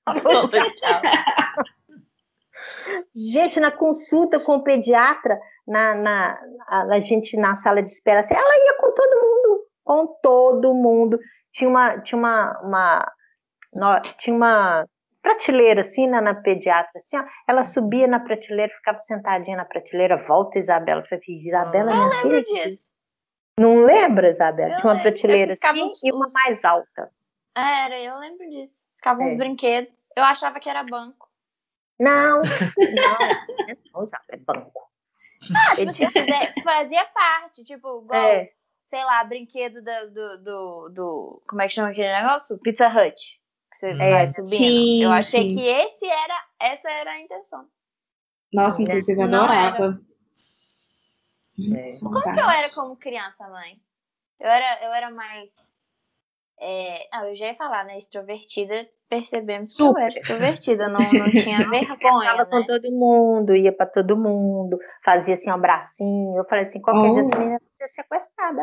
Falou 0.07 0.49
tchau. 0.49 0.71
Tchau. 0.75 1.01
Gente, 3.33 3.59
na 3.59 3.73
consulta 3.73 4.39
com 4.39 4.57
o 4.57 4.63
pediatra, 4.63 5.37
na, 5.67 5.95
na, 5.97 6.41
a, 6.69 6.83
a 6.83 7.01
gente 7.01 7.37
na 7.37 7.57
sala 7.57 7.83
de 7.83 7.91
espera, 7.91 8.21
assim, 8.21 8.35
ela 8.35 8.67
ia 8.67 8.77
com 8.79 8.93
todo 8.93 9.21
mundo, 9.21 9.67
com 9.85 10.07
todo 10.23 10.75
mundo. 10.75 11.19
Tinha 11.53 11.69
uma, 11.69 12.01
tinha 12.01 12.19
uma, 12.19 12.61
uma, 12.63 14.01
tinha 14.19 14.35
uma 14.37 14.87
prateleira 15.23 15.81
assim 15.81 16.07
na, 16.07 16.21
na 16.21 16.35
pediatra, 16.35 16.91
assim, 16.97 17.19
ó, 17.19 17.25
ela 17.47 17.63
subia 17.63 18.07
na 18.07 18.21
prateleira, 18.21 18.73
ficava 18.73 18.99
sentadinha 19.01 19.57
na 19.57 19.65
prateleira, 19.65 20.17
volta 20.27 20.59
Isabela, 20.59 21.05
falei, 21.05 21.23
Isabela, 21.29 21.91
Eu 21.91 21.97
minha 21.97 22.09
lembro 22.09 22.45
filha, 22.45 22.69
disso. 22.71 22.87
não 23.59 23.85
lembra, 23.85 24.31
Isabela? 24.31 24.73
Eu 24.75 24.81
Tinha 24.81 24.93
uma 24.93 25.03
prateleira 25.03 25.53
assim 25.55 25.93
e 26.03 26.13
uma 26.13 26.27
mais 26.33 26.65
alta. 26.65 27.11
Era, 27.55 27.99
eu 27.99 28.17
lembro 28.19 28.49
disso. 28.49 28.73
Ficavam 28.97 29.27
uns 29.27 29.33
É. 29.33 29.37
brinquedos. 29.37 29.93
Eu 30.17 30.25
achava 30.25 30.59
que 30.61 30.69
era 30.71 30.83
banco. 30.85 31.29
Não, 31.99 32.41
não, 32.79 33.19
não, 33.95 34.03
Isabela, 34.05 34.25
é 34.31 34.37
banco. 34.39 34.89
Ah, 35.55 35.75
tipo 35.93 36.13
fazia, 36.13 36.55
fazia 36.65 37.05
parte. 37.07 37.65
Tipo, 37.65 38.03
igual, 38.03 38.21
É, 38.23 38.51
sei 38.91 39.05
lá, 39.05 39.23
brinquedo 39.25 39.81
do, 39.83 40.11
do, 40.13 40.39
do, 40.43 40.89
do- 40.91 41.43
Como 41.49 41.63
é 41.63 41.69
que 41.69 41.75
chama 41.75 41.89
aquele 41.91 42.13
negócio? 42.13 42.59
Pizza 42.59 42.89
Hut. 42.89 43.41
Que 43.73 43.79
você 43.79 43.93
Hum. 43.93 43.99
vai 43.99 44.25
É, 44.25 44.27
subindo. 44.29 44.49
sim, 44.57 45.05
eu 45.05 45.13
achei 45.13 45.43
sim. 45.43 45.55
que 45.55 45.67
esse 45.67 46.07
era, 46.07 46.45
essa 46.61 46.91
era 46.91 47.11
a 47.13 47.21
intenção. 47.21 47.65
Nossa, 48.53 48.83
inclusive, 48.83 49.19
eu 49.21 49.25
adorava. 49.27 50.01
É. 51.59 51.89
Como 52.01 52.21
que 52.23 52.41
eu 52.41 52.51
era 52.51 52.69
como 52.75 52.97
criança, 52.97 53.49
mãe? 53.49 53.79
Eu 54.41 54.49
era, 54.49 54.85
eu 54.85 54.93
era 54.93 55.11
mais. 55.11 55.51
É... 56.59 57.07
Não, 57.13 57.27
eu 57.29 57.37
já 57.37 57.47
ia 57.47 57.55
falar, 57.55 57.85
né? 57.85 57.97
Extrovertida, 57.99 58.89
percebemos 59.09 59.75
que 59.77 59.83
eu 59.83 59.97
era 59.97 60.09
extrovertida, 60.09 60.89
não, 60.89 60.99
não 61.01 61.31
tinha 61.31 61.59
vergonha. 61.69 61.99
Conversava 61.99 62.45
né? 62.45 62.51
com 62.51 62.67
todo 62.67 62.91
mundo, 62.91 63.55
ia 63.55 63.73
pra 63.73 63.87
todo 63.87 64.17
mundo, 64.17 64.79
fazia 65.05 65.35
assim 65.35 65.51
um 65.51 65.55
abracinho. 65.55 66.37
Eu 66.37 66.45
falei 66.47 66.65
assim: 66.65 66.81
qualquer 66.81 67.11
dia 67.13 67.21
Oh. 67.23 67.27
essa 67.29 67.39
menina 67.39 67.59
vai 67.59 67.70
ser 67.87 68.03
sequestrada. 68.03 68.63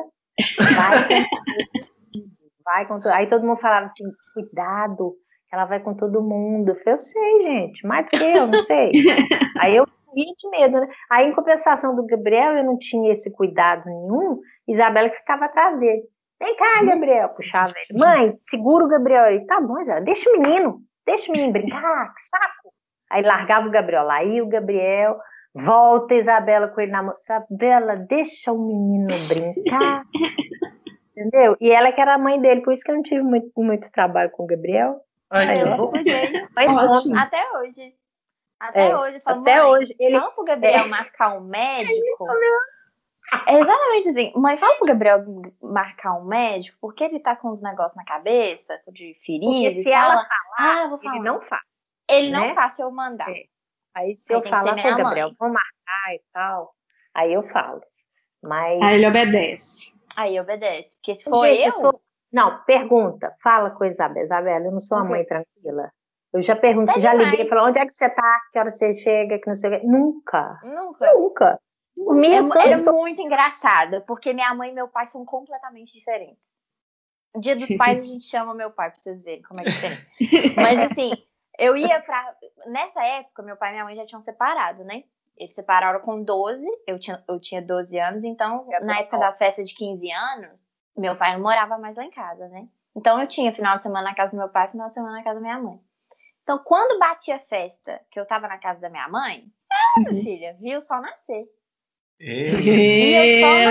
Vai 0.60 1.08
com 1.08 2.28
vai 2.68 2.86
com. 2.86 3.00
Aí 3.10 3.28
todo 3.28 3.46
mundo 3.46 3.60
falava 3.60 3.86
assim: 3.86 4.04
cuidado, 4.34 5.16
ela 5.52 5.66
vai 5.66 5.80
com 5.80 5.94
todo 5.94 6.22
mundo. 6.22 6.70
Eu 6.70 6.76
falei: 6.76 6.94
eu 6.94 7.00
sei, 7.00 7.42
gente, 7.44 7.88
mais 7.88 8.06
do 8.06 8.10
que 8.10 8.18
eu, 8.18 8.48
não 8.48 8.62
sei. 8.64 8.92
Aí 9.60 9.76
eu 9.76 9.88
morria 10.06 10.34
de 10.38 10.50
medo, 10.50 10.80
né? 10.82 10.88
Aí, 11.10 11.28
em 11.28 11.34
compensação 11.36 11.96
do 11.96 12.06
Gabriel, 12.06 12.58
eu 12.58 12.64
não 12.64 12.78
tinha 12.78 13.12
esse 13.12 13.32
cuidado 13.32 13.86
nenhum. 13.86 14.40
Isabela 14.68 15.10
que 15.10 15.18
ficava 15.18 15.46
atrás 15.46 15.80
dele. 15.80 16.04
Vem 16.40 16.56
cá, 16.56 16.84
Gabriel, 16.84 17.30
puxava 17.30 17.74
ele. 17.90 18.00
Mãe, 18.00 18.38
segura 18.44 18.86
o 18.86 18.88
Gabriel. 18.88 19.26
Ele, 19.26 19.46
tá 19.46 19.60
bom, 19.60 19.80
Isabela, 19.80 20.06
deixa 20.06 20.30
o 20.30 20.34
menino, 20.34 20.80
deixa 21.06 21.30
o 21.30 21.32
menino 21.32 21.52
brincar, 21.52 22.14
que 22.14 22.24
saco. 22.24 22.74
Aí 23.10 23.24
largava 23.24 23.68
o 23.68 23.72
Gabriel 23.72 24.04
lá, 24.04 24.18
aí 24.18 24.42
o 24.42 24.48
Gabriel, 24.48 25.18
volta 25.64 26.14
Isabela 26.14 26.68
com 26.68 26.82
ele 26.82 26.92
na 26.92 27.04
mão. 27.04 27.16
Isabela, 27.24 27.96
deixa 27.96 28.52
o 28.52 28.58
menino 28.58 29.08
brincar. 29.28 30.04
Entendeu? 31.18 31.58
E 31.60 31.72
ela 31.72 31.92
que 31.92 32.00
era 32.00 32.14
a 32.14 32.18
mãe 32.18 32.40
dele, 32.40 32.62
por 32.62 32.74
isso 32.74 32.84
que 32.84 32.92
eu 32.92 32.96
não 32.96 33.02
tive 33.02 33.24
muito, 33.24 33.52
muito 33.58 33.92
trabalho 33.92 34.30
com 34.32 34.44
o 34.44 34.48
Gabriel. 34.48 35.02
Ai, 35.32 35.64
eu 35.64 35.90
cuidei. 35.90 36.32
Mas 36.56 36.78
Ótimo. 36.78 37.16
ontem, 37.16 37.18
Até 37.20 37.52
hoje. 37.58 37.96
Até 38.60 38.90
É, 38.90 38.96
hoje. 38.96 39.20
Falo, 39.22 39.42
até 39.42 39.66
hoje, 39.66 39.96
ele- 40.00 40.20
Fala 40.20 40.32
pro 40.32 40.44
Gabriel 40.46 40.88
marcar 40.88 41.38
um 41.38 41.42
médico. 41.42 41.94
É 43.46 43.60
exatamente 43.60 44.10
assim. 44.10 44.32
Mãe, 44.36 44.56
fala 44.58 44.76
pro 44.78 44.88
Gabriel 44.88 45.26
marcar 45.62 46.14
um 46.14 46.24
médico, 46.24 46.78
porque 46.80 47.04
ele 47.04 47.20
tá 47.20 47.36
com 47.36 47.50
uns 47.52 47.62
negócios 47.62 47.96
na 47.96 48.06
cabeça, 48.06 48.80
de 48.92 49.16
ferida. 49.20 49.46
porque 49.70 49.72
se 49.84 49.92
ela 49.92 50.06
fala, 50.06 50.26
falar, 50.26 50.80
ah, 50.80 50.84
eu 50.84 50.90
vou 50.90 50.98
falar. 50.98 51.16
ele 51.16 51.24
não 51.26 51.42
faz. 51.42 51.62
Ele 52.10 52.32
não 52.32 52.42
né? 52.42 52.54
faz 52.54 52.74
se 52.76 52.82
eu 52.82 52.90
mandar. 52.90 53.30
É. 53.30 53.44
Aí 53.98 54.16
se 54.16 54.34
Aí 54.34 54.40
eu 54.40 54.48
falar, 54.50 54.74
minha 54.74 54.96
pô, 54.96 55.04
Gabriel, 55.04 55.32
vou 55.40 55.50
marcar 55.50 56.14
e 56.16 56.22
tal, 56.34 56.74
aí 57.14 57.34
eu 57.34 57.44
falo. 57.50 57.82
Mas. 58.42 58.82
Aí 58.82 58.96
ele 58.96 59.08
obedece. 59.08 59.94
Aí 60.16 60.40
obedece. 60.40 60.90
Porque 60.98 61.16
se 61.16 61.24
for 61.24 61.46
Gente, 61.46 61.66
eu, 61.66 61.72
sou- 61.72 62.02
Não, 62.32 62.64
pergunta. 62.66 63.34
Fala 63.42 63.72
com 63.72 63.84
a 63.84 63.88
Isabela. 63.88 64.26
Isabela, 64.26 64.66
eu 64.66 64.72
não 64.72 64.80
sou 64.80 64.98
uma 64.98 65.06
Ok. 65.06 65.16
mãe 65.16 65.26
tranquila. 65.26 65.92
Eu 66.34 66.42
já 66.42 66.56
pergunto, 66.56 66.94
Tá 66.94 67.00
já 67.00 67.12
demais. 67.12 67.32
liguei, 67.32 67.48
falei, 67.48 67.64
onde 67.64 67.80
é 67.80 67.86
que 67.86 67.94
você 67.94 68.10
tá? 68.10 68.40
Que 68.52 68.60
hora 68.60 68.70
você 68.70 68.94
chega? 68.94 69.40
Que 69.40 69.48
não 69.48 69.56
sei 69.56 69.70
o 69.70 69.80
quê. 69.80 69.88
Nunca. 69.88 70.60
nunca. 70.64 71.14
Nunca. 71.14 71.60
Mim, 71.98 72.28
É, 72.36 72.40
eu 72.40 72.44
sou, 72.44 72.62
era 72.62 72.72
eu 72.74 72.80
sou- 72.80 72.94
muito 72.94 73.20
engraçado, 73.22 74.02
porque 74.06 74.34
minha 74.34 74.54
mãe 74.54 74.70
e 74.70 74.74
meu 74.74 74.88
pai 74.88 75.08
são 75.08 75.26
completamente 75.26 75.94
diferentes. 75.94 76.38
Dia 77.40 77.56
dos 77.56 77.68
pais 77.78 78.04
a 78.04 78.06
gente 78.06 78.26
chama 78.26 78.54
meu 78.54 78.70
pai 78.72 78.92
pra 78.92 79.00
vocês 79.00 79.24
verem 79.24 79.42
como 79.42 79.62
é 79.62 79.64
que 79.64 79.70
é 79.70 79.74
diferente. 79.74 80.08
Mas 80.62 80.92
assim, 80.92 81.12
eu 81.58 81.76
ia 81.76 82.00
pra. 82.02 82.36
Nessa 82.68 83.04
época, 83.06 83.44
meu 83.44 83.56
pai 83.58 83.70
e 83.70 83.72
minha 83.74 83.84
mãe 83.86 83.96
já 83.96 84.06
tinham 84.06 84.22
separado, 84.22 84.84
né? 84.84 85.04
Eles 85.36 85.54
separaram 85.54 86.00
com 86.00 86.24
12, 86.24 86.66
eu 86.88 86.98
tinha, 86.98 87.24
eu 87.28 87.40
tinha 87.40 87.62
12 87.62 88.00
anos, 88.00 88.24
então, 88.24 88.68
na 88.82 89.00
época 89.00 89.18
bom. 89.18 89.24
das 89.24 89.38
festas 89.38 89.70
de 89.70 89.76
15 89.76 90.12
anos, 90.12 90.66
meu 90.98 91.16
pai 91.16 91.34
não 91.34 91.42
morava 91.42 91.78
mais 91.78 91.96
lá 91.96 92.04
em 92.04 92.10
casa, 92.10 92.48
né? 92.50 92.68
Então 92.96 93.22
eu 93.22 93.28
tinha 93.28 93.54
final 93.54 93.78
de 93.78 93.84
semana 93.84 94.10
na 94.10 94.16
casa 94.16 94.32
do 94.32 94.38
meu 94.38 94.50
pai, 94.50 94.68
final 94.70 94.88
de 94.88 94.96
semana 94.96 95.18
na 95.18 95.24
casa 95.24 95.36
da 95.36 95.42
minha 95.42 95.60
mãe. 95.60 95.80
Então, 96.42 96.58
quando 96.64 96.98
batia 96.98 97.36
a 97.36 97.40
festa, 97.40 98.02
que 98.10 98.20
eu 98.20 98.26
tava 98.26 98.48
na 98.48 98.58
casa 98.58 98.80
da 98.80 98.90
minha 98.90 99.08
mãe, 99.08 99.46
ah, 99.72 100.00
minha 100.00 100.12
Uhum. 100.14 100.24
filha, 100.24 100.58
vi 100.60 100.76
o 100.76 100.82
sol 100.82 101.02
nascer. 101.02 101.46
Ei, 102.20 103.16
eu 103.16 103.40
só. 103.40 103.70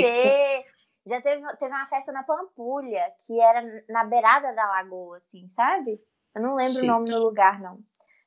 Ter- 0.00 0.64
Já 1.08 1.20
teve, 1.20 1.46
teve 1.56 1.72
uma 1.72 1.86
festa 1.86 2.10
na 2.10 2.22
Pampulha, 2.24 3.12
que 3.24 3.38
era 3.40 3.62
na 3.88 4.04
beirada 4.04 4.52
da 4.54 4.66
lagoa, 4.66 5.18
assim, 5.18 5.48
sabe? 5.50 6.00
Eu 6.36 6.42
não 6.42 6.54
lembro 6.54 6.72
Chique. 6.74 6.84
o 6.84 6.92
nome 6.92 7.10
do 7.10 7.18
lugar, 7.22 7.58
não. 7.60 7.78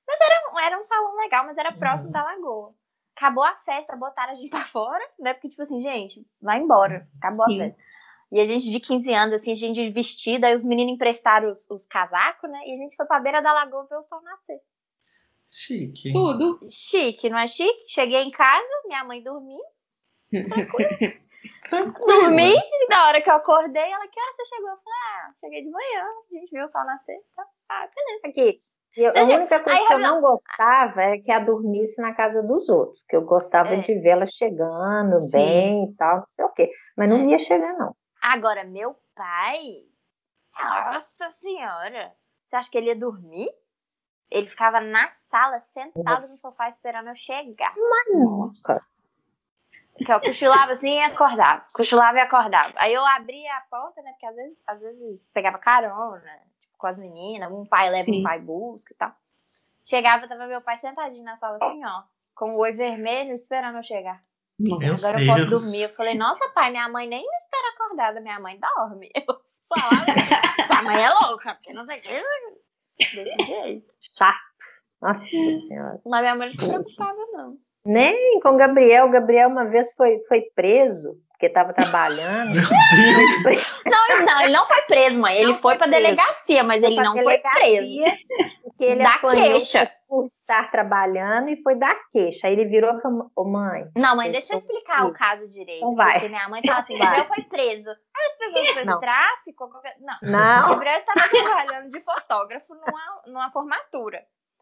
Mas 0.07 0.19
era, 0.19 0.51
um- 0.51 0.59
era 0.59 0.79
um 0.79 0.83
salão 0.83 1.15
legal, 1.17 1.45
mas 1.45 1.57
era 1.57 1.71
próximo 1.71 2.07
Uhum. 2.07 2.13
da 2.13 2.23
lagoa. 2.23 2.73
Acabou 3.15 3.43
a 3.43 3.53
festa, 3.57 3.95
botaram 3.95 4.33
a 4.33 4.35
gente 4.35 4.49
pra 4.65 4.65
fora, 4.65 5.03
né? 5.19 5.33
Porque, 5.33 5.49
tipo 5.49 5.61
assim, 5.61 5.79
gente, 5.79 6.25
vai 6.41 6.59
embora. 6.59 7.07
Acabou 7.21 7.45
Sim. 7.45 7.61
a 7.61 7.65
festa. 7.65 7.79
E 8.31 8.39
a 8.41 8.45
gente 8.45 8.69
de 8.71 8.79
15 8.79 9.11
anos, 9.13 9.35
assim, 9.35 9.51
a 9.51 9.55
gente 9.55 9.89
vestida, 9.91 10.47
aí 10.47 10.55
os 10.55 10.63
meninos 10.63 10.93
emprestaram 10.93 11.51
os, 11.51 11.69
os 11.69 11.85
casacos, 11.85 12.49
né? 12.49 12.59
E 12.65 12.73
a 12.73 12.77
gente 12.77 12.95
foi 12.95 13.05
pra 13.05 13.19
beira 13.19 13.41
da 13.41 13.51
lagoa 13.53 13.85
ver 13.89 13.97
o 13.97 14.03
sol 14.03 14.21
nascer. 14.21 14.59
chique. 15.51 16.09
Tudo. 16.11 16.59
Chique, 16.69 17.29
não 17.29 17.37
é 17.39 17.47
chique? 17.47 17.85
Cheguei 17.87 18.21
em 18.21 18.31
casa, 18.31 18.67
minha 18.85 19.03
mãe 19.03 19.21
dormindo. 19.23 19.63
Tranquilo. 20.31 20.89
Dormi, 22.05 22.53
e 22.55 22.87
na 22.89 23.07
hora 23.07 23.21
que 23.21 23.29
eu 23.29 23.35
acordei, 23.35 23.81
ela, 23.91 24.07
que 24.07 24.19
hora 24.19 24.33
você 24.35 24.45
chegou? 24.45 24.69
Eu 24.69 24.77
falei, 24.77 24.99
ah, 25.15 25.31
cheguei 25.39 25.63
de 25.63 25.69
manhã, 25.69 26.03
a 26.03 26.35
gente 26.35 26.51
viu 26.51 26.65
o 26.65 26.69
sol 26.69 26.83
nascer. 26.85 27.17
Tá, 27.35 27.45
ah, 27.69 27.87
beleza. 27.95 28.27
Aqui. 28.27 28.57
Eu- 28.97 29.13
a 29.15 29.23
única 29.23 29.59
coisa 29.63 29.79
aí 29.79 29.87
que 29.87 29.93
eu 29.93 29.99
não 29.99 30.19
gostava 30.19 31.01
era 31.03 31.21
que 31.21 31.31
a 31.31 31.39
dormisse 31.39 32.01
na 32.01 32.13
casa 32.15 32.41
dos 32.41 32.67
outros. 32.69 33.03
Que 33.07 33.15
eu 33.15 33.21
gostava 33.21 33.69
É. 33.75 33.81
de 33.81 33.99
vê-la 33.99 34.25
chegando 34.25 35.21
Sim. 35.21 35.31
bem 35.37 35.83
e 35.85 35.95
tal, 35.95 36.17
não 36.17 36.27
sei 36.27 36.45
o 36.45 36.49
quê. 36.49 36.71
Mas 36.97 37.07
não 37.07 37.17
É. 37.17 37.25
ia 37.27 37.39
chegar, 37.39 37.73
não. 37.77 37.95
Agora, 38.21 38.63
meu 38.65 38.95
pai, 39.15 39.61
nossa 40.59 41.31
senhora, 41.39 42.11
você 42.49 42.55
acha 42.55 42.69
que 42.71 42.77
ele 42.77 42.87
ia 42.87 42.95
dormir? 42.99 43.49
Ele 44.31 44.47
ficava 44.47 44.81
na 44.81 45.09
sala, 45.29 45.59
sentado 45.59 46.03
Nossa. 46.03 46.31
no 46.31 46.51
sofá, 46.51 46.69
esperando 46.69 47.09
eu 47.09 47.15
chegar. 47.15 47.73
Nunca. 47.77 48.79
Que 50.05 50.11
eu 50.11 50.19
cochilava 50.21 50.71
assim 50.71 50.97
e 50.97 51.01
acordava. 51.01 51.65
Cochilava 51.73 52.17
e 52.17 52.21
acordava. 52.21 52.73
Aí 52.77 52.93
eu 52.93 53.05
abria 53.05 53.55
a 53.55 53.61
porta, 53.61 54.01
né? 54.01 54.11
Porque 54.11 54.25
às 54.25 54.35
vezes, 54.35 54.57
às 54.65 54.79
vezes 54.79 55.29
pegava 55.33 55.57
carona, 55.57 56.31
tipo, 56.59 56.77
com 56.77 56.87
as 56.87 56.97
meninas. 56.97 57.51
Um 57.51 57.65
pai 57.65 57.89
leva, 57.89 58.05
Sim. 58.05 58.21
um 58.21 58.23
pai 58.23 58.39
busca 58.39 58.93
e 58.93 58.97
tal. 58.97 59.13
Chegava, 59.83 60.27
tava 60.27 60.47
meu 60.47 60.61
pai 60.61 60.77
sentadinho 60.77 61.23
na 61.23 61.37
sala 61.37 61.57
assim, 61.61 61.83
ó. 61.85 62.03
Com 62.35 62.55
o 62.55 62.59
oi 62.59 62.71
vermelho, 62.73 63.33
esperando 63.33 63.77
eu 63.77 63.83
chegar. 63.83 64.23
Meu 64.59 64.75
Agora 64.75 65.21
eu 65.21 65.27
posso 65.27 65.47
Deus. 65.47 65.49
dormir. 65.49 65.83
Eu 65.83 65.89
falei, 65.89 66.15
nossa, 66.15 66.49
pai, 66.49 66.69
minha 66.69 66.87
mãe 66.89 67.07
nem 67.07 67.21
me 67.21 67.37
espera 67.37 67.69
acordada, 67.73 68.19
minha 68.19 68.39
mãe 68.39 68.59
dorme. 68.59 69.09
Eu 69.71 69.77
falava, 69.77 70.05
sua 70.67 70.81
mãe 70.81 71.03
é 71.03 71.09
louca, 71.11 71.53
porque 71.53 71.71
não 71.73 71.85
sei 71.85 71.99
o 71.99 72.01
que. 72.01 72.23
Desse 72.97 73.45
jeito. 73.45 73.87
Chato. 74.01 74.39
Nossa 74.99 75.23
Senhora. 75.23 76.01
Mas 76.05 76.21
minha 76.21 76.35
mãe 76.35 76.47
não 76.47 76.53
se 76.53 76.67
preocupava, 76.67 77.25
não. 77.33 77.57
Nem 77.91 78.39
com 78.41 78.49
o 78.49 78.57
Gabriel. 78.57 79.07
O 79.07 79.11
Gabriel 79.11 79.49
uma 79.49 79.65
vez 79.65 79.91
foi, 79.93 80.19
foi 80.27 80.41
preso, 80.55 81.15
porque 81.31 81.47
estava 81.47 81.73
trabalhando. 81.73 82.53
Não, 83.85 84.11
ele 84.11 84.23
não, 84.23 84.41
ele 84.41 84.53
não 84.53 84.65
foi 84.65 84.81
preso, 84.83 85.19
mãe. 85.19 85.35
Ele 85.37 85.47
Não 85.47 85.53
foi 85.55 85.77
foi 85.77 85.87
preso. 85.87 86.03
delegacia, 86.03 86.63
mas 86.63 86.83
ele 86.83 86.95
pra 86.95 87.03
não 87.05 87.13
foi 87.23 87.37
preso. 87.39 87.87
Porque 88.63 88.83
ele 88.83 89.03
Da 89.03 89.17
queixa. 89.17 89.91
por 90.07 90.27
estar 90.27 90.69
trabalhando 90.69 91.49
e 91.49 91.61
foi 91.63 91.75
da 91.75 91.95
queixa. 92.11 92.47
Aí 92.47 92.53
ele 92.53 92.65
virou 92.65 92.95
e 92.97 93.01
falou, 93.01 93.31
ô 93.35 93.43
mãe, 93.45 93.85
Não, 93.97 94.15
mãe, 94.15 94.27
Eu 94.27 94.33
deixa 94.33 94.53
eu 94.53 94.59
explicar 94.59 95.07
o 95.07 95.13
caso 95.13 95.47
direito. 95.47 95.77
Então 95.77 95.95
vai. 95.95 96.13
Porque 96.13 96.29
minha 96.29 96.47
mãe 96.49 96.61
fala 96.65 96.79
assim. 96.79 96.97
Gabriel 96.97 97.25
foi 97.25 97.43
preso. 97.45 97.89
Aí 97.89 98.25
as 98.27 98.37
pessoas 98.37 98.85
Não. 98.85 98.99
tráfico. 98.99 99.69
Qualquer... 99.69 99.95
Não. 99.99 100.17
não, 100.21 100.69
Gabriel 100.69 100.99
estava 100.99 101.29
trabalhando 101.29 101.89
de 101.89 101.99
fotógrafo 102.01 102.73
numa, 102.75 103.21
numa 103.27 103.51
formatura. 103.51 104.21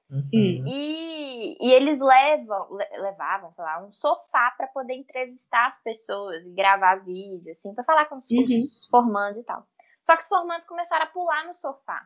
Uhum. 0.10 0.64
E, 0.66 1.58
e 1.60 1.72
eles 1.74 2.00
levam, 2.00 2.74
le- 2.74 2.98
levavam, 3.00 3.52
sei 3.52 3.64
lá, 3.64 3.84
um 3.86 3.92
sofá 3.92 4.52
para 4.58 4.68
poder 4.68 4.94
entrevistar 4.94 5.68
as 5.68 5.82
pessoas 5.84 6.46
e 6.46 6.50
gravar 6.52 7.04
vídeo, 7.04 7.52
assim, 7.52 7.74
para 7.74 7.84
falar 7.84 8.06
com 8.06 8.16
os, 8.18 8.30
Uhum. 8.32 8.44
os 8.44 8.88
formandos 8.90 9.42
e 9.42 9.44
tal. 9.44 9.64
Só 10.06 10.16
que 10.16 10.24
os 10.24 10.30
formandos 10.30 10.66
começaram 10.66 11.04
a 11.06 11.10
pular 11.10 11.46
no 11.46 11.54
sofá. 11.56 12.02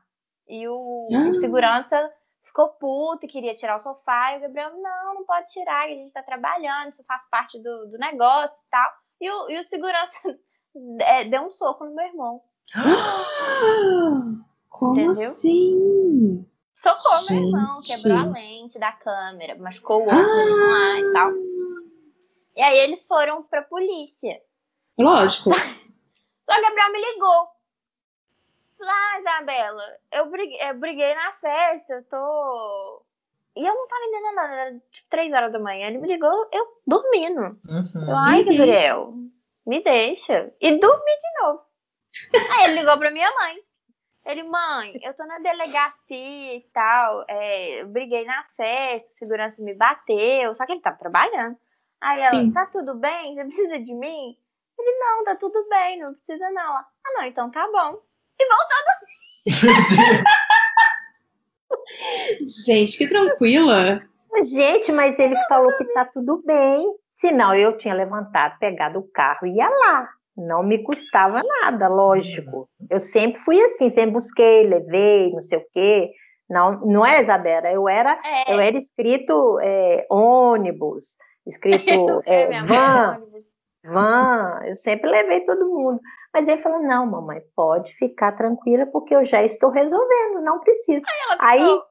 E 0.47 0.68
o, 0.68 1.08
Ah. 1.14 1.30
o 1.30 1.36
segurança 1.36 2.12
ficou 2.43 2.70
puto 2.70 3.26
e 3.26 3.30
queria 3.30 3.54
tirar 3.54 3.76
o 3.76 3.80
sofá. 3.80 4.34
E 4.34 4.38
o 4.39 4.41
Gabriel, 4.41 4.72
não, 4.82 5.14
não 5.14 5.26
pode 5.26 5.45
tirar, 5.52 5.86
a 5.86 5.89
gente 5.89 6.12
tá 6.12 6.24
trabalhando, 6.24 6.89
isso 6.89 7.04
faz 7.04 7.24
parte 7.30 7.60
do, 7.62 7.86
do 7.88 7.97
negócio 7.99 8.56
e 8.58 8.70
tal. 8.72 8.91
E 9.22 9.30
o, 9.30 9.49
e 9.52 9.60
o 9.60 9.64
segurança 9.66 10.20
é, 11.02 11.26
deu 11.26 11.43
um 11.43 11.52
soco 11.52 11.86
no 11.86 11.93
meu 11.93 12.06
irmão. 12.08 12.41
Como 14.70 14.93
Entendeu? 14.93 15.12
assim? 15.12 16.47
Socou 16.82 17.25
meu 17.29 17.43
irmão, 17.43 17.73
Gente. 17.75 17.88
quebrou 18.01 18.17
a 18.17 18.23
lente 18.25 18.79
da 18.79 18.91
câmera, 18.91 19.55
machucou 19.55 19.99
o 20.01 20.05
outro 20.09 20.36
menino 20.36 20.67
lá 20.67 20.99
e 20.99 21.13
tal. 21.13 21.32
E 22.55 22.61
aí 22.61 22.77
eles 22.79 23.05
foram 23.05 23.43
pra 23.43 23.61
polícia. 23.61 24.41
Lógico. 24.97 25.49
Só 25.49 25.55
que 26.55 26.59
o 26.59 26.61
Gabriel 26.61 26.91
me 26.91 26.99
ligou. 27.13 27.47
Falei, 28.77 28.93
ah, 28.95 29.19
Isabela, 29.19 29.84
eu 30.11 30.29
briguei, 30.32 30.59
eu 30.69 30.73
briguei 30.79 31.13
na 31.15 31.32
festa, 31.34 31.93
eu 31.93 32.03
tô. 32.05 33.03
E 33.55 33.59
eu 33.67 33.75
não 33.75 33.88
tava 33.88 34.05
entendendo 34.05 34.36
nada, 34.36 34.53
era 34.53 34.71
tipo 34.91 35.07
3 35.09 35.34
horas 35.34 35.51
da 35.51 35.59
manhã. 35.59 35.88
Ele 35.88 35.99
me 35.99 36.07
ligou, 36.07 36.47
eu 36.51 36.82
dormindo. 36.88 37.41
Eu, 37.41 37.75
Uhum. 37.75 38.15
ai, 38.17 38.39
Uhum. 38.39 38.45
Gabriel, 38.45 39.13
me 39.67 39.84
deixa. 39.84 40.51
E 40.59 40.79
dormi 40.79 41.11
de 41.11 41.43
novo. 41.43 41.61
Aí 42.57 42.63
ele 42.65 42.79
ligou 42.79 42.97
pra 42.97 43.11
minha 43.11 43.32
mãe. 43.39 43.61
Ele, 44.26 44.43
mãe, 44.43 44.99
eu 45.01 45.13
tô 45.15 45.26
na 45.26 45.39
delegacia 45.39 46.55
e 46.55 46.65
tal. 46.74 47.26
É, 47.28 47.82
eu 47.82 47.88
briguei 47.88 48.24
na 48.24 48.43
festa, 48.55 49.09
a 49.09 49.17
segurança 49.17 49.61
me 49.61 49.74
bateu, 49.74 50.53
só 50.53 50.65
que 50.65 50.74
ele 50.74 50.82
tava 50.82 50.97
trabalhando. 50.97 51.57
Aí 51.99 52.22
ela, 52.22 52.39
Sim. 52.39 52.51
tá 52.51 52.65
tudo 52.67 52.95
bem? 52.95 53.36
Você 53.36 53.43
precisa 53.43 53.80
de 53.80 53.93
mim? 53.93 54.38
Ele, 54.80 54.97
não, 54.99 55.24
tá 55.24 55.36
tudo 55.36 55.67
bem, 55.69 55.99
não 55.99 56.13
precisa 56.13 56.49
não. 56.51 56.61
Ela, 56.61 56.88
ah, 57.05 57.13
não, 57.17 57.24
então 57.26 57.51
tá 57.51 57.67
bom. 57.72 58.01
E 58.39 58.47
voltou 58.47 58.78
Gente, 62.65 62.97
que 62.97 63.07
tranquila. 63.07 64.01
Gente, 64.43 64.91
mas 64.91 65.17
ele 65.19 65.36
falou 65.47 65.76
que 65.78 65.86
tá 65.93 66.05
tudo 66.05 66.41
bem. 66.45 66.95
Senão 67.13 67.53
eu 67.53 67.78
tinha 67.78 67.93
levantado, 67.93 68.57
pegado 68.59 68.99
o 68.99 69.07
carro 69.11 69.45
e 69.45 69.57
ia 69.57 69.69
lá. 69.69 70.09
Não 70.36 70.63
me 70.63 70.84
custava 70.84 71.41
nada, 71.43 71.88
lógico. 71.88 72.69
Eu 72.89 72.99
sempre 72.99 73.39
fui 73.41 73.61
assim, 73.61 73.89
sempre 73.89 74.11
busquei, 74.11 74.67
levei, 74.67 75.32
não 75.32 75.41
sei 75.41 75.59
o 75.59 75.65
quê. 75.73 76.09
Não, 76.49 76.79
não 76.86 77.05
é, 77.05 77.21
Isabela? 77.21 77.71
Eu 77.71 77.88
era, 77.88 78.19
É. 78.23 78.53
eu 78.53 78.59
era 78.59 78.77
escrito 78.77 79.59
é, 79.61 80.05
ônibus, 80.09 81.17
escrito 81.45 82.21
É, 82.25 82.61
van, 82.63 83.21
van. 83.86 84.59
Eu 84.65 84.75
sempre 84.75 85.09
levei 85.09 85.41
todo 85.41 85.69
mundo. 85.69 85.99
Mas 86.34 86.47
ele 86.47 86.61
falou: 86.61 86.82
não, 86.82 87.05
mamãe, 87.05 87.41
pode 87.55 87.93
ficar 87.95 88.34
tranquila, 88.34 88.86
porque 88.88 89.15
eu 89.15 89.25
já 89.25 89.43
estou 89.43 89.69
resolvendo, 89.69 90.41
não 90.41 90.59
precisa. 90.59 91.01
Aí, 91.39 91.59
ficou, 91.59 91.84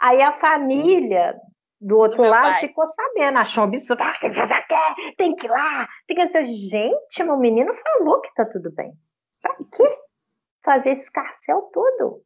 aí 0.00 0.22
a 0.22 0.32
família 0.32 1.34
do 1.82 1.98
outro 1.98 2.22
meu 2.22 2.30
lado 2.30 2.44
pai. 2.44 2.60
ficou 2.60 2.86
sabendo, 2.86 3.38
achou 3.38 3.64
um 3.64 3.66
absurdo. 3.66 4.02
Ah, 4.02 4.14
que 4.18 4.28
você 4.28 4.62
quer? 4.68 4.94
Tem 5.16 5.34
que 5.34 5.46
ir 5.46 5.50
lá. 5.50 5.88
Tem 6.06 6.16
que 6.16 6.26
ser. 6.28 6.46
Gente, 6.46 7.22
meu 7.24 7.36
menino 7.36 7.72
falou 7.74 8.20
que 8.20 8.32
tá 8.34 8.44
tudo 8.44 8.70
bem. 8.72 8.92
Pra 9.42 9.54
quê? 9.74 9.98
Fazer 10.64 10.90
esse 10.90 11.02
escarcel 11.02 11.62
todo? 11.72 12.22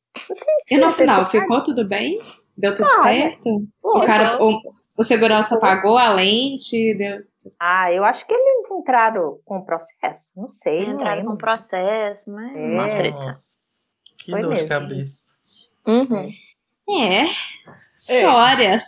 E 0.70 0.76
no 0.76 0.90
final, 0.90 1.24
ficou 1.26 1.62
tudo 1.64 1.86
bem? 1.88 2.20
Deu 2.56 2.74
tudo 2.74 2.88
certo? 3.02 3.48
O 3.82 3.92
Pô, 3.94 4.00
cara, 4.04 4.42
o, 4.42 4.60
o 4.96 5.02
segurança 5.02 5.58
pagou 5.58 5.96
a 5.96 6.10
lente, 6.12 6.94
deu... 6.94 7.24
Ah, 7.60 7.92
eu 7.92 8.04
acho 8.04 8.26
que 8.26 8.34
eles 8.34 8.70
entraram 8.70 9.38
com 9.44 9.62
processo. 9.62 10.32
Não 10.36 10.50
sei. 10.50 10.84
não 10.86 10.94
entraram 10.94 11.22
com 11.22 11.28
lembro. 11.30 11.38
processo, 11.38 12.30
mas 12.30 12.54
É. 12.56 12.58
uma 12.58 12.94
treta. 12.94 13.32
Que 14.18 14.32
Foi 14.32 14.40
dor 14.42 14.54
de 14.54 14.62
mesmo. 14.62 14.68
cabeça. 14.68 15.22
Uhum. 15.86 16.28
É, 16.88 17.24
histórias. 17.94 18.84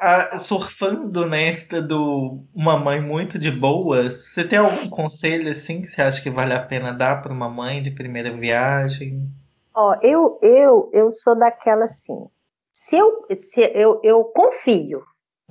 Ah, 0.00 0.38
surfando 0.38 1.26
nesta 1.26 1.82
do 1.82 2.44
uma 2.54 2.78
mãe 2.78 3.00
muito 3.00 3.38
de 3.38 3.50
boas, 3.50 4.28
você 4.28 4.46
tem 4.46 4.58
algum 4.58 4.88
conselho 4.88 5.50
assim 5.50 5.82
que 5.82 5.88
você 5.88 6.00
acha 6.00 6.22
que 6.22 6.30
vale 6.30 6.52
a 6.54 6.62
pena 6.62 6.92
dar 6.92 7.20
para 7.20 7.32
uma 7.32 7.48
mãe 7.48 7.82
de 7.82 7.90
primeira 7.90 8.30
viagem? 8.36 9.28
Ó, 9.74 9.96
eu, 10.00 10.38
eu, 10.40 10.90
eu 10.92 11.12
sou 11.12 11.36
daquela 11.36 11.84
assim. 11.84 12.28
Se 12.70 12.96
eu, 12.96 13.26
se 13.36 13.60
eu, 13.74 14.00
eu 14.04 14.24
confio, 14.24 15.02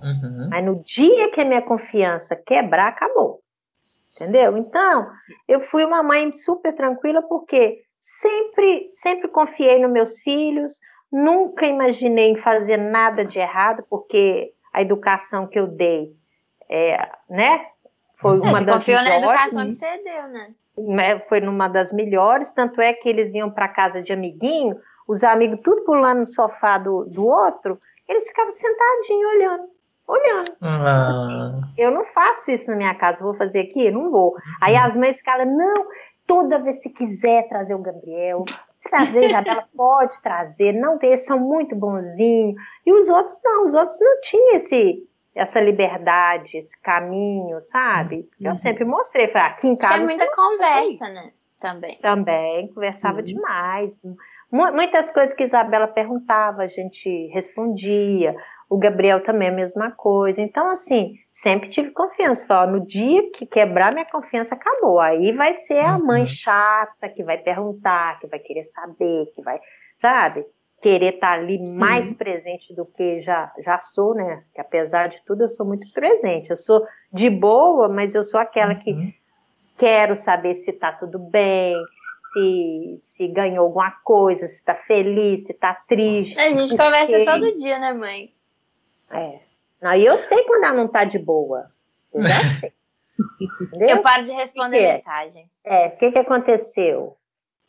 Uhum. 0.01 0.47
Mas 0.49 0.63
no 0.63 0.79
dia 0.83 1.31
que 1.31 1.41
a 1.41 1.45
minha 1.45 1.61
confiança 1.61 2.35
quebrar, 2.35 2.89
acabou. 2.89 3.41
Entendeu? 4.15 4.57
Então, 4.57 5.11
eu 5.47 5.59
fui 5.59 5.85
uma 5.85 6.01
mãe 6.03 6.31
super 6.33 6.75
tranquila 6.75 7.21
porque 7.23 7.81
sempre, 7.99 8.87
sempre 8.91 9.27
confiei 9.27 9.79
nos 9.79 9.91
meus 9.91 10.19
filhos, 10.19 10.79
nunca 11.11 11.65
imaginei 11.65 12.31
em 12.31 12.35
fazer 12.35 12.77
nada 12.77 13.23
de 13.23 13.39
errado, 13.39 13.83
porque 13.89 14.53
a 14.73 14.81
educação 14.81 15.47
que 15.47 15.59
eu 15.59 15.67
dei, 15.67 16.15
é, 16.69 17.09
né, 17.29 17.65
foi 18.15 18.39
uma 18.39 18.59
Você 18.59 18.65
das 18.65 18.75
confiou 18.75 19.01
na 19.03 19.17
educação 19.17 19.65
que 19.65 19.73
você 19.73 20.03
deu, 20.03 20.27
né? 20.27 20.53
né, 20.77 21.19
foi 21.27 21.39
numa 21.39 21.67
das 21.67 21.91
melhores, 21.91 22.53
tanto 22.53 22.79
é 22.81 22.93
que 22.93 23.09
eles 23.09 23.33
iam 23.33 23.49
para 23.49 23.67
casa 23.67 24.01
de 24.01 24.13
amiguinho, 24.13 24.77
os 25.07 25.23
amigos 25.23 25.59
tudo 25.63 25.83
pulando 25.83 26.19
no 26.19 26.25
sofá 26.25 26.77
do, 26.77 27.05
do 27.05 27.25
outro, 27.25 27.79
eles 28.07 28.27
ficavam 28.27 28.51
sentadinhos 28.51 29.31
olhando, 29.33 29.63
olhando. 30.07 30.57
Ah, 30.61 31.61
Eu 31.77 31.91
não 31.91 32.05
faço 32.05 32.51
isso 32.51 32.69
na 32.69 32.77
minha 32.77 32.95
casa, 32.95 33.23
vou 33.23 33.33
fazer 33.33 33.61
aqui? 33.61 33.89
Não 33.89 34.11
vou. 34.11 34.35
Aí 34.61 34.75
as 34.75 34.95
mães 34.95 35.17
ficavam, 35.17 35.45
não, 35.45 35.85
toda 36.25 36.59
vez 36.59 36.81
que 36.83 36.89
quiser 36.89 37.47
trazer 37.47 37.73
o 37.73 37.79
Gabriel, 37.79 38.45
trazer 38.89 39.25
Isabela, 39.29 39.67
pode 39.75 40.21
trazer, 40.21 40.71
não 40.73 40.97
tem, 40.97 41.15
são 41.17 41.39
muito 41.39 41.75
bonzinhos. 41.75 42.55
E 42.85 42.91
os 42.93 43.09
outros 43.09 43.39
não, 43.43 43.65
os 43.65 43.73
outros 43.73 43.99
não 43.99 44.19
tinham 44.21 44.55
esse, 44.55 45.07
essa 45.35 45.59
liberdade, 45.59 46.57
esse 46.57 46.79
caminho, 46.81 47.59
sabe? 47.63 48.27
Eu 48.41 48.49
Uhum. 48.49 48.55
sempre 48.55 48.83
mostrei, 48.85 49.27
falei, 49.27 49.47
aqui 49.49 49.67
em 49.67 49.75
casa. 49.75 49.95
Tinha 49.95 50.05
muita 50.05 50.31
conversa, 50.35 51.09
né? 51.09 51.31
Também. 51.59 51.97
também, 52.03 52.67
conversava 52.67 53.17
Uhum. 53.17 53.23
demais. 53.23 53.99
Mu- 54.51 54.71
Muitas 54.73 55.09
coisas 55.09 55.33
que 55.33 55.43
Isabela 55.43 55.87
perguntava, 55.87 56.61
a 56.61 56.67
gente 56.67 57.27
respondia. 57.33 58.35
O 58.69 58.77
Gabriel 58.77 59.23
também 59.23 59.47
a 59.47 59.51
mesma 59.51 59.91
coisa. 59.91 60.41
Então, 60.41 60.69
assim, 60.69 61.15
sempre 61.31 61.69
tive 61.69 61.91
confiança. 61.91 62.45
Falei, 62.45 62.73
no 62.73 62.85
dia 62.85 63.31
que 63.31 63.45
quebrar 63.45 63.93
minha 63.93 64.05
confiança, 64.05 64.55
acabou. 64.55 64.99
Aí 64.99 65.31
vai 65.31 65.53
ser 65.53 65.79
a 65.79 65.97
mãe 65.97 66.21
Uhum. 66.21 66.25
chata 66.25 67.07
que 67.07 67.23
vai 67.23 67.37
perguntar, 67.37 68.19
que 68.19 68.27
vai 68.27 68.39
querer 68.39 68.65
saber, 68.65 69.31
que 69.33 69.41
vai, 69.41 69.57
sabe? 69.95 70.45
Querer 70.81 71.15
estar 71.15 71.31
ali 71.31 71.65
Sim. 71.65 71.77
mais 71.77 72.11
presente 72.11 72.75
do 72.75 72.85
que 72.85 73.21
já, 73.21 73.51
já 73.63 73.79
sou, 73.79 74.13
né? 74.13 74.43
Que 74.53 74.59
apesar 74.59 75.07
de 75.07 75.23
tudo, 75.25 75.43
eu 75.43 75.49
sou 75.49 75.65
muito 75.65 75.91
presente. 75.93 76.49
Eu 76.49 76.57
sou 76.57 76.85
de 77.11 77.29
boa, 77.29 77.87
mas 77.87 78.13
eu 78.13 78.21
sou 78.23 78.39
aquela 78.39 78.75
que 78.75 78.91
uhum. 78.91 79.13
quero 79.77 80.13
saber 80.15 80.53
se 80.55 80.73
tá 80.73 80.91
tudo 80.91 81.17
bem, 81.17 81.73
se, 82.33 82.97
se 82.99 83.27
ganhou 83.29 83.65
alguma 83.65 83.91
coisa, 84.03 84.45
se 84.45 84.63
tá 84.63 84.75
feliz, 84.75 85.45
se 85.45 85.53
tá 85.53 85.73
triste. 85.87 86.37
A 86.37 86.51
gente 86.51 86.75
conversa 86.75 87.23
todo 87.23 87.55
dia, 87.55 87.79
né, 87.79 87.93
mãe? 87.93 88.36
É. 89.11 89.39
Não, 89.81 89.93
e 89.93 90.05
eu 90.05 90.17
sei 90.17 90.43
quando 90.43 90.63
ela 90.63 90.73
não 90.75 90.87
tá 90.87 91.03
de 91.03 91.19
boa. 91.19 91.69
Eu 92.13 92.21
já 92.23 92.29
sei. 92.59 92.73
Entendeu? 93.61 93.89
Eu 93.97 94.01
paro 94.03 94.23
de 94.23 94.31
responder 94.31 94.77
que 94.77 94.83
é? 94.85 94.93
mensagem. 94.97 95.49
É, 95.63 95.87
o 95.87 95.97
que 95.97 96.11
que 96.11 96.19
aconteceu? 96.19 97.15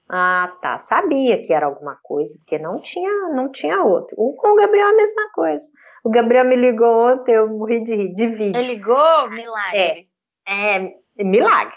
Ah, 0.08 0.52
tá. 0.62 0.78
Sabia 0.78 1.44
que 1.44 1.52
era 1.52 1.66
alguma 1.66 1.98
coisa, 2.02 2.36
porque 2.38 2.58
não 2.58 2.80
tinha, 2.80 3.28
não 3.28 3.50
tinha 3.50 3.82
outro. 3.82 4.14
O- 4.18 4.32
Com 4.34 4.48
o 4.52 4.56
Gabriel 4.56 4.88
é 4.88 4.92
a 4.92 4.96
mesma 4.96 5.30
coisa. 5.32 5.70
O 6.02 6.10
Gabriel 6.10 6.44
me 6.46 6.56
ligou 6.56 7.12
ontem, 7.12 7.32
eu 7.32 7.48
morri 7.48 7.82
de 7.84 7.94
rir, 7.94 8.14
de 8.14 8.26
vídeo. 8.28 8.56
Ele 8.58 8.74
ligou, 8.74 9.28
milagre. 9.30 10.08
É, 10.46 10.94
milagre. 11.22 11.76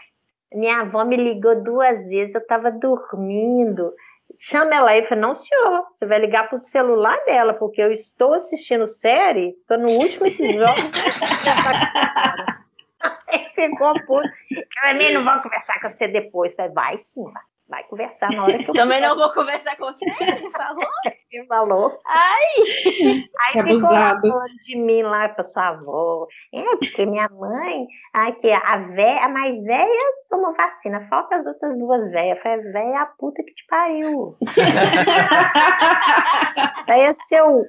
Minha 0.53 0.81
avó 0.81 1.03
me 1.03 1.15
ligou 1.17 1.61
duas 1.61 2.05
vezes, 2.07 2.35
eu 2.35 2.41
estava 2.41 2.71
dormindo. 2.71 3.93
Chama 4.39 4.75
ela 4.75 4.91
aí, 4.91 4.99
eu 4.99 5.05
falei, 5.05 5.21
não, 5.21 5.35
senhor, 5.35 5.85
você 5.95 6.05
vai 6.05 6.19
ligar 6.19 6.49
pro 6.49 6.61
celular 6.61 7.17
dela, 7.25 7.53
porque 7.53 7.81
eu 7.81 7.91
estou 7.91 8.33
assistindo 8.33 8.87
série, 8.87 9.49
estou 9.49 9.77
no 9.77 9.89
último 9.91 10.27
episódio. 10.27 10.83
Aí 13.27 13.49
ficou 13.55 13.93
puto. 14.05 14.27
Eu 14.51 14.63
falei, 14.81 15.13
não 15.13 15.23
vou 15.23 15.41
conversar 15.41 15.79
com 15.81 15.89
você 15.89 16.07
depois. 16.07 16.51
Eu 16.51 16.57
falei, 16.57 16.71
vai 16.73 16.97
sim, 16.97 17.23
vai, 17.23 17.43
vai 17.71 17.83
conversar 17.85 18.29
na 18.33 18.43
hora 18.43 18.57
que 18.57 18.69
eu 18.69 18.73
Também 18.75 18.99
não 19.01 19.15
vou 19.15 19.33
conversar 19.33 19.75
com 19.77 19.85
você, 19.85 20.05
ele 20.21 20.51
falou. 20.51 20.85
Você 21.31 21.45
falou. 21.45 21.97
Ai, 22.05 22.43
Aí 23.39 23.53
Que 23.53 23.63
ficou 23.63 23.89
falando 23.89 24.43
de 24.65 24.75
mim 24.75 25.01
lá 25.01 25.29
pra 25.29 25.45
sua 25.45 25.69
avó. 25.69 26.27
É, 26.53 26.61
porque 26.75 27.05
minha 27.05 27.29
mãe, 27.29 27.87
ai, 28.13 28.33
que 28.33 28.51
a, 28.51 28.77
véia, 28.77 29.23
a 29.23 29.29
mais 29.29 29.63
velha 29.63 30.13
tomou 30.29 30.53
vacina, 30.53 31.07
falta 31.07 31.37
as 31.37 31.47
outras 31.47 31.79
duas 31.79 32.11
velhas. 32.11 32.37
Falei, 32.43 32.59
véia, 32.73 32.95
é 32.95 32.97
a 32.97 33.05
puta 33.05 33.41
que 33.43 33.53
te 33.53 33.65
pariu. 33.65 34.37
Aí 36.89 37.01
é 37.01 37.13
seu, 37.13 37.63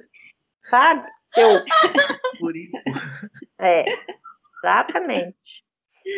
sabe? 0.69 1.07
Seu, 1.27 1.63
Por 2.41 2.57
isso. 2.57 2.75
é, 3.61 3.85
exatamente. 4.57 5.62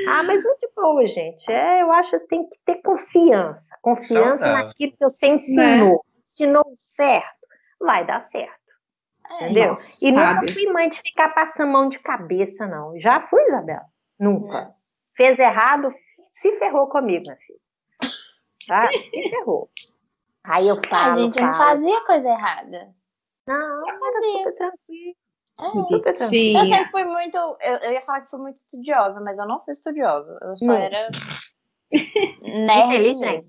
Ah, 0.08 0.24
mas 0.24 0.44
muito 0.44 0.60
de 0.60 0.70
boa, 0.76 1.06
gente. 1.08 1.50
É, 1.52 1.82
eu 1.82 1.92
acho 1.92 2.12
que 2.20 2.28
tem 2.28 2.48
que 2.50 2.58
ter 2.66 2.76
confiança. 2.82 3.76
Confiança 3.82 4.38
Saudável. 4.46 4.68
naquilo 4.68 4.92
que 4.94 4.98
você 5.04 5.28
ensinou. 5.28 6.04
Ensinou 6.24 6.74
certo, 6.78 7.48
vai 7.80 8.06
dar 8.06 8.22
certo. 8.22 8.60
Entendeu? 9.36 9.70
Nossa, 9.70 10.06
E 10.06 10.12
nunca 10.12 10.24
sabe? 10.36 10.52
fui 10.54 10.66
mãe 10.72 10.90
de 10.90 11.00
ficar 11.02 11.30
passando 11.30 11.72
mão 11.72 11.90
de 11.90 12.00
cabeça, 12.00 12.68
não. 12.68 13.00
Já 13.00 13.22
fui, 13.28 13.42
Isabela? 13.48 13.86
Nunca. 14.20 14.62
Não. 14.66 14.76
Fez 15.16 15.40
errado, 15.40 15.94
se 16.32 16.52
ferrou 16.60 16.88
comigo, 16.88 17.24
minha 17.24 17.38
filha. 17.38 17.60
Tá? 18.68 18.90
Se 18.92 19.30
ferrou. 19.30 19.70
Aí 20.44 20.68
eu 20.68 20.76
a 20.84 20.88
falo, 20.88 21.20
gente 21.22 21.40
não 21.42 21.54
falo. 21.54 21.70
fazia 21.82 22.06
coisa 22.06 22.28
errada. 22.28 22.96
Não, 23.48 23.88
era 23.88 24.00
fazia. 24.00 24.32
super 24.32 24.56
tranquilo. 24.56 25.16
É. 25.58 25.88
Super 25.88 26.14
tranquilo. 26.14 26.60
Eu 26.60 26.66
sempre 26.66 26.92
fui 26.92 27.04
muito. 27.06 27.38
Eu, 27.38 27.76
eu 27.84 27.92
ia 27.94 28.02
falar 28.02 28.22
que 28.22 28.30
fui 28.30 28.40
muito 28.40 28.58
estudiosa, 28.58 29.20
mas 29.22 29.38
eu 29.38 29.46
não 29.48 29.64
fui 29.64 29.72
estudiosa. 29.72 30.38
Eu 30.42 30.58
só 30.58 30.66
Não. 30.68 30.74
era 30.76 31.10
nerd 32.42 32.88
Inteligente. 33.10 33.48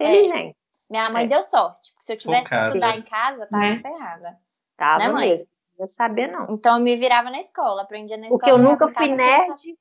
Inteligente. 0.00 0.56
Minha 0.90 1.10
mãe 1.10 1.24
É. 1.24 1.28
deu 1.28 1.42
sorte, 1.42 1.92
porque 1.94 2.04
se 2.04 2.12
eu 2.12 2.18
tivesse 2.18 2.42
que 2.42 2.48
Focada. 2.48 2.66
estudar 2.68 2.96
em 2.98 3.02
casa, 3.02 3.46
tava 3.46 3.62
Né? 3.62 3.78
ferrada. 3.80 4.38
Tava 4.76 4.98
Né, 4.98 5.08
mãe? 5.12 5.28
mesmo. 5.30 5.46
Não 5.48 5.70
queria 5.72 5.86
saber, 5.88 6.26
não. 6.30 6.46
Então 6.50 6.76
eu 6.78 6.82
me 6.84 6.96
virava 6.96 7.30
na 7.30 7.40
escola, 7.40 7.82
aprendia 7.82 8.16
na 8.16 8.24
escola. 8.24 8.38
Porque 8.38 8.50
eu 8.52 8.58
nunca 8.58 8.88
fui 8.88 9.08
nerd. 9.08 9.78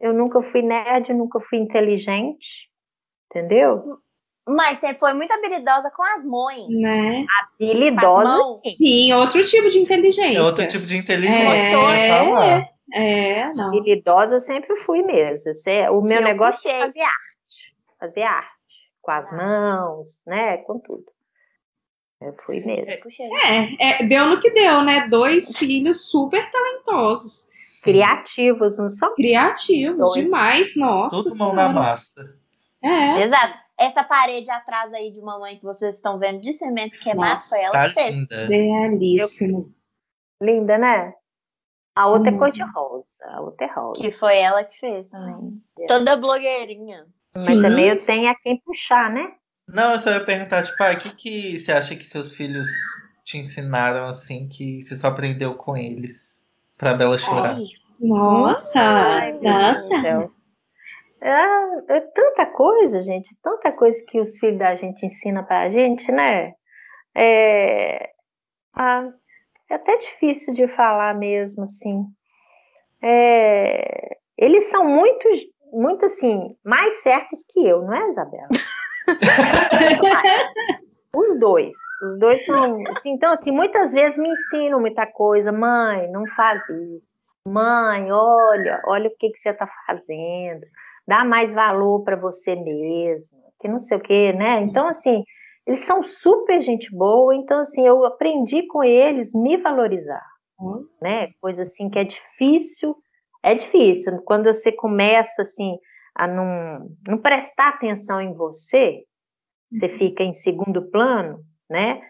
Eu 0.00 0.12
nunca 0.12 0.42
fui 0.42 0.62
nerd, 0.62 1.12
nunca 1.12 1.38
fui 1.40 1.58
inteligente. 1.58 2.70
Entendeu? 3.30 3.98
Mas 4.46 4.78
você 4.78 4.92
foi 4.94 5.14
muito 5.14 5.32
habilidosa 5.32 5.90
com 5.90 6.02
as 6.02 6.22
mães. 6.24 6.68
Né? 6.80 7.24
Habilidosa, 7.40 8.42
sim. 8.62 8.76
Sim, 8.76 9.12
outro 9.14 9.42
tipo 9.44 9.70
de 9.70 9.78
inteligência. 9.78 10.38
É 10.38 10.42
outro 10.42 10.66
tipo 10.68 10.84
de 10.86 10.96
inteligência. 10.96 11.42
É. 11.42 12.08
falar. 12.24 12.68
É, 12.92 13.52
não. 13.54 13.68
Habilidosa 13.68 14.36
eu 14.36 14.40
sempre 14.40 14.76
fui 14.76 15.02
mesmo. 15.02 15.54
Você- 15.54 15.88
O 15.88 16.02
meu 16.02 16.18
Eu 16.18 16.24
negócio 16.24 16.62
puxei. 16.62 16.72
é 16.72 16.80
fazer 16.84 17.00
arte. 17.00 17.74
Fazer 17.98 18.22
arte. 18.22 18.54
Com 19.00 19.10
as 19.10 19.32
Ah. 19.32 19.36
mãos, 19.36 20.22
né? 20.26 20.58
Com 20.58 20.78
tudo. 20.78 21.04
Eu 22.20 22.34
fui 22.44 22.60
mesmo. 22.60 22.86
Puxei. 23.02 23.26
É, 23.26 24.02
é, 24.02 24.06
deu 24.06 24.26
no 24.26 24.38
que 24.38 24.50
deu, 24.50 24.82
né? 24.82 25.08
Dois 25.08 25.56
filhos 25.56 26.08
super 26.10 26.48
talentosos, 26.50 27.48
Criativos, 27.82 28.78
não 28.78 28.88
são? 28.88 29.14
criativos, 29.14 29.98
Dois. 29.98 30.24
demais, 30.24 30.74
nossa 30.76 31.22
Tudo 31.22 31.36
mão 31.36 31.52
na 31.54 31.68
massa. 31.70 32.22
É, 32.82 33.22
Exato. 33.24 33.58
Essa 33.78 34.04
parede 34.04 34.50
atrás 34.50 34.92
aí 34.94 35.10
de 35.10 35.20
mamãe 35.20 35.58
que 35.58 35.64
vocês 35.64 35.96
estão 35.96 36.18
vendo 36.18 36.40
de 36.40 36.52
cimento 36.52 36.98
queimado 37.00 37.34
Nossa, 37.34 37.48
foi 37.56 37.64
ela 37.64 37.84
que 37.86 37.92
fez. 37.94 38.14
linda. 38.14 38.46
belíssimo. 38.48 39.74
Linda, 40.40 40.78
né? 40.78 41.14
A 41.96 42.06
outra 42.08 42.30
Hum. 42.30 42.34
é 42.34 42.38
cor 42.38 42.50
de 42.52 42.62
rosa. 42.62 43.24
A 43.28 43.40
outra 43.40 43.66
é 43.66 43.72
rosa. 43.72 44.00
Que 44.00 44.10
foi 44.12 44.38
ela 44.38 44.64
que 44.64 44.78
fez 44.78 45.08
também. 45.08 45.62
Toda 45.86 46.16
blogueirinha. 46.16 47.06
Mas 47.34 47.44
Sim. 47.46 47.62
também 47.62 47.88
eu 47.88 48.04
tenho 48.04 48.28
a 48.30 48.34
quem 48.34 48.60
puxar, 48.60 49.10
né? 49.12 49.34
Não, 49.66 49.92
eu 49.92 50.00
só 50.00 50.10
ia 50.10 50.24
perguntar, 50.24 50.62
tipo, 50.62 50.80
ah, 50.82 50.92
o 50.92 50.98
que, 50.98 51.14
que 51.16 51.58
você 51.58 51.72
acha 51.72 51.96
que 51.96 52.04
seus 52.04 52.34
filhos 52.34 52.68
te 53.24 53.38
ensinaram, 53.38 54.04
assim, 54.04 54.48
que 54.48 54.82
você 54.82 54.94
só 54.94 55.08
aprendeu 55.08 55.54
com 55.54 55.76
eles? 55.76 56.40
Pra 56.76 56.94
Bela 56.94 57.16
chorar. 57.16 57.54
Ai, 57.56 57.64
Nossa, 58.00 58.80
Ai, 58.80 59.32
nossa. 59.40 60.30
É, 61.24 61.96
é 61.96 62.00
tanta 62.00 62.44
coisa, 62.44 63.02
gente, 63.02 63.34
tanta 63.42 63.72
coisa 63.72 63.98
que 64.06 64.20
os 64.20 64.38
filhos 64.38 64.58
da 64.58 64.76
gente 64.76 65.06
ensinam 65.06 65.42
pra 65.42 65.70
gente, 65.70 66.12
né? 66.12 66.52
É, 67.16 68.10
ah, 68.74 69.08
é 69.70 69.74
até 69.76 69.96
difícil 69.96 70.52
de 70.52 70.68
falar 70.68 71.14
mesmo, 71.14 71.64
assim. 71.64 72.04
É, 73.02 74.18
eles 74.36 74.64
são 74.64 74.84
muito, 74.84 75.26
muito 75.72 76.04
assim, 76.04 76.54
mais 76.62 77.02
certos 77.02 77.42
que 77.48 77.66
eu, 77.66 77.80
não 77.80 77.94
é, 77.94 78.08
Isabela? 78.10 78.48
Os 81.16 81.38
dois, 81.38 81.72
os 82.02 82.18
dois 82.18 82.44
são, 82.44 82.82
assim, 82.90 83.12
então 83.12 83.30
assim, 83.30 83.52
muitas 83.52 83.92
vezes 83.92 84.18
me 84.18 84.28
ensinam 84.28 84.80
muita 84.80 85.06
coisa, 85.06 85.52
mãe, 85.52 86.10
não 86.10 86.26
faz 86.34 86.60
isso. 86.68 87.14
Mãe, 87.46 88.10
olha, 88.10 88.82
olha 88.84 89.08
o 89.08 89.16
que, 89.16 89.30
que 89.30 89.38
você 89.38 89.50
está 89.50 89.68
fazendo, 89.86 90.66
dá 91.06 91.24
mais 91.24 91.52
valor 91.52 92.02
para 92.02 92.16
você 92.16 92.56
mesma, 92.56 93.38
que 93.60 93.68
não 93.68 93.78
sei 93.78 93.96
o 93.96 94.00
que, 94.00 94.32
né? 94.32 94.58
Então, 94.60 94.88
assim, 94.88 95.24
eles 95.66 95.80
são 95.80 96.02
super 96.02 96.60
gente 96.60 96.94
boa, 96.94 97.34
então, 97.34 97.60
assim, 97.60 97.86
eu 97.86 98.04
aprendi 98.04 98.66
com 98.66 98.82
eles 98.82 99.32
me 99.34 99.56
valorizar, 99.56 100.24
Hum. 100.60 100.84
né? 101.00 101.28
Coisa 101.40 101.62
assim 101.62 101.88
que 101.90 101.98
é 101.98 102.04
difícil, 102.04 102.96
é 103.42 103.54
difícil. 103.54 104.20
Quando 104.24 104.52
você 104.52 104.70
começa, 104.72 105.42
assim, 105.42 105.78
a 106.14 106.26
não, 106.26 106.90
não 107.06 107.18
prestar 107.18 107.68
atenção 107.68 108.20
em 108.20 108.32
você, 108.34 109.04
você 109.72 109.88
fica 109.88 110.22
em 110.22 110.32
segundo 110.32 110.90
plano, 110.90 111.40
né? 111.68 112.00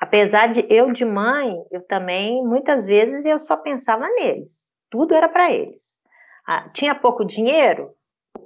Apesar 0.00 0.52
de 0.52 0.66
eu 0.68 0.90
de 0.90 1.04
mãe, 1.04 1.54
eu 1.70 1.82
também 1.86 2.44
muitas 2.44 2.86
vezes 2.86 3.24
eu 3.24 3.38
só 3.38 3.56
pensava 3.56 4.08
neles. 4.08 4.72
Tudo 4.90 5.14
era 5.14 5.28
para 5.28 5.52
eles. 5.52 6.00
Ah, 6.46 6.68
tinha 6.70 6.94
pouco 6.94 7.24
dinheiro, 7.24 7.90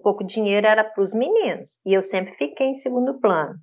pouco 0.07 0.22
dinheiro 0.22 0.64
era 0.64 0.84
para 0.84 1.02
os 1.02 1.12
meninos 1.12 1.80
e 1.84 1.92
eu 1.92 2.00
sempre 2.00 2.32
fiquei 2.36 2.68
em 2.68 2.74
segundo 2.76 3.18
plano. 3.18 3.54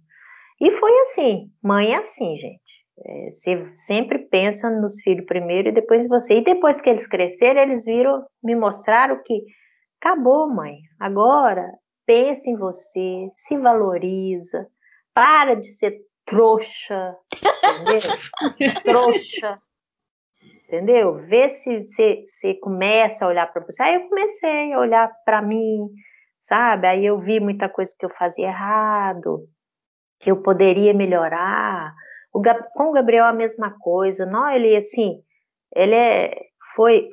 E 0.60 0.72
foi 0.72 0.92
assim, 1.00 1.50
mãe 1.64 1.94
é 1.94 2.00
assim, 2.00 2.36
gente. 2.36 2.62
É, 3.00 3.32
você 3.32 3.72
sempre 3.76 4.20
pensa 4.20 4.70
nos 4.70 5.00
filhos 5.02 5.26
primeiro 5.26 5.70
e 5.70 5.72
depois 5.72 6.06
você. 6.06 6.40
E 6.40 6.44
depois 6.44 6.82
que 6.82 6.90
eles 6.90 7.08
cresceram, 7.08 7.62
eles 7.62 7.86
viram, 7.86 8.26
me 8.44 8.56
mostraram 8.56 9.22
que 9.24 9.42
acabou, 10.02 10.54
mãe. 10.54 10.80
Agora 11.00 11.66
pensa 12.06 12.50
em 12.50 12.58
você, 12.58 13.30
se 13.36 13.58
valoriza, 13.58 14.68
para 15.14 15.56
de 15.56 15.70
ser 15.70 15.98
trouxa, 16.26 17.16
entendeu? 17.34 18.02
trouxa, 18.84 19.56
entendeu? 20.68 21.26
Vê 21.26 21.48
se 21.48 21.86
você 21.86 22.54
começa 22.62 23.24
a 23.24 23.30
olhar 23.30 23.48
para 23.48 23.64
você. 23.64 23.82
Aí 23.82 23.96
eu 23.96 24.10
comecei 24.10 24.74
a 24.74 24.80
olhar 24.80 25.10
para 25.26 25.42
mim, 25.42 25.88
sabe? 26.44 26.88
Aí 26.88 27.06
eu 27.06 27.20
vi 27.20 27.40
muita 27.40 27.70
coisa 27.70 27.92
que 27.98 28.06
eu 28.06 28.10
fazia 28.12 28.48
errado, 28.48 29.48
que 30.20 30.30
eu 30.32 30.42
poderia 30.42 30.94
melhorar. 30.94 31.94
O, 32.34 32.42
com 32.74 32.90
o 32.90 32.92
Gabriel 32.92 33.26
a 33.26 33.34
mesma 33.34 33.76
coisa, 33.80 34.26
não? 34.26 34.50
Ele 34.50 34.76
assim, 34.76 35.22
ele 35.76 35.96
é, 35.96 36.34
foi 36.76 37.10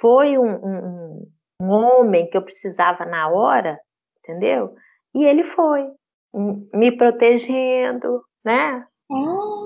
foi 0.00 0.36
um, 0.36 0.54
um, 0.54 1.28
um 1.60 1.70
homem 1.70 2.28
que 2.28 2.36
eu 2.36 2.42
precisava 2.42 3.04
na 3.04 3.28
hora, 3.28 3.78
entendeu? 4.18 4.74
E 5.14 5.24
ele 5.24 5.44
foi 5.44 5.86
me 6.74 6.96
protegendo, 6.96 8.22
né? 8.44 8.84
Oh, 9.08 9.61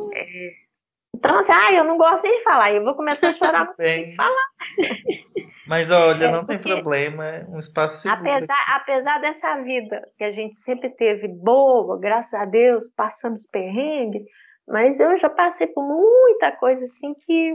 Então, 1.17 1.39
assim, 1.39 1.53
ah, 1.53 1.73
eu 1.73 1.85
não 1.85 1.97
gosto 1.97 2.23
nem 2.23 2.37
de 2.37 2.45
falar, 2.45 2.73
eu 2.73 2.85
vou 2.85 2.95
começar 2.95 3.31
a 3.31 3.33
chorar, 3.33 3.75
Bem, 3.79 4.15
falar. 4.17 4.47
Mas 5.67 5.91
olha, 5.91 6.27
É, 6.27 6.31
não 6.31 6.45
tem 6.45 6.59
problema, 6.59 7.25
é 7.25 7.45
um 7.49 7.59
espaço 7.59 8.03
seguro. 8.03 8.21
Apesar, 8.21 8.65
apesar 8.69 9.21
dessa 9.21 9.63
vida 9.63 10.03
que 10.19 10.25
a 10.25 10.33
gente 10.33 10.57
sempre 10.59 10.91
teve 10.91 11.27
boa, 11.27 11.99
graças 11.99 12.35
a 12.35 12.45
Deus, 12.45 12.89
passamos 12.95 13.47
perrengue, 13.47 14.25
mas 14.69 15.01
eu 15.01 15.17
já 15.17 15.31
passei 15.31 15.67
por 15.69 15.83
muita 15.83 16.53
coisa 16.53 16.85
assim 16.85 17.15
que 17.15 17.55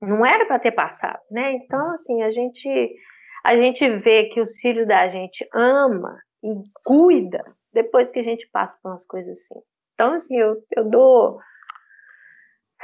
não 0.00 0.24
era 0.24 0.46
para 0.46 0.58
ter 0.58 0.72
passado, 0.72 1.20
né? 1.30 1.52
Então, 1.52 1.90
assim, 1.92 2.22
a 2.22 2.30
gente 2.30 2.96
a 3.44 3.56
gente 3.56 3.88
vê 3.98 4.24
que 4.24 4.40
os 4.40 4.56
filhos 4.58 4.88
da 4.88 5.06
gente 5.08 5.46
ama 5.52 6.16
e 6.42 6.48
cuida 6.84 7.44
depois 7.72 8.10
que 8.10 8.20
a 8.20 8.24
gente 8.24 8.48
passa 8.50 8.78
por 8.82 8.90
umas 8.90 9.04
coisas 9.04 9.32
assim. 9.32 9.60
Então, 9.94 10.14
assim, 10.14 10.36
eu, 10.36 10.56
eu 10.76 10.88
dou 10.88 11.38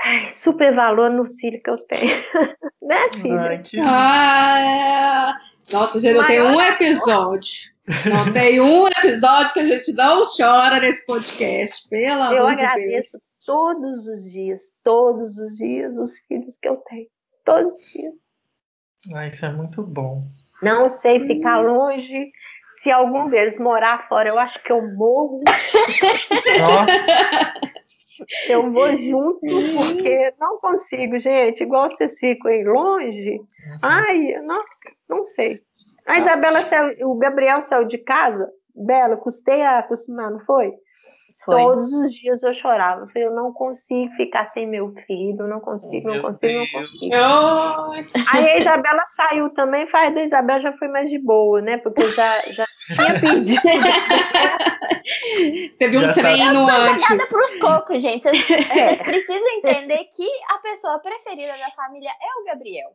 ai, 0.08 0.30
super 0.30 0.74
valor 0.74 1.10
nos 1.10 1.36
filhos 1.36 1.60
que 1.62 1.70
eu 1.70 1.78
tenho, 1.78 2.10
né, 2.82 2.96
filha? 3.14 3.40
Ai, 3.40 3.62
que 3.62 3.78
Ah, 3.80 4.58
é. 5.38 5.72
Nossa, 5.72 6.00
gente, 6.00 6.16
não 6.16 6.26
tem 6.26 6.42
um 6.42 6.60
episódio. 6.60 7.70
Não 8.06 8.32
tem 8.32 8.60
um 8.60 8.86
episódio 8.86 9.52
que 9.52 9.60
a 9.60 9.64
gente 9.64 9.92
não 9.92 10.22
chora 10.36 10.80
nesse 10.80 11.04
podcast, 11.06 11.88
pelo 11.88 12.22
Eu 12.32 12.46
amor 12.46 12.54
de 12.54 12.60
Deus. 12.62 12.70
agradeço 12.70 13.20
todos 13.46 14.06
os 14.06 14.30
dias, 14.30 14.62
todos 14.84 15.36
os 15.38 15.56
dias, 15.56 15.94
os 15.96 16.18
filhos 16.20 16.56
que 16.60 16.68
eu 16.68 16.76
tenho. 16.88 17.06
Todos 17.44 17.72
os 17.74 17.92
dias. 17.92 18.14
Ai, 19.14 19.28
isso 19.28 19.44
é 19.44 19.52
muito 19.52 19.82
bom. 19.82 20.20
Não 20.62 20.88
sei 20.88 21.26
ficar 21.26 21.58
longe. 21.60 22.30
Se 22.80 22.90
algum 22.90 23.28
deles 23.28 23.58
morar 23.58 24.08
fora, 24.08 24.28
eu 24.28 24.38
acho 24.38 24.62
que 24.62 24.72
eu 24.72 24.82
morro. 24.94 25.42
Eu 28.48 28.70
vou 28.72 28.96
junto, 28.96 29.40
porque 29.40 30.34
não 30.38 30.58
consigo, 30.58 31.18
gente. 31.18 31.62
Igual 31.62 31.88
vocês 31.88 32.18
ficam 32.18 32.50
aí 32.50 32.64
longe. 32.64 33.40
Ai, 33.82 34.36
eu 34.36 34.42
não, 34.42 34.60
não 35.08 35.24
sei. 35.24 35.60
A 36.06 36.18
Isabela 36.18 36.62
saiu, 36.62 37.10
o 37.10 37.16
Gabriel 37.16 37.60
saiu 37.60 37.86
de 37.86 37.98
casa. 37.98 38.50
Bela, 38.74 39.16
custei 39.16 39.62
a 39.62 39.78
acostumar, 39.78 40.30
não 40.30 40.40
foi? 40.40 40.72
Foi. 41.50 41.62
Todos 41.62 41.94
os 41.94 42.12
dias 42.12 42.42
eu 42.42 42.52
chorava. 42.52 43.04
Eu 43.04 43.08
falei, 43.08 43.26
eu 43.26 43.34
não 43.34 43.54
consigo 43.54 44.12
ficar 44.16 44.44
sem 44.44 44.66
meu 44.66 44.92
filho, 45.06 45.46
não 45.48 45.60
consigo, 45.60 46.06
não 46.12 46.20
consigo, 46.20 46.58
não 46.58 46.66
consigo. 46.82 47.14
Ai, 47.14 48.04
Aí 48.34 48.48
a 48.50 48.58
Isabela 48.58 49.02
saiu 49.06 49.48
também, 49.54 49.86
faz 49.88 50.14
da 50.14 50.22
Isabela 50.22 50.60
já 50.60 50.74
foi 50.74 50.88
mais 50.88 51.10
de 51.10 51.18
boa, 51.18 51.62
né? 51.62 51.78
Porque 51.78 52.04
já, 52.12 52.38
já 52.50 52.66
tinha 52.94 53.18
pedido. 53.18 53.62
Teve 55.78 55.96
um 55.96 56.00
Já 56.02 56.12
tá- 56.12 56.20
treino 56.20 56.54
Jogada 56.66 56.90
antes. 57.14 57.30
pros 57.30 57.56
cocos, 57.56 58.02
gente. 58.02 58.22
Vocês 58.22 58.50
É. 58.50 58.58
vocês 58.94 58.98
precisam 59.02 59.48
entender 59.56 60.04
que 60.14 60.28
a 60.50 60.58
pessoa 60.58 60.98
preferida 60.98 61.52
da 61.58 61.70
família 61.70 62.10
é 62.10 62.40
o 62.40 62.44
Gabriel. 62.44 62.90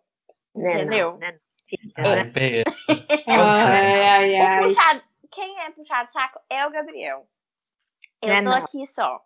Né, 0.55 0.73
Entendeu? 0.75 1.11
Não, 1.13 1.17
né? 1.17 1.33
ai, 1.97 2.23
Bea. 2.25 2.63
Ai, 3.27 4.05
ai, 4.05 4.35
O 4.35 4.47
ai. 4.47 4.63
puxado, 4.63 5.01
quem 5.31 5.59
é 5.61 5.71
puxado 5.71 6.11
saco 6.11 6.39
é 6.49 6.65
o 6.67 6.71
Gabriel. 6.71 7.25
Eu 8.23 8.29
Né, 8.29 8.41
tô 8.41 8.49
não. 8.49 8.57
aqui 8.57 8.85
só. 8.87 9.19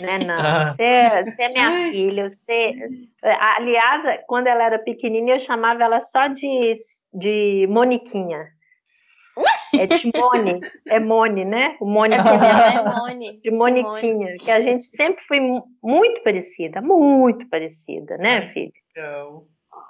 Né, 0.00 0.18
não. 0.18 0.38
Ah. 0.38 0.72
Você, 0.72 1.24
você 1.24 1.42
é 1.42 1.48
minha 1.50 1.90
filha. 1.90 2.28
Você... 2.28 2.74
Aliás, 3.22 4.02
quando 4.26 4.46
ela 4.46 4.64
era 4.64 4.78
pequenininha, 4.78 5.36
eu 5.36 5.40
chamava 5.40 5.84
ela 5.84 6.00
só 6.00 6.26
de, 6.26 6.74
de 7.12 7.66
Moniquinha. 7.68 8.46
É 9.76 9.88
Timone, 9.88 10.60
é 10.88 11.00
Mone, 11.00 11.44
né? 11.44 11.76
O 11.80 11.84
Mone 11.86 12.14
É 12.14 12.18
é 12.18 12.82
Mone. 12.94 13.40
de 13.40 13.50
Moniquinha, 13.50 14.36
que 14.38 14.48
a 14.48 14.60
gente 14.60 14.84
sempre 14.84 15.20
foi 15.24 15.40
mu- 15.40 15.64
muito 15.82 16.22
parecida, 16.22 16.80
muito 16.80 17.48
parecida, 17.48 18.16
né, 18.16 18.52
filha? 18.52 18.70
Legal. 18.96 19.46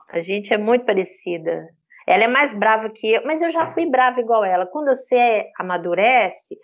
A 0.08 0.22
gente 0.22 0.54
é 0.54 0.56
muito 0.56 0.86
parecida. 0.86 1.68
Ela 2.06 2.24
é 2.24 2.26
mais 2.26 2.54
brava 2.54 2.88
que 2.88 3.12
eu, 3.12 3.26
mas 3.26 3.42
eu 3.42 3.50
já 3.50 3.74
fui 3.74 3.84
brava 3.84 4.18
igual 4.20 4.42
ela. 4.42 4.64
Quando 4.64 4.86
você 4.88 5.50
amadurece, 5.58 6.56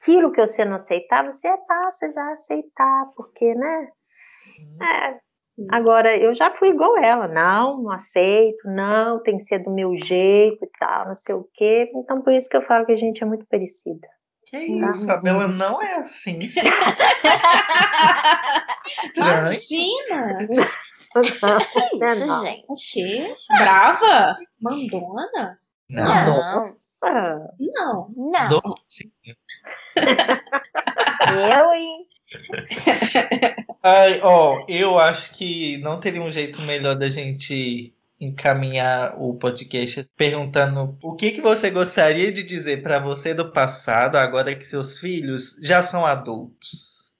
aquilo 0.00 0.32
que 0.32 0.40
você 0.40 0.64
não 0.64 0.76
aceitava, 0.76 1.32
você 1.32 1.48
passa 1.66 2.12
já 2.12 2.22
a 2.22 2.32
aceitar, 2.32 3.06
porque, 3.16 3.54
né? 3.54 3.88
É, 4.82 5.18
Agora, 5.70 6.16
eu 6.16 6.32
já 6.34 6.52
fui 6.52 6.68
igual 6.68 6.96
ela. 6.98 7.26
Não, 7.26 7.82
não 7.82 7.90
aceito, 7.90 8.68
não, 8.68 9.20
tem 9.22 9.38
que 9.38 9.44
ser 9.44 9.58
do 9.58 9.72
meu 9.72 9.96
jeito 9.96 10.64
e 10.64 10.68
tal, 10.78 11.08
não 11.08 11.16
sei 11.16 11.34
o 11.34 11.48
quê. 11.52 11.90
Então, 11.96 12.22
por 12.22 12.32
isso 12.32 12.48
que 12.48 12.56
eu 12.56 12.62
falo 12.62 12.86
que 12.86 12.92
a 12.92 12.96
gente 12.96 13.22
é 13.22 13.26
muito 13.26 13.44
parecida. 13.46 14.06
Que 14.46 14.56
isso, 14.56 15.10
a 15.10 15.16
Bela 15.16 15.48
não 15.48 15.82
é 15.82 15.96
assim. 15.96 16.38
Imagina! 19.16 20.38
Não, 21.14 21.22
Que 21.22 22.06
isso, 22.14 22.26
não. 22.26 22.46
gente? 22.46 22.64
O 22.68 22.74
quê? 22.92 23.34
Brava? 23.58 24.36
Mandona? 24.60 25.58
Não, 25.88 26.04
Nossa, 26.04 27.54
Não. 27.58 28.14
Não, 28.16 28.60
docinho. 28.60 29.12
eu, 29.96 31.72
hein? 31.72 32.06
Ai, 33.82 34.20
ó, 34.22 34.64
eu 34.68 34.98
acho 34.98 35.32
que 35.34 35.78
não 35.78 35.98
teria 35.98 36.20
um 36.20 36.30
jeito 36.30 36.60
melhor 36.62 36.94
da 36.96 37.08
gente 37.08 37.94
encaminhar 38.20 39.14
o 39.20 39.38
podcast 39.38 40.04
perguntando 40.16 40.98
o 41.02 41.14
que, 41.14 41.30
que 41.30 41.40
você 41.40 41.70
gostaria 41.70 42.32
de 42.32 42.42
dizer 42.42 42.82
pra 42.82 42.98
você 42.98 43.32
do 43.32 43.52
passado, 43.52 44.16
agora 44.16 44.54
que 44.54 44.64
seus 44.64 44.98
filhos 44.98 45.56
já 45.62 45.82
são 45.82 46.04
adultos. 46.04 47.10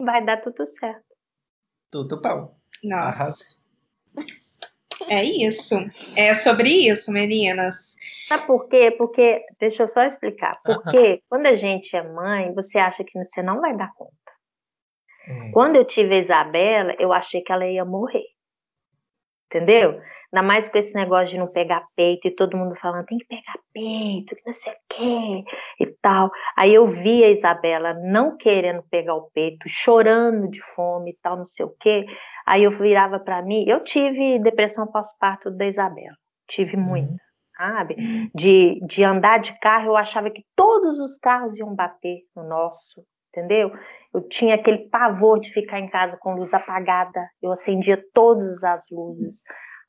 vai 0.00 0.24
dar 0.24 0.40
tudo 0.40 0.64
certo. 0.66 1.04
Tudo 1.90 2.20
bom. 2.20 2.56
Nossa. 2.82 3.54
É 5.08 5.22
isso. 5.22 5.76
É 6.16 6.34
sobre 6.34 6.68
isso, 6.68 7.12
meninas. 7.12 7.96
Sabe 8.28 8.46
por 8.46 8.68
quê? 8.68 8.90
Porque, 8.96 9.40
deixa 9.60 9.82
eu 9.84 9.88
só 9.88 10.04
explicar. 10.04 10.60
Porque 10.62 11.22
quando 11.28 11.46
a 11.46 11.54
gente 11.54 11.96
é 11.96 12.02
mãe, 12.02 12.52
você 12.54 12.78
acha 12.78 13.04
que 13.04 13.18
você 13.18 13.42
não 13.42 13.60
vai 13.60 13.76
dar 13.76 13.92
conta. 13.94 14.12
Hum. 15.28 15.50
Quando 15.52 15.76
eu 15.76 15.84
tive 15.84 16.14
a 16.14 16.18
Isabela, 16.18 16.94
eu 16.98 17.12
achei 17.12 17.40
que 17.40 17.52
ela 17.52 17.66
ia 17.66 17.84
morrer. 17.84 18.33
Entendeu? 19.54 20.00
Ainda 20.32 20.44
mais 20.44 20.68
com 20.68 20.76
esse 20.76 20.96
negócio 20.96 21.32
de 21.32 21.38
não 21.38 21.46
pegar 21.46 21.86
peito 21.94 22.26
e 22.26 22.34
todo 22.34 22.56
mundo 22.56 22.74
falando, 22.74 23.06
tem 23.06 23.18
que 23.18 23.26
pegar 23.26 23.54
peito, 23.72 24.34
que 24.34 24.42
não 24.44 24.52
sei 24.52 24.72
o 24.72 24.76
quê 24.88 25.44
e 25.78 25.86
tal. 26.02 26.28
Aí 26.56 26.74
eu 26.74 26.88
vi 26.88 27.22
a 27.22 27.30
Isabela 27.30 27.94
não 27.94 28.36
querendo 28.36 28.82
pegar 28.90 29.14
o 29.14 29.30
peito, 29.30 29.68
chorando 29.68 30.50
de 30.50 30.60
fome 30.74 31.12
e 31.12 31.18
tal, 31.22 31.36
não 31.36 31.46
sei 31.46 31.64
o 31.64 31.74
quê. 31.78 32.04
Aí 32.44 32.64
eu 32.64 32.72
virava 32.72 33.20
para 33.20 33.42
mim, 33.42 33.64
eu 33.68 33.84
tive 33.84 34.40
depressão 34.40 34.88
pós-parto 34.88 35.52
da 35.52 35.66
Isabela. 35.66 36.16
Tive 36.48 36.76
muita, 36.76 37.14
sabe? 37.56 37.94
De, 38.34 38.80
de 38.84 39.04
andar 39.04 39.38
de 39.38 39.56
carro, 39.60 39.86
eu 39.86 39.96
achava 39.96 40.30
que 40.30 40.44
todos 40.56 40.98
os 40.98 41.16
carros 41.16 41.56
iam 41.56 41.72
bater 41.76 42.22
no 42.34 42.42
nosso, 42.42 43.04
entendeu? 43.34 43.72
Eu 44.12 44.22
tinha 44.28 44.54
aquele 44.54 44.88
pavor 44.88 45.40
de 45.40 45.50
ficar 45.52 45.80
em 45.80 45.88
casa 45.88 46.16
com 46.16 46.34
luz 46.34 46.54
apagada. 46.54 47.28
Eu 47.42 47.50
acendia 47.52 48.02
todas 48.14 48.62
as 48.62 48.84
luzes, 48.90 49.42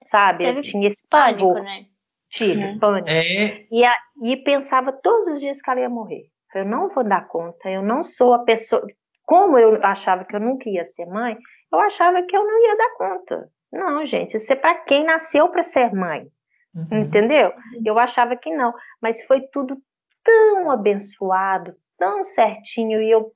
sabe? 0.05 0.45
Teve 0.45 0.59
eu 0.59 0.63
tinha 0.63 0.87
esse 0.87 1.07
Pânico, 1.07 1.47
pavor. 1.53 1.63
né? 1.63 1.85
Tive 2.29 2.61
É. 2.63 2.79
pânico. 2.79 3.09
É, 3.09 3.67
E, 3.71 3.85
a- 3.85 3.97
e 4.23 4.35
pensava 4.37 4.91
todos 4.91 5.27
os 5.27 5.39
dias 5.39 5.61
que 5.61 5.69
ela 5.69 5.79
ia 5.81 5.89
morrer. 5.89 6.23
Eu 6.55 6.65
não 6.65 6.89
vou 6.89 7.03
dar 7.03 7.27
conta, 7.27 7.69
eu 7.69 7.81
não 7.83 8.03
sou 8.03 8.33
a 8.33 8.39
pessoa. 8.39 8.85
Como 9.23 9.57
eu 9.57 9.83
achava 9.83 10.23
que 10.25 10.35
eu 10.35 10.39
nunca 10.39 10.69
ia 10.69 10.85
ser 10.85 11.05
mãe, 11.05 11.37
eu 11.71 11.79
achava 11.79 12.21
que 12.23 12.35
eu 12.35 12.43
não 12.43 12.65
ia 12.65 12.77
dar 12.77 12.89
conta. 12.97 13.49
Não, 13.71 14.05
gente, 14.05 14.37
isso 14.37 14.51
é 14.53 14.55
para 14.55 14.75
quem 14.75 15.03
nasceu 15.03 15.49
para 15.49 15.61
ser 15.63 15.93
mãe. 15.93 16.27
uhum. 16.75 16.87
Entendeu? 16.99 17.53
Eu 17.85 17.97
achava 17.99 18.35
que 18.35 18.53
não, 18.55 18.73
mas 19.01 19.23
foi 19.25 19.41
tudo 19.51 19.77
tão 20.23 20.71
abençoado, 20.71 21.75
tão 21.97 22.23
certinho, 22.23 23.01
e 23.01 23.11
eu 23.11 23.31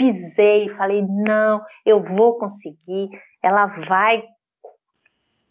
pisei 0.00 0.70
falei: 0.70 1.04
não, 1.06 1.62
eu 1.84 2.02
vou 2.02 2.38
conseguir, 2.38 3.10
ela 3.42 3.66
vai 3.66 4.24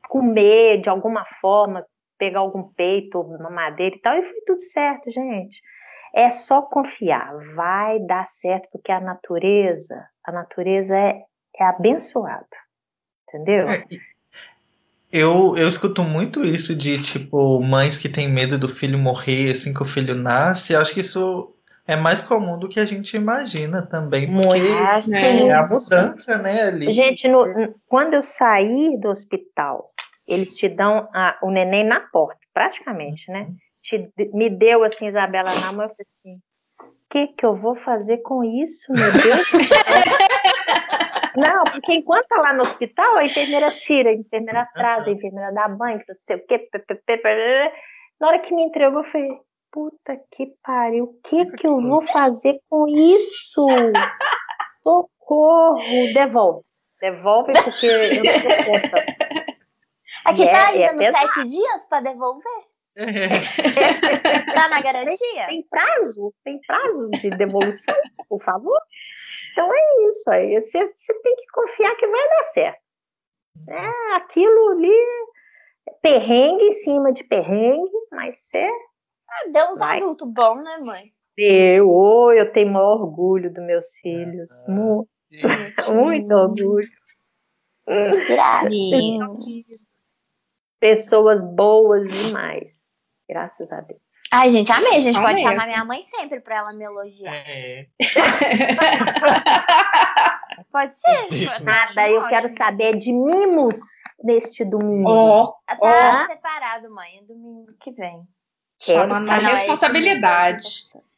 comer 0.08 0.82
de 0.82 0.90
alguma 0.90 1.24
forma, 1.40 1.86
pegar 2.18 2.40
algum 2.40 2.64
peito, 2.64 3.22
uma 3.22 3.52
madeira 3.52 3.96
e 3.96 4.00
tal, 4.00 4.18
e 4.18 4.24
foi 4.24 4.42
tudo 4.48 4.62
certo, 4.64 5.12
gente. 5.12 5.62
É 6.16 6.32
só 6.32 6.64
confiar, 6.64 7.32
vai 7.54 8.00
dar 8.00 8.28
certo, 8.28 8.68
porque 8.72 8.92
a 8.92 9.00
natureza, 9.00 10.04
a 10.26 10.32
natureza 10.32 10.98
é, 10.98 11.22
é 11.56 11.64
abençoada, 11.64 12.48
entendeu? 13.28 13.70
É, 13.70 13.84
Eu, 15.12 15.58
eu 15.58 15.68
escuto 15.68 16.04
muito 16.04 16.44
isso 16.44 16.76
de, 16.76 17.02
tipo, 17.02 17.60
mães 17.62 17.98
que 17.98 18.08
têm 18.08 18.28
medo 18.30 18.60
do 18.60 18.70
filho 18.70 18.98
morrer 18.98 19.52
assim 19.52 19.74
que 19.74 19.82
o 19.82 19.86
filho 19.86 20.14
nasce. 20.14 20.74
Eu 20.74 20.82
acho 20.82 20.94
que 20.94 21.00
isso 21.00 21.56
é 21.90 21.96
mais 21.96 22.22
comum 22.22 22.60
do 22.60 22.70
que 22.70 22.80
a 22.80 22.86
gente 22.86 23.18
imagina 23.18 23.82
também, 23.82 24.28
porque. 24.28 24.60
Ah, 24.60 25.00
é 25.18 25.52
a 25.52 25.62
mudança, 25.64 26.38
né, 26.38 26.62
ali. 26.64 26.92
Gente, 26.92 27.28
no- 27.28 27.74
quando 27.88 28.14
eu 28.14 28.22
saí 28.22 28.96
do 29.00 29.10
hospital, 29.10 29.92
eles 30.28 30.56
te 30.56 30.70
dão 30.70 31.10
a- 31.14 31.38
o 31.42 31.50
neném 31.50 31.84
na 31.84 32.00
porta, 32.00 32.40
praticamente, 32.54 33.32
né? 33.32 33.48
Te- 33.82 34.12
me 34.34 34.50
deu 34.50 34.84
assim, 34.84 35.08
Isabela, 35.08 35.50
na 35.62 35.72
mão, 35.72 35.86
eu 35.86 35.90
falei 35.90 36.06
assim: 36.14 36.36
o 36.80 36.86
que, 37.10 37.28
que 37.28 37.44
eu 37.46 37.56
vou 37.56 37.76
fazer 37.78 38.20
com 38.20 38.44
isso, 38.44 38.92
meu 38.94 39.12
Deus? 39.12 39.52
do 39.52 39.64
céu?" 39.64 39.80
Não, 41.36 41.64
porque 41.64 41.94
enquanto 41.94 42.28
tá 42.28 42.38
lá 42.42 42.54
no 42.54 42.62
hospital, 42.62 43.16
a 43.18 43.26
enfermeira 43.26 43.72
tira, 43.72 44.10
a 44.10 44.14
enfermeira 44.14 44.68
traz, 44.74 45.08
a 45.08 45.12
enfermeira 45.12 45.52
dá 45.54 45.68
banho, 45.68 46.02
não 46.08 46.16
sei 46.24 46.36
o 46.36 46.46
quê. 46.46 46.70
Na 48.20 48.28
hora 48.28 48.40
que 48.40 48.54
me 48.54 48.64
entregou, 48.64 49.00
eu 49.02 49.06
falei, 49.06 49.30
puta 49.72 50.18
que 50.32 50.48
pariu, 50.64 51.06
o 51.06 51.22
que 51.22 51.46
que 51.52 51.68
eu 51.68 51.82
vou 51.82 52.02
fazer 52.02 52.60
com 52.70 52.88
isso? 52.88 53.66
Socorro, 54.84 56.14
devolve. 56.14 56.64
Devolve 57.02 57.54
porque 57.64 57.86
eu 57.86 58.24
não 58.24 58.42
dou 58.42 58.66
conta. 58.66 59.06
Aqui 60.26 60.44
é- 60.44 60.52
tá 60.52 60.58
é 60.74 60.88
ainda 60.88 60.94
nos 60.94 61.20
sete 61.20 61.46
dias 61.48 61.86
pra 61.88 62.02
devolver? 62.02 62.66
É, 62.98 63.04
Tá 64.54 64.68
na 64.70 64.82
garantia? 64.82 65.48
Tem 65.48 65.64
prazo? 65.70 66.34
Tem 66.44 66.60
prazo 66.68 67.10
de 67.12 67.30
devolução, 67.30 67.96
por 68.28 68.44
favor? 68.44 68.78
Então 69.52 69.72
é 69.74 70.10
isso 70.10 70.30
aí. 70.30 70.60
Você, 70.62 70.86
você 70.94 71.14
tem 71.22 71.36
que 71.36 71.48
confiar 71.54 71.96
que 71.96 72.08
vai 72.08 72.30
dar 72.30 72.44
certo. 72.54 72.80
É 73.70 74.16
aquilo 74.16 74.72
ali, 74.72 74.92
é 75.88 75.92
perrengue 76.02 76.66
em 76.66 76.72
cima 76.72 77.12
de 77.14 77.24
perrengue, 77.24 77.92
mas 78.12 78.40
você 78.40 78.70
Ah, 79.32 79.50
deu 79.52 79.66
uns 79.72 79.82
adultos 79.82 80.28
bons, 80.32 80.64
né, 80.64 80.78
mãe? 80.78 81.12
deu. 81.38 81.90
Oh, 81.90 82.32
eu 82.34 82.52
tenho 82.52 82.72
maior 82.72 83.00
orgulho 83.02 83.52
dos 83.54 83.64
meus 83.66 83.86
filhos. 84.02 84.50
Mu- 84.68 85.08
Muito 85.88 86.34
orgulho. 86.34 86.88
Gracinho. 88.28 89.28
Pessoas 90.80 91.44
boas 91.44 92.10
demais. 92.12 93.00
Graças 93.28 93.72
a 93.72 93.82
Deus. 93.82 94.00
Ai, 94.32 94.50
gente, 94.50 94.72
amei. 94.72 94.98
A 94.98 95.02
gente 95.02 95.18
Amei, 95.18 95.30
pode 95.30 95.42
chamar 95.42 95.58
assim. 95.58 95.68
minha 95.68 95.86
mãe 95.86 96.06
sempre 96.06 96.40
pra 96.40 96.58
ela 96.58 96.74
me 96.74 96.84
elogiar. 96.84 97.34
É. 97.34 97.88
Pode 100.72 100.94
ser. 101.00 101.60
Nada, 101.64 102.10
eu 102.10 102.28
quero 102.28 102.48
saber 102.50 102.96
de 102.98 103.12
mimos 103.12 103.78
neste 104.24 104.64
domingo. 104.64 105.10
Ó, 105.10 105.54
Tá 105.66 105.78
Ó. 105.82 106.28
separado, 106.28 106.90
mãe. 106.94 107.18
É 107.20 107.24
domingo 107.24 107.72
que 107.80 107.92
vem. 107.92 108.22
Chamando 108.80 109.30
Ah, 109.30 109.36
a 109.36 109.42
não, 109.42 109.50
é 109.50 109.54
responsabilidade. 109.54 110.68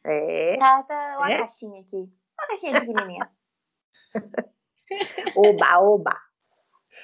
É. 0.04 0.56
Tá, 0.58 0.82
tá 0.82 1.16
uma 1.18 1.32
É? 1.32 1.38
caixinha 1.38 1.80
aqui. 1.80 1.96
Uma 1.96 2.46
caixinha 2.48 2.80
pequenininha. 2.80 3.30
Oba, 5.36 5.78
oba. 5.78 6.16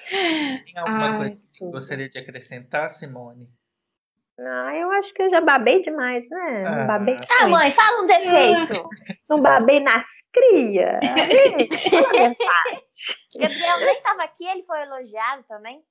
Tem 0.09 0.77
alguma 0.77 1.09
Ai, 1.09 1.17
coisa 1.17 1.35
que 1.35 1.41
tudo. 1.57 1.71
gostaria 1.71 2.09
de 2.09 2.19
acrescentar, 2.19 2.89
Simone? 2.91 3.49
Não, 4.37 4.69
eu 4.69 4.91
acho 4.91 5.13
que 5.13 5.21
eu 5.23 5.29
já 5.29 5.41
babei 5.41 5.81
demais, 5.81 6.29
né? 6.29 6.63
Não 6.63 6.83
Ah. 6.83 6.85
babei. 6.85 7.19
Ah, 7.41 7.47
mãe, 7.47 7.71
fala 7.71 8.03
um 8.03 8.07
defeito. 8.07 8.89
Não 9.29 9.41
babei 9.41 9.79
nas 9.79 10.05
crias. 10.31 10.99
Gabriel 13.39 13.79
nem 13.79 14.01
tava 14.01 14.23
aqui, 14.23 14.45
ele 14.45 14.63
foi 14.63 14.81
elogiado 14.81 15.43
também. 15.47 15.81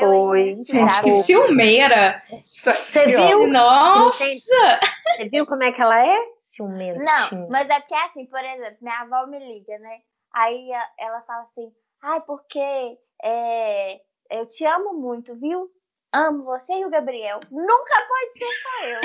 Foi, 0.00 0.58
Gente, 0.62 1.02
que 1.02 1.10
ciumeira. 1.10 2.22
Você 2.38 3.06
viu? 3.06 3.48
Nossa! 3.48 4.24
Você 4.24 5.28
viu 5.30 5.46
como 5.46 5.62
é 5.62 5.72
que 5.72 5.80
ela 5.80 6.04
é? 6.04 6.18
Ciumentinha. 6.40 7.04
Não, 7.30 7.48
mas 7.48 7.68
é 7.70 7.80
porque 7.80 7.94
assim, 7.94 8.26
por 8.26 8.44
exemplo, 8.44 8.76
minha 8.82 9.00
avó 9.00 9.26
me 9.26 9.38
liga, 9.38 9.78
né? 9.78 10.00
Aí 10.34 10.68
ela 10.98 11.22
fala 11.22 11.42
assim, 11.42 11.72
ai, 12.02 12.20
porque 12.20 12.98
é, 13.22 14.00
eu 14.30 14.46
te 14.46 14.66
amo 14.66 14.92
muito, 14.92 15.34
viu? 15.36 15.70
Amo 16.12 16.44
você 16.44 16.74
e 16.74 16.84
o 16.84 16.90
Gabriel. 16.90 17.40
Nunca 17.50 18.06
pode 18.08 18.38
ser 18.38 18.52
só 18.62 18.84
eu. 18.84 19.00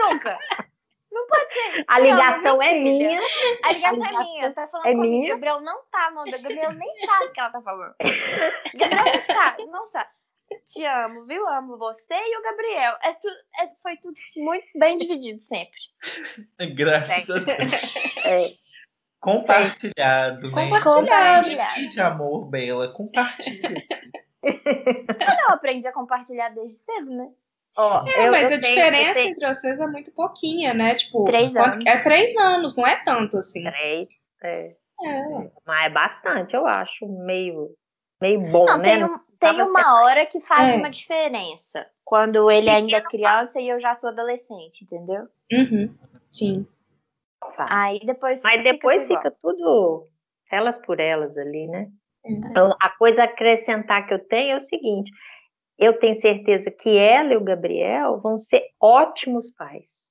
Nunca. 0.08 0.38
Não 1.18 1.26
pode 1.26 1.52
ser. 1.52 1.84
A 1.88 1.98
ligação 1.98 2.54
amo, 2.54 2.62
é 2.62 2.72
filha. 2.72 2.82
minha. 3.08 3.20
A 3.64 3.72
ligação 3.72 4.02
A 4.02 4.08
é 4.08 4.24
minha. 4.24 4.52
Tá 4.52 4.68
falando 4.68 4.86
é 4.86 4.92
comigo. 4.92 5.12
minha. 5.12 5.26
O 5.26 5.36
Gabriel 5.36 5.60
não 5.60 5.82
tá, 5.90 6.10
mano. 6.12 6.28
O 6.28 6.30
Gabriel 6.30 6.72
nem 6.72 7.06
sabe 7.06 7.24
o 7.26 7.32
que 7.32 7.40
ela 7.40 7.50
tá 7.50 7.60
falando. 7.60 7.94
Gabriel 8.74 9.04
não 9.04 9.22
sabe, 9.22 9.66
não 9.66 9.90
sabe. 9.90 10.10
Te 10.68 10.84
amo, 10.84 11.26
viu? 11.26 11.46
Amo 11.48 11.76
você 11.76 12.14
e 12.14 12.38
o 12.38 12.42
Gabriel. 12.42 12.96
É 13.02 13.12
tu, 13.14 13.28
é, 13.60 13.68
foi 13.82 13.96
tudo 13.96 14.14
muito 14.36 14.66
bem 14.76 14.96
dividido 14.96 15.42
sempre. 15.42 16.74
Graças 16.74 17.28
a 17.28 17.38
Deus. 17.38 17.72
É. 18.24 18.54
Compartilhado, 19.20 20.50
né? 20.52 20.68
Compartilhado. 20.70 21.48
Divide 21.50 22.00
amor, 22.00 22.48
Bela. 22.48 22.92
Compartilha. 22.92 23.82
Eu 24.42 25.48
aprendi 25.48 25.88
a 25.88 25.92
compartilhar 25.92 26.50
desde 26.50 26.76
cedo, 26.78 27.10
né? 27.10 27.28
Ó, 27.80 28.04
É, 28.08 28.26
eu- 28.26 28.32
mas 28.32 28.50
eu 28.50 28.56
a 28.58 28.60
tenho- 28.60 28.74
diferença 28.74 29.14
tenho 29.14 29.28
entre 29.30 29.46
vocês 29.46 29.78
é 29.80 29.86
muito 29.86 30.12
pouquinha, 30.12 30.74
né? 30.74 30.94
Tipo, 30.96 31.24
Três 31.24 31.54
anos. 31.54 31.78
É 31.86 31.98
três 32.00 32.36
anos, 32.36 32.76
não 32.76 32.84
é 32.86 32.96
tanto 33.04 33.38
assim. 33.38 33.62
três. 33.62 34.08
É, 34.42 34.74
É. 35.04 35.50
mas 35.64 35.86
é 35.86 35.90
bastante, 35.90 36.54
eu 36.54 36.66
acho. 36.66 37.06
Meio, 37.06 37.70
meio 38.20 38.40
bom, 38.50 38.64
Não, 38.66 38.78
né? 38.78 38.94
tem, 38.96 39.04
um- 39.04 39.18
tem 39.38 39.54
ser- 39.54 39.62
uma 39.62 40.02
hora 40.02 40.26
que 40.26 40.40
faz 40.40 40.70
É. 40.70 40.76
uma 40.76 40.90
diferença. 40.90 41.86
Quando 42.04 42.50
ele 42.50 42.68
ainda 42.68 42.96
é 42.96 43.00
criança 43.00 43.60
e 43.60 43.68
eu 43.68 43.80
já 43.80 43.94
sou 43.96 44.10
adolescente, 44.10 44.82
entendeu? 44.82 45.28
Uhum. 45.52 45.94
Sim. 46.30 46.66
Aí 47.58 48.00
depois. 48.04 48.42
Mas 48.42 48.62
depois 48.64 49.02
tudo 49.02 49.12
igual. 49.12 49.22
fica 49.24 49.36
tudo 49.40 50.06
elas 50.50 50.78
por 50.78 50.98
elas 50.98 51.36
ali, 51.38 51.66
né? 51.68 51.88
Uhum. 52.24 52.40
Então, 52.50 52.76
a 52.80 52.88
coisa 52.90 53.22
a 53.22 53.24
acrescentar 53.26 54.06
que 54.06 54.14
eu 54.14 54.18
tenho 54.18 54.52
é 54.52 54.56
o 54.56 54.60
seguinte: 54.60 55.12
eu 55.78 55.98
tenho 55.98 56.14
certeza 56.14 56.70
que 56.70 56.96
ela 56.96 57.32
e 57.32 57.36
o 57.36 57.44
Gabriel 57.44 58.18
vão 58.18 58.36
ser 58.36 58.62
ótimos 58.80 59.50
pais. 59.56 60.08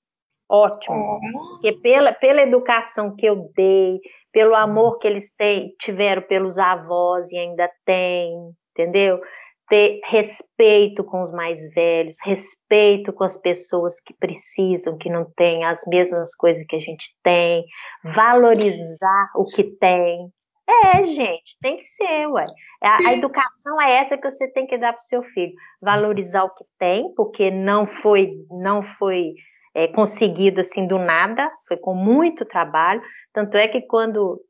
Ótimos. 0.49 1.09
Porque 1.51 1.73
pela, 1.73 2.13
pela 2.13 2.41
educação 2.41 3.13
que 3.15 3.25
eu 3.25 3.51
dei, 3.53 3.99
pelo 4.31 4.55
amor 4.55 4.97
que 4.97 5.07
eles 5.07 5.33
têm, 5.35 5.73
tiveram 5.79 6.21
pelos 6.21 6.57
avós 6.57 7.29
e 7.31 7.37
ainda 7.37 7.69
têm, 7.85 8.31
entendeu? 8.71 9.19
Ter 9.67 9.99
respeito 10.05 11.03
com 11.03 11.21
os 11.21 11.31
mais 11.33 11.61
velhos, 11.73 12.15
respeito 12.23 13.11
com 13.11 13.25
as 13.25 13.37
pessoas 13.37 13.99
que 13.99 14.13
precisam, 14.13 14.97
que 14.97 15.09
não 15.09 15.25
têm 15.35 15.65
as 15.65 15.81
mesmas 15.85 16.33
coisas 16.33 16.65
que 16.65 16.77
a 16.77 16.79
gente 16.79 17.13
tem, 17.21 17.65
valorizar 18.05 19.31
o 19.35 19.43
que 19.43 19.63
tem. 19.63 20.31
É, 20.69 21.03
gente, 21.05 21.57
tem 21.61 21.77
que 21.77 21.85
ser, 21.85 22.27
ué. 22.27 22.43
A, 22.83 23.09
a 23.09 23.13
educação 23.13 23.81
é 23.81 23.93
essa 23.99 24.17
que 24.17 24.29
você 24.29 24.47
tem 24.51 24.67
que 24.67 24.77
dar 24.77 24.91
para 24.91 24.99
o 24.99 25.07
seu 25.07 25.23
filho. 25.23 25.53
Valorizar 25.81 26.43
o 26.43 26.53
que 26.53 26.65
tem, 26.77 27.13
porque 27.15 27.49
não 27.49 27.87
foi, 27.87 28.33
não 28.51 28.83
foi 28.83 29.33
é, 29.73 29.87
conseguido 29.87 30.59
assim 30.59 30.85
do 30.85 30.97
nada, 30.97 31.49
foi 31.67 31.77
com 31.77 31.93
muito 31.93 32.43
trabalho. 32.45 33.01
Tanto 33.31 33.55
é 33.55 33.67
que 33.69 33.81
quando, 33.81 34.41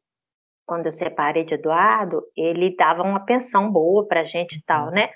quando 0.65 0.87
eu 0.87 0.91
separei 0.91 1.45
de 1.45 1.53
Eduardo, 1.53 2.23
ele 2.35 2.75
dava 2.75 3.03
uma 3.03 3.23
pensão 3.23 3.71
boa 3.71 4.07
para 4.07 4.21
a 4.21 4.25
gente 4.25 4.55
e 4.55 4.63
tal, 4.63 4.89
né? 4.89 5.09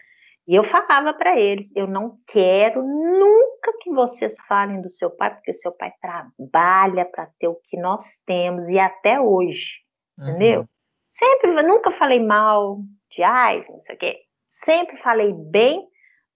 E 0.48 0.56
eu 0.56 0.64
falava 0.64 1.14
para 1.14 1.40
eles: 1.40 1.76
eu 1.76 1.88
não 1.88 2.18
quero 2.28 2.84
nunca 2.84 3.74
que 3.82 3.90
vocês 3.92 4.36
falem 4.48 4.82
do 4.82 4.90
seu 4.90 5.10
pai, 5.10 5.34
porque 5.34 5.54
seu 5.54 5.72
pai 5.72 5.92
trabalha 6.00 7.06
para 7.06 7.28
ter 7.40 7.48
o 7.48 7.60
que 7.64 7.78
nós 7.78 8.18
temos 8.26 8.68
e 8.70 8.78
até 8.78 9.20
hoje, 9.20 9.80
entendeu? 10.20 10.68
Sempre, 11.12 11.52
nunca 11.64 11.92
falei 11.92 12.22
mal 12.26 12.78
de 13.12 13.22
ai, 13.22 13.66
não 13.70 13.82
sei 13.82 13.96
o 13.96 14.00
quê. 14.00 14.18
Sempre 14.48 14.98
falei 15.02 15.34
bem 15.34 15.86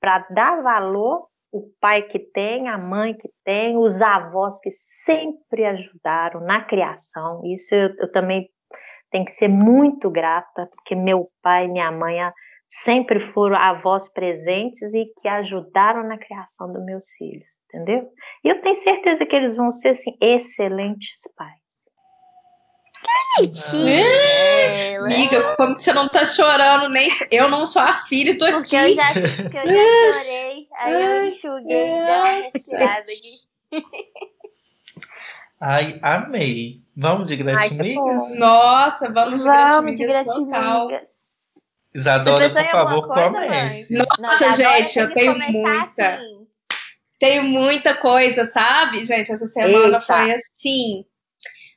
para 0.02 0.28
dar 0.30 0.62
valor 0.62 1.30
o 1.50 1.72
pai 1.80 2.02
que 2.02 2.20
tem, 2.20 2.70
a 2.70 2.78
mãe 2.78 3.14
que 3.14 3.30
tem, 3.46 3.78
os 3.78 4.02
avós 4.02 4.60
que 4.60 4.70
sempre 4.72 5.66
ajudaram 5.66 6.42
na 6.42 6.62
criação. 6.66 7.42
Isso 7.46 7.74
eu, 7.74 7.96
eu 7.98 8.12
também 8.12 8.50
tenho 9.10 9.24
que 9.24 9.32
ser 9.32 9.48
muito 9.48 10.12
grata, 10.12 10.68
porque 10.76 10.94
meu 10.94 11.30
pai 11.42 11.66
e 11.66 11.72
minha 11.72 11.90
mãe 11.90 12.20
ah, 12.20 12.34
sempre 12.68 13.22
foram 13.22 13.56
avós 13.56 14.12
presentes 14.12 14.94
e 14.94 15.06
que 15.22 15.30
ajudaram 15.30 16.04
na 16.04 16.18
criação 16.18 16.74
dos 16.74 16.84
meus 16.84 17.10
filhos, 17.18 17.48
entendeu? 17.70 18.10
E 18.44 18.50
eu 18.50 18.60
tenho 18.60 18.76
certeza 18.76 19.26
que 19.26 19.36
eles 19.36 19.56
vão 19.56 19.72
ser 19.72 19.90
assim, 19.90 20.18
excelentes 20.20 21.22
pais. 21.38 21.65
Mentira! 23.40 25.04
Amiga, 25.04 25.56
como 25.56 25.76
que 25.76 25.82
você 25.82 25.94
não 25.94 26.08
tá 26.08 26.26
chorando? 26.26 26.90
Nem 26.90 27.10
eu 27.32 27.50
não 27.50 27.66
sou 27.66 27.82
a 27.82 27.94
filha 27.94 28.32
e 28.32 28.38
tô 28.38 28.46
aqui. 28.46 28.56
Porque 28.56 28.76
eu 28.76 28.96
já, 28.96 29.14
porque 29.14 29.58
eu 29.58 29.68
já 29.68 30.14
chorei, 30.14 30.68
aí 30.78 30.94
eu 30.94 31.26
enxuguei, 31.28 31.64
dei 31.68 32.02
uma 32.02 32.42
Nossa. 32.42 32.78
aqui. 32.78 33.46
Ai, 35.60 36.00
amei. 36.02 36.82
Vamos 36.96 37.28
de 37.28 37.36
gratimigas? 37.36 38.38
Nossa, 38.38 39.12
vamos 39.12 39.44
de 39.44 39.50
Vamos 39.50 39.96
de 39.96 40.06
gratimigas 40.06 40.34
total. 40.34 40.90
Isadora, 41.94 42.50
por 42.50 42.66
favor, 42.66 43.08
coisa, 43.08 43.32
comece. 43.32 43.98
Nossa, 44.20 44.52
gente, 44.52 45.00
eu 45.00 45.14
tenho 45.14 45.38
muita. 45.38 46.16
Assim. 46.16 46.48
Tenho 47.18 47.44
muita 47.46 47.96
coisa, 47.96 48.44
sabe? 48.44 49.06
Gente, 49.06 49.32
essa 49.32 49.48
semana 49.48 49.98
Eita. 49.98 50.02
foi 50.02 50.34
assim. 50.34 51.06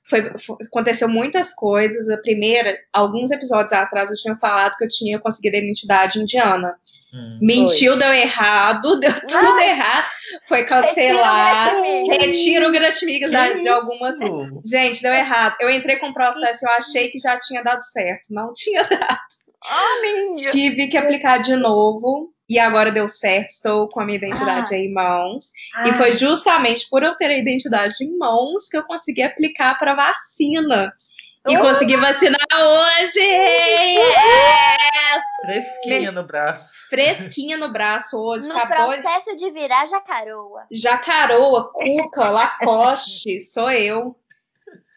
Foi, 0.09 0.23
foi- 0.39 0.57
aconteceu 0.67 1.09
muitas 1.09 1.53
coisas. 1.55 2.09
A 2.09 2.17
primeira, 2.19 2.77
alguns 2.93 3.31
episódios 3.31 3.73
atrás, 3.73 4.09
eu 4.11 4.17
tinha 4.17 4.37
falado 4.39 4.77
que 4.77 4.85
eu 4.85 4.89
tinha 4.89 5.19
conseguido 5.19 5.57
a 5.57 5.61
identidade 5.61 6.19
indiana. 6.21 6.75
Hum. 7.13 7.39
Mentiu, 7.41 7.97
deu 7.97 8.13
errado, 8.13 8.99
deu 9.01 9.13
tudo 9.13 9.59
errado. 9.61 10.07
Foi 10.47 10.65
cancelar. 10.65 11.75
Gratimigas. 11.75 12.23
Retiro 12.23 12.71
gratimigas 12.73 13.31
Que 13.31 13.63
de 13.63 13.69
algumas. 13.69 14.17
Gente, 14.65 15.03
deu 15.03 15.13
errado. 15.13 15.57
Eu 15.61 15.71
entrei 15.71 15.97
com 15.97 16.09
o 16.09 16.15
processo 16.15 16.65
e 16.65 16.69
eu 16.69 16.73
achei 16.73 17.09
que 17.09 17.19
já 17.19 17.39
tinha 17.39 17.63
dado 17.63 17.83
certo. 17.83 18.29
Não 18.31 18.53
tinha 18.53 18.83
dado. 18.89 19.19
Amiga. 19.65 20.51
Tive 20.51 20.87
que 20.89 20.97
aplicar 20.97 21.39
de 21.39 21.57
novo. 21.57 22.33
E 22.49 22.59
agora 22.59 22.91
deu 22.91 23.09
certo. 23.09 23.51
Estou 23.51 23.89
com 23.89 24.01
a 24.01 24.05
minha 24.05 24.17
identidade 24.17 24.75
Ah. 24.75 24.79
em 24.79 24.93
mãos. 24.93 25.53
E 25.87 25.93
foi 25.93 26.13
justamente 26.13 26.89
por 26.89 27.03
eu 27.03 27.15
ter 27.17 27.27
a 27.27 27.37
identidade 27.37 27.95
em 28.03 28.17
mãos 28.17 28.69
que 28.69 28.77
eu 28.77 28.85
consegui 28.85 29.23
aplicar 29.23 29.79
para 29.79 29.95
vacina. 29.95 30.93
E 31.49 31.57
Uh! 31.57 31.61
consegui 31.61 31.97
vacinar 31.97 32.39
hoje! 32.53 33.21
Yes! 33.21 35.25
Fresquinha 35.45 36.13
no 36.13 36.25
braço. 36.27 36.69
Fresquinha 36.91 37.57
no 37.57 37.73
braço 37.73 38.19
hoje. 38.19 38.49
No 38.49 38.57
Acabou. 38.57 38.93
processo 38.93 39.37
de 39.37 39.51
virar 39.51 39.87
jacaroa. 39.87 40.67
Jacaroa, 40.71 41.71
Cuca, 41.73 42.29
Lacoste, 42.31 43.41
sou 43.41 43.71
eu. 43.71 44.17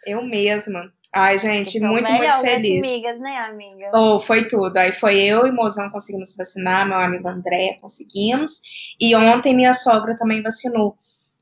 Eu 0.06 0.24
mesma. 0.24 0.92
Ai, 1.14 1.38
gente, 1.38 1.76
Esse 1.76 1.84
é 1.84 1.90
o 1.90 1.92
muito, 1.92 2.10
muito 2.10 2.40
feliz. 2.40 2.82
Gratimigas, 2.82 3.20
né, 3.20 3.38
amiga? 3.38 3.92
Oh, 3.94 4.20
foi 4.20 4.48
tudo. 4.48 4.78
Aí 4.78 4.94
foi 4.94 5.20
eu 5.20 5.46
e 5.46 5.52
Mozão 5.52 5.90
conseguimos 5.90 6.34
vacinar, 6.36 6.88
meu 6.88 6.98
amigo 6.98 7.28
André 7.28 7.78
conseguimos. 7.82 8.62
E 9.00 9.14
ontem 9.14 9.54
minha 9.54 9.74
sogra 9.74 10.16
também 10.16 10.42
vacinou. 10.42 10.98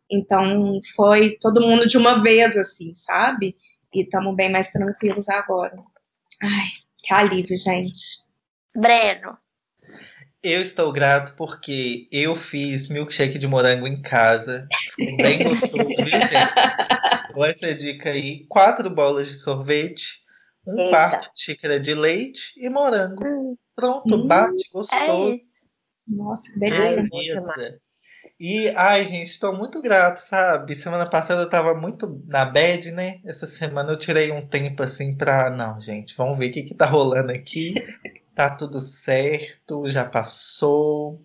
Então 0.10 0.80
foi 0.96 1.38
todo 1.40 1.62
mundo 1.62 1.88
de 1.88 1.98
uma 2.00 2.22
vez, 2.22 2.58
assim, 2.58 2.96
sabe? 2.96 3.56
E 3.94 4.02
estamos 4.02 4.36
bem 4.36 4.52
mais 4.52 4.72
tranquilos 4.72 5.30
agora. 5.30 5.78
Ai, 6.42 6.68
que 6.98 7.14
alívio, 7.14 7.56
gente. 7.56 8.24
Breno. 8.76 9.38
Eu 10.42 10.62
estou 10.62 10.92
grato 10.92 11.36
porque 11.36 12.08
eu 12.12 12.36
fiz 12.36 12.88
milkshake 12.88 13.38
de 13.38 13.46
morango 13.46 13.86
em 13.86 14.02
casa. 14.02 14.68
Ficou 14.96 15.18
bem 15.18 15.44
gostoso, 15.44 15.74
viu, 15.74 16.08
gente? 16.08 16.30
Com 17.40 17.46
essa 17.46 17.74
dica 17.74 18.10
aí, 18.10 18.46
quatro 18.50 18.90
bolas 18.90 19.30
de 19.30 19.36
sorvete, 19.36 20.20
um 20.68 20.78
Eita. 20.78 20.90
quarto 20.90 21.34
de 21.34 21.42
xícara 21.42 21.80
de 21.80 21.94
leite 21.94 22.52
e 22.58 22.70
morango. 22.70 23.24
Hum. 23.26 23.56
Pronto, 23.74 24.14
Hum, 24.14 24.28
bate 24.28 24.68
É 24.68 24.74
gostoso. 24.74 25.30
isso. 25.36 25.46
Nossa, 26.10 26.52
que 26.52 26.60
delícia. 26.60 27.80
E, 28.38 28.68
ai, 28.76 29.06
gente, 29.06 29.32
estou 29.32 29.56
muito 29.56 29.82
grato, 29.82 30.18
sabe? 30.18 30.76
Semana 30.76 31.10
passada 31.10 31.44
eu 31.44 31.50
tava 31.50 31.74
muito 31.74 32.22
na 32.28 32.44
bad, 32.44 32.92
né? 32.92 33.22
Essa 33.24 33.48
semana 33.48 33.94
eu 33.94 33.98
tirei 33.98 34.34
um 34.34 34.46
tempo 34.46 34.84
assim 34.84 35.16
pra. 35.16 35.50
Não, 35.50 35.80
gente, 35.80 36.18
vamos 36.18 36.38
ver 36.38 36.50
o 36.50 36.52
que 36.52 36.64
que 36.64 36.76
tá 36.76 36.86
rolando 36.88 37.32
aqui. 37.32 37.74
Tá 38.36 38.50
tudo 38.50 38.80
certo, 38.80 39.86
já 39.90 40.06
passou. 40.06 41.22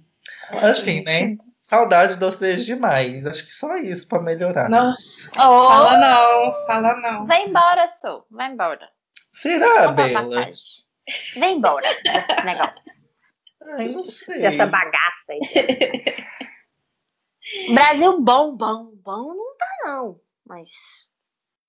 Assim, 0.51 1.05
né? 1.05 1.37
Saudade 1.67 2.15
de 2.15 2.21
vocês 2.21 2.65
demais. 2.67 3.25
Acho 3.27 3.43
que 3.45 3.51
só 3.51 3.75
isso 3.77 4.07
pra 4.07 4.21
melhorar. 4.23 4.69
Nossa, 4.69 5.31
Ô, 5.31 5.69
fala 5.69 5.97
não, 5.97 6.53
fala 6.67 6.95
não. 7.01 7.25
vai 7.27 7.43
embora, 7.47 7.89
sou. 8.03 8.27
Vai 8.31 8.53
embora. 8.53 8.87
Será, 9.33 9.89
Bela? 9.89 10.29
passagem. 10.29 10.55
Vem 11.37 11.57
embora 11.57 11.89
desse 12.03 12.45
negócio. 12.45 12.83
Ai, 13.79 13.89
não 13.89 14.05
sei. 14.05 14.41
Dessa 14.41 14.67
bagaça 14.67 15.33
aí. 15.33 15.41
Brasil 17.75 18.21
bom, 18.21 18.55
bom, 18.57 18.91
bom 19.03 19.35
não 19.35 19.57
tá, 19.57 19.67
não. 19.85 20.21
Mas 20.47 20.69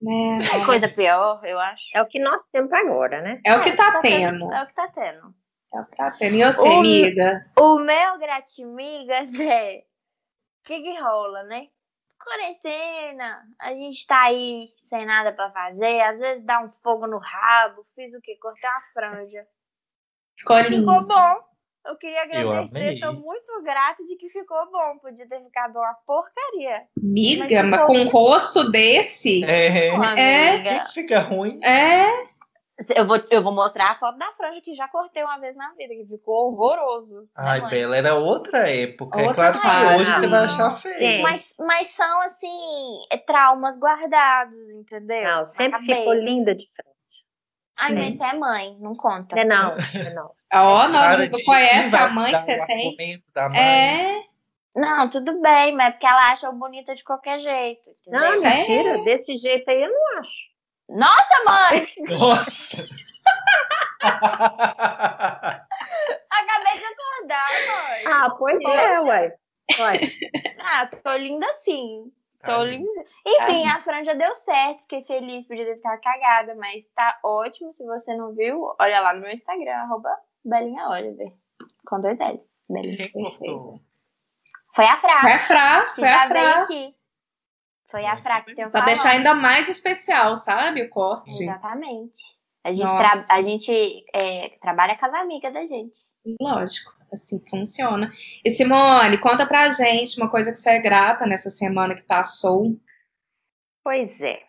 Né, 0.02 0.38
tem 0.40 0.60
nossa. 0.60 0.66
coisa 0.66 0.88
pior, 0.90 1.40
eu 1.46 1.58
acho. 1.60 1.84
É 1.94 2.02
o 2.02 2.06
que 2.08 2.20
nós 2.20 2.42
temos 2.52 2.72
agora, 2.74 3.22
né? 3.22 3.40
É 3.46 3.56
o 3.56 3.62
que 3.62 3.72
tá 3.72 4.00
tendo. 4.02 4.40
tendo. 4.40 4.54
É 4.54 4.64
o 4.64 4.68
que 4.68 4.74
tá 4.74 4.88
tendo. 4.90 5.34
O 5.82 5.86
que 5.86 5.96
tá 5.96 6.12
tendo. 6.12 6.36
E 6.36 6.44
você, 6.44 6.68
Ô, 6.68 6.80
amiga? 6.80 7.52
O 7.60 7.80
meu 7.80 8.18
gratimigas 8.20 9.34
é. 9.40 9.80
O 9.80 10.68
que 10.68 10.82
que 10.82 11.00
rola, 11.00 11.44
né? 11.44 11.68
Quarentena, 12.18 13.44
a 13.60 13.72
gente 13.72 14.08
tá 14.08 14.24
aí 14.24 14.70
sem 14.78 15.06
nada 15.06 15.32
pra 15.32 15.52
fazer, 15.52 16.02
às 16.02 16.20
vezes 16.20 16.44
dá 16.44 16.60
um 16.60 16.72
fogo 16.82 17.06
no 17.06 17.20
rabo, 17.20 17.86
fiz 17.94 18.12
o 18.16 18.22
quê? 18.22 18.36
Cortei 18.42 18.68
uma 18.68 18.82
franja. 18.94 19.46
Ficou 20.36 20.64
Ficou 20.64 21.02
bom. 21.02 21.56
Eu 21.86 21.96
queria 21.98 22.24
agradecer, 22.24 23.00
tô 23.00 23.14
muito 23.14 23.62
grata 23.62 24.04
de 24.04 24.16
que 24.16 24.28
ficou 24.30 24.72
bom. 24.72 24.98
Podia 24.98 25.28
ter 25.28 25.40
ficado 25.44 25.78
uma 25.78 25.94
porcaria. 26.06 26.82
Miga, 26.98 27.62
mas, 27.62 27.80
mas 27.80 27.88
com 27.88 27.98
um 28.00 28.08
rosto 28.08 28.72
desse. 28.72 29.46
É, 29.46 29.68
é. 30.18 30.88
Fica 30.88 31.20
ruim. 31.20 31.64
É. 31.64 32.08
Eu 32.94 33.06
vou, 33.06 33.18
eu 33.30 33.42
vou 33.42 33.54
mostrar 33.54 33.92
a 33.92 33.96
foto 33.96 34.18
da 34.18 34.32
franja 34.34 34.60
que 34.60 34.74
já 34.74 34.86
cortei 34.90 35.24
uma 35.24 35.38
vez 35.40 35.56
na 35.56 35.70
vida, 35.76 35.96
que 35.96 36.06
ficou 36.06 36.52
horroroso. 36.52 37.26
Ai, 37.34 37.62
né, 37.62 37.70
Bela, 37.70 37.96
era 37.96 38.16
outra 38.16 38.70
época. 38.70 39.18
Outra 39.18 39.32
é 39.32 39.34
claro 39.34 39.62
que 39.62 39.68
época. 39.68 39.96
hoje 39.96 40.12
você 40.12 40.28
vai 40.28 40.44
achar 40.44 40.72
feio. 40.82 41.24
Mas, 41.24 41.54
mas 41.58 41.88
são, 41.88 42.22
assim, 42.24 43.00
é, 43.10 43.18
traumas 43.18 43.78
guardados, 43.78 44.60
entendeu? 44.72 45.24
Não, 45.24 45.46
sempre 45.46 45.80
cabeça. 45.80 45.96
ficou 46.00 46.14
linda 46.16 46.54
de 46.54 46.70
frente. 46.76 46.96
Ai, 47.80 47.90
Sim. 47.92 47.96
mas 47.96 48.18
você 48.18 48.24
é 48.24 48.40
mãe, 48.40 48.78
não 48.82 48.96
conta. 48.96 49.36
Não 49.36 49.42
é 49.42 49.46
não, 49.46 49.76
não 49.96 50.02
é 50.02 50.14
não. 50.14 50.32
Ó, 50.54 50.88
não, 50.90 51.00
Para 51.00 51.18
não 51.18 51.28
de 51.28 51.44
conhece 51.46 51.96
a 51.96 52.10
mãe 52.10 52.34
que 52.34 52.40
você 52.40 52.66
tem? 52.66 52.88
argumento 52.88 53.24
da 53.34 53.50
mãe. 53.50 53.60
É. 53.60 54.22
Não, 54.76 55.10
tudo 55.10 55.42
bem, 55.42 55.74
mas 55.74 55.88
é 55.88 55.92
porque 55.92 56.06
ela 56.06 56.32
acha 56.32 56.48
eu 56.48 56.54
bonita 56.54 56.94
de 56.94 57.04
qualquer 57.06 57.40
jeito. 57.40 57.90
Entendeu? 58.02 58.20
Não, 58.20 58.42
mentira. 58.42 59.04
Desse 59.06 59.38
jeito 59.38 59.70
aí 59.70 59.82
eu 59.82 59.90
não 59.90 60.20
acho. 60.20 60.55
Nossa, 60.90 61.44
mãe! 61.46 61.88
Nossa! 62.18 62.78
Acabei 66.30 66.78
de 66.78 66.86
acordar, 66.86 67.50
mãe. 67.68 68.04
Ah, 68.08 68.30
pois 68.38 68.64
é, 68.64 69.00
ué. 69.02 69.36
Ué. 69.80 70.00
Ah, 70.60 70.86
tô 70.88 71.14
linda 71.16 71.48
sim. 71.54 72.12
Tô 72.46 72.52
Ai, 72.62 72.66
linda. 72.66 73.06
Enfim, 73.26 73.68
a 73.68 73.80
franja 73.82 74.14
deu 74.14 74.34
certo. 74.36 74.82
Fiquei 74.84 75.04
feliz, 75.06 75.48
podia 75.48 75.66
ter 75.66 75.76
ficado 75.78 76.00
cagada, 76.02 76.54
mas 76.56 76.84
tá 76.96 77.18
ótimo. 77.24 77.74
Se 77.74 77.84
você 77.86 78.16
não 78.16 78.34
viu, 78.36 78.76
olha 78.80 79.00
lá 79.00 79.14
no 79.14 79.22
meu 79.22 79.32
Instagram, 79.32 79.72
arroba 79.74 80.10
Belinha 80.44 80.88
Oliver. 80.90 81.34
Com 81.88 82.00
dois 82.00 82.20
L. 82.20 82.40
Belinha. 82.70 83.10
Gostou? 83.14 83.80
Foi 84.76 84.86
a 84.86 84.96
Fra, 84.98 85.22
Foi 85.22 85.32
a 85.32 85.40
Fra, 85.40 85.86
que 85.86 85.96
foi 85.96 86.08
já 86.08 86.24
a 86.24 86.28
veio 86.28 86.46
Fra. 86.46 86.62
aqui. 86.62 86.96
Foi 87.96 88.06
a 88.06 88.18
Fra 88.18 88.42
que 88.42 88.54
tem 88.54 88.66
o 88.66 88.70
Pra 88.70 88.82
salão. 88.82 88.86
deixar 88.94 89.10
ainda 89.12 89.34
mais 89.34 89.70
especial, 89.70 90.36
sabe? 90.36 90.82
O 90.84 90.90
corte. 90.90 91.42
Exatamente. 91.44 92.20
A 92.62 92.74
gente, 92.74 92.84
Nossa. 92.84 92.98
tra- 93.26 93.36
a 93.38 93.42
gente 93.42 94.06
é, 94.14 94.50
trabalha 94.60 94.98
com 94.98 95.06
as 95.06 95.14
amigas 95.14 95.54
da 95.54 95.66
gente. 95.66 96.00
Lógico, 96.42 96.92
assim 97.14 97.42
funciona. 97.50 98.12
E 98.44 98.50
Simone, 98.52 99.18
conta 99.18 99.46
pra 99.48 99.72
gente 99.72 100.20
uma 100.20 100.30
coisa 100.30 100.52
que 100.52 100.58
você 100.58 100.72
é 100.72 100.80
grata 100.82 101.26
nessa 101.26 101.50
semana 101.50 101.96
que 101.96 102.02
passou. 102.04 102.76
Pois 103.82 104.20
é. 104.22 104.40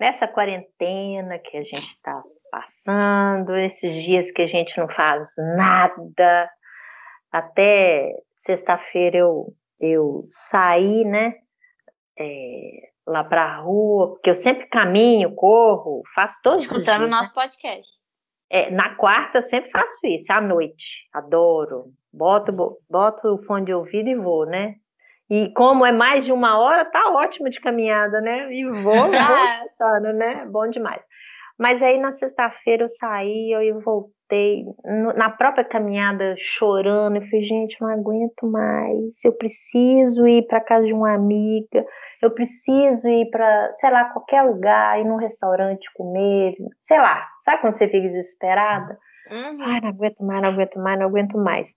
Nessa 0.00 0.26
quarentena 0.26 1.38
que 1.38 1.58
a 1.58 1.62
gente 1.62 1.88
está 1.88 2.22
passando, 2.50 3.54
esses 3.58 4.02
dias 4.02 4.30
que 4.30 4.40
a 4.40 4.46
gente 4.46 4.78
não 4.78 4.88
faz 4.88 5.28
nada, 5.56 6.50
até 7.30 8.12
sexta-feira 8.38 9.18
eu, 9.18 9.54
eu 9.78 10.24
saí, 10.30 11.04
né, 11.04 11.34
é, 12.18 12.93
lá 13.06 13.22
pra 13.24 13.56
rua, 13.58 14.12
porque 14.14 14.30
eu 14.30 14.34
sempre 14.34 14.66
caminho, 14.66 15.34
corro, 15.34 16.02
faço 16.14 16.38
todos 16.42 16.60
os 16.60 16.70
Escutando 16.70 17.02
o 17.02 17.04
né? 17.04 17.10
nosso 17.10 17.32
podcast. 17.34 17.90
É, 18.50 18.70
na 18.70 18.94
quarta 18.94 19.38
eu 19.38 19.42
sempre 19.42 19.70
faço 19.70 20.06
isso, 20.06 20.32
à 20.32 20.40
noite. 20.40 21.08
Adoro. 21.12 21.86
Boto, 22.12 22.52
bo- 22.52 22.78
boto 22.88 23.34
o 23.34 23.42
fone 23.42 23.66
de 23.66 23.74
ouvido 23.74 24.08
e 24.08 24.14
vou, 24.14 24.46
né? 24.46 24.74
E 25.28 25.50
como 25.54 25.84
é 25.84 25.90
mais 25.90 26.24
de 26.24 26.32
uma 26.32 26.58
hora, 26.58 26.84
tá 26.84 27.10
ótimo 27.10 27.48
de 27.50 27.60
caminhada, 27.60 28.20
né? 28.20 28.52
E 28.52 28.64
vou, 28.66 28.72
vou 29.10 29.36
Ah. 29.36 29.44
escutando, 29.64 30.12
né? 30.12 30.46
Bom 30.46 30.68
demais. 30.68 31.02
Mas 31.58 31.82
aí 31.82 31.98
na 31.98 32.12
sexta-feira 32.12 32.84
eu 32.84 32.88
saí, 32.88 33.52
eu 33.52 33.80
voltei 33.80 34.64
na 35.16 35.30
própria 35.30 35.64
caminhada 35.64 36.34
chorando. 36.38 37.16
Eu 37.16 37.22
falei, 37.22 37.44
gente, 37.44 37.80
não 37.80 37.88
aguento 37.88 38.46
mais. 38.50 39.24
Eu 39.24 39.32
preciso 39.32 40.26
ir 40.26 40.46
para 40.46 40.60
casa 40.60 40.86
de 40.86 40.92
uma 40.92 41.14
amiga. 41.14 41.84
Eu 42.20 42.30
preciso 42.30 43.06
ir 43.06 43.30
para, 43.30 43.72
sei 43.76 43.90
lá, 43.90 44.06
qualquer 44.06 44.42
lugar, 44.42 44.98
ir 44.98 45.04
num 45.04 45.16
restaurante 45.16 45.88
comer, 45.94 46.54
sei 46.82 46.98
lá. 46.98 47.24
Sabe 47.44 47.60
quando 47.60 47.74
você 47.74 47.86
fica 47.86 48.08
desesperada? 48.08 48.98
Uhum. 49.30 49.58
Ai, 49.62 49.80
não 49.80 49.88
aguento 49.90 50.20
mais, 50.24 50.40
não 50.40 50.48
aguento 50.48 50.78
mais, 50.78 50.98
não 50.98 51.06
aguento 51.06 51.38
mais. 51.38 51.74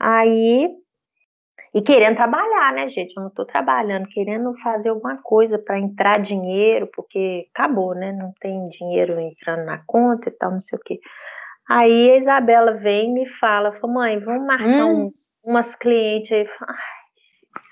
Aí, 0.00 0.68
e 1.72 1.82
querendo 1.82 2.16
trabalhar, 2.16 2.72
né, 2.72 2.88
gente? 2.88 3.16
Eu 3.16 3.22
não 3.24 3.30
tô 3.30 3.44
trabalhando, 3.44 4.08
querendo 4.08 4.52
fazer 4.62 4.88
alguma 4.88 5.16
coisa 5.22 5.58
para 5.58 5.78
entrar 5.78 6.18
dinheiro, 6.18 6.88
porque 6.94 7.46
acabou, 7.54 7.94
né? 7.94 8.12
Não 8.12 8.32
tem 8.40 8.68
dinheiro 8.68 9.18
entrando 9.20 9.64
na 9.64 9.78
conta 9.86 10.28
e 10.28 10.32
tal, 10.32 10.50
não 10.52 10.60
sei 10.60 10.78
o 10.78 10.82
quê. 10.82 10.98
Aí 11.68 12.10
a 12.10 12.16
Isabela 12.16 12.72
vem 12.72 13.10
e 13.10 13.14
me 13.14 13.28
fala, 13.28 13.72
fala, 13.78 13.92
mãe, 13.92 14.18
vamos 14.18 14.44
marcar 14.44 14.86
Hum. 14.86 15.06
uns, 15.06 15.32
umas 15.44 15.76
clientes 15.76 16.32
aí. 16.32 16.46
Falo, 16.58 16.74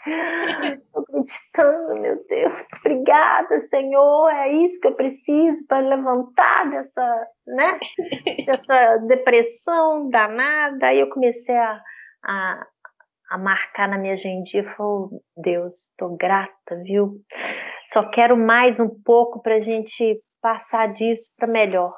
Ai, 0.07 0.79
tô 0.93 1.01
acreditando, 1.01 2.01
meu 2.01 2.25
Deus. 2.29 2.53
Obrigada, 2.81 3.61
Senhor. 3.61 4.31
É 4.31 4.53
isso 4.53 4.81
que 4.81 4.89
eu 4.89 4.95
preciso 4.95 5.67
para 5.67 5.81
levantar 5.81 6.71
dessa, 6.71 7.27
né? 7.47 7.79
dessa 8.47 8.97
depressão 9.09 10.09
danada. 10.09 10.87
Aí 10.87 11.01
eu 11.01 11.11
comecei 11.11 11.57
a, 11.57 11.81
a, 12.25 12.67
a 13.29 13.39
marcar 13.39 13.89
na 13.89 13.99
minha 13.99 14.15
agendinha. 14.15 14.65
Falei, 14.65 14.77
oh, 14.81 15.23
Deus, 15.37 15.93
tô 15.97 16.17
grata, 16.17 16.77
viu? 16.83 17.23
Só 17.93 18.09
quero 18.11 18.37
mais 18.37 18.81
um 18.81 18.89
pouco 18.89 19.41
pra 19.43 19.61
gente 19.61 20.21
passar 20.41 20.93
disso 20.93 21.31
para 21.37 21.53
melhor, 21.53 21.95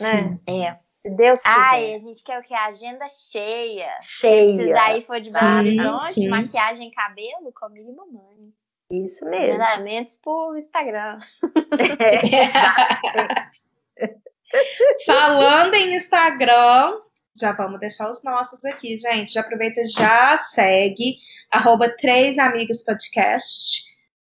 né? 0.00 0.38
É. 0.46 0.76
Se 1.02 1.10
Deus 1.10 1.42
quiser. 1.42 1.54
Ai, 1.54 1.94
a 1.94 1.98
gente 1.98 2.24
quer 2.24 2.38
o 2.38 2.42
quê? 2.42 2.54
Agenda 2.54 3.06
cheia. 3.08 3.98
Cheia. 4.00 4.56
Precisar 4.56 4.96
ir 4.96 5.02
for 5.02 5.20
de 5.20 5.30
Belo 5.30 5.46
Sim, 5.46 5.58
Horizonte, 5.58 6.14
sim. 6.14 6.28
maquiagem 6.28 6.90
cabelo, 6.90 7.52
comigo 7.52 7.90
e 7.90 7.94
mamãe. 7.94 8.54
Isso 8.90 9.26
mesmo. 9.26 9.44
Agendamentos 9.44 10.16
por 10.16 10.58
Instagram. 10.58 11.20
Falando 15.04 15.74
em 15.74 15.94
Instagram, 15.94 16.98
já 17.36 17.52
vamos 17.52 17.80
deixar 17.80 18.08
os 18.08 18.22
nossos 18.22 18.64
aqui, 18.64 18.96
gente. 18.96 19.32
Já 19.32 19.40
aproveita 19.40 19.80
e 19.80 19.84
já 19.84 20.36
segue 20.36 21.16
arroba 21.50 21.88
Três 21.88 22.38
Amigas 22.38 22.82
Podcast 22.84 23.84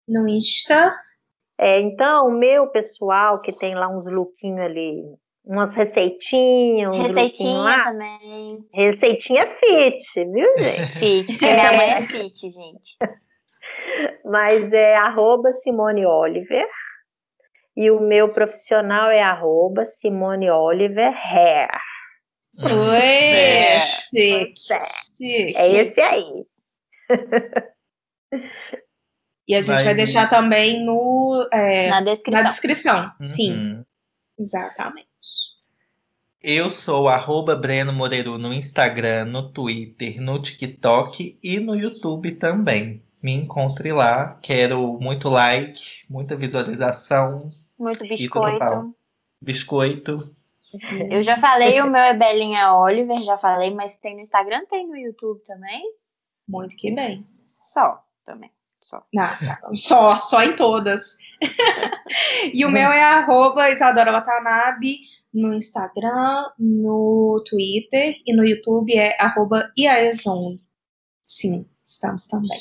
no 0.07 0.27
Insta. 0.27 0.93
É, 1.57 1.79
então, 1.79 2.27
o 2.27 2.31
meu 2.31 2.67
pessoal, 2.67 3.41
que 3.41 3.51
tem 3.53 3.75
lá 3.75 3.87
uns 3.87 4.05
lookinhos 4.07 4.59
ali, 4.59 5.03
umas 5.45 5.75
receitinhas, 5.75 6.91
uns 6.95 7.07
Receitinha 7.07 7.57
lá, 7.57 7.83
também. 7.85 8.59
receitinha 8.73 9.49
fit, 9.49 10.25
viu, 10.25 10.45
gente? 10.57 10.91
Fit, 10.99 11.31
porque 11.33 11.45
minha 11.53 11.73
mãe 11.73 11.89
é 11.91 12.01
fit, 12.01 12.51
gente. 12.51 12.97
Mas 14.25 14.71
é 14.73 14.95
arroba 14.95 15.51
Simone 15.51 16.05
Oliver. 16.05 16.67
E 17.75 17.89
o 17.91 17.99
meu 18.01 18.33
profissional 18.33 19.09
é 19.09 19.21
arroba 19.21 19.85
Simone 19.85 20.49
Oliver 20.49 21.13
Hair. 21.13 21.69
Oi, 22.57 22.97
É. 22.97 23.79
chique, 23.79 24.73
É. 24.73 24.79
chique. 24.81 25.57
É 25.57 25.67
esse 25.83 26.01
aí. 26.01 26.45
E 29.47 29.55
a 29.55 29.61
gente 29.61 29.75
vai, 29.75 29.83
Vai- 29.85 29.95
deixar 29.95 30.29
também 30.29 30.83
no, 30.85 31.47
é, 31.51 31.89
Na 31.89 32.01
na 32.01 32.01
descrição. 32.13 32.43
descrição. 32.43 33.11
Sim, 33.19 33.53
Uhum. 33.53 33.85
exatamente. 34.37 35.07
Eu 36.41 36.69
sou 36.69 37.09
arroba 37.09 37.55
Breno 37.55 37.91
Moreiro 37.91 38.37
no 38.37 38.53
Instagram, 38.53 39.25
no 39.25 39.51
Twitter, 39.51 40.21
no 40.21 40.41
TikTok 40.41 41.37
e 41.43 41.59
no 41.59 41.75
YouTube 41.75 42.31
também. 42.33 43.03
Me 43.21 43.33
encontre 43.33 43.91
lá. 43.91 44.37
Quero 44.41 44.97
muito 45.01 45.27
like, 45.29 45.81
muita 46.09 46.35
visualização, 46.37 47.51
Muito 47.77 48.07
biscoito. 48.07 48.95
biscoito. 49.41 50.35
Eu 51.11 51.21
já 51.21 51.37
falei, 51.37 51.81
o 51.81 51.89
meu 51.89 52.01
é 52.01 52.13
Belinha 52.13 52.73
Oliver, 52.75 53.21
já 53.23 53.37
falei, 53.37 53.73
mas 53.73 53.95
tem 53.97 54.15
no 54.15 54.21
Instagram, 54.21 54.65
tem 54.69 54.87
no 54.87 54.95
YouTube 54.95 55.41
também. 55.45 55.81
Muito 56.47 56.75
que 56.75 56.91
bem. 56.91 57.15
Só, 57.15 58.03
também. 58.25 58.51
Só. 58.81 59.03
Não, 59.13 59.27
só, 59.75 60.17
só 60.17 60.43
em 60.43 60.55
todas. 60.55 61.17
e 62.53 62.65
o 62.65 62.71
meu 62.71 62.91
é 62.91 63.03
arroba 63.03 63.69
Isadora 63.69 64.11
Watanabe 64.11 64.99
no 65.33 65.53
Instagram, 65.53 66.49
no 66.57 67.43
Twitter 67.47 68.15
e 68.25 68.35
no 68.35 68.43
YouTube 68.43 68.95
é 68.95 69.15
arroba 69.21 69.71
Iaezon. 69.77 70.57
Sim, 71.27 71.69
estamos 71.85 72.27
também. 72.27 72.59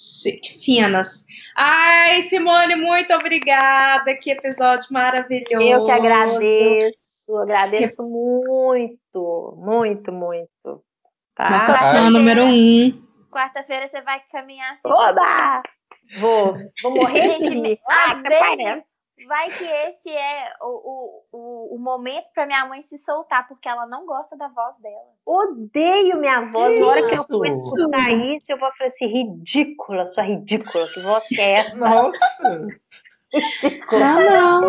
Chique, 0.00 0.58
finas. 0.58 1.26
Ai, 1.54 2.22
Simone, 2.22 2.74
muito 2.74 3.12
obrigada. 3.12 4.16
Que 4.16 4.30
episódio 4.30 4.86
maravilhoso. 4.90 5.60
Eu 5.60 5.84
que 5.84 5.90
agradeço, 5.90 7.36
agradeço 7.36 8.02
muito, 8.02 9.54
muito, 9.58 10.10
muito. 10.10 10.82
Tá? 11.34 11.50
Nossa 11.50 11.74
fã 11.74 12.10
número 12.10 12.44
um. 12.44 12.92
Quarta-feira 13.30 13.88
você 13.88 14.00
vai 14.00 14.20
caminhar 14.32 14.72
assim. 14.72 14.80
Oba! 14.86 15.62
Vou, 16.18 16.54
vou 16.82 16.94
morrer 16.94 17.36
de 17.38 17.48
rir. 17.50 17.80
Ah, 17.88 18.20
vai 19.26 19.48
que 19.50 19.64
esse 19.64 20.08
é 20.10 20.52
o, 20.60 20.66
o, 20.66 21.24
o, 21.32 21.74
o 21.76 21.78
momento 21.78 22.26
para 22.34 22.46
minha 22.46 22.64
mãe 22.66 22.82
se 22.82 22.98
soltar, 22.98 23.46
porque 23.48 23.68
ela 23.68 23.86
não 23.86 24.06
gosta 24.06 24.36
da 24.36 24.48
voz 24.48 24.76
dela. 24.78 25.12
Odeio 25.26 26.18
minha 26.18 26.40
voz. 26.50 26.74
Que 26.74 26.80
Na 26.80 26.86
hora 26.86 27.00
que 27.08 27.14
eu 27.14 27.24
for 27.24 27.46
escutar 27.46 28.10
isso, 28.10 28.46
eu 28.52 28.58
vou 28.58 28.70
falar 28.76 28.88
assim, 28.88 29.06
ridícula, 29.06 30.06
sua 30.06 30.22
ridícula, 30.24 30.86
que 30.88 31.00
voz 31.00 31.26
que 31.28 31.40
é 31.40 31.50
essa? 31.52 31.76
Nossa! 31.76 32.68
Ridícula. 33.32 34.04
Ah, 34.04 34.20
não. 34.20 34.60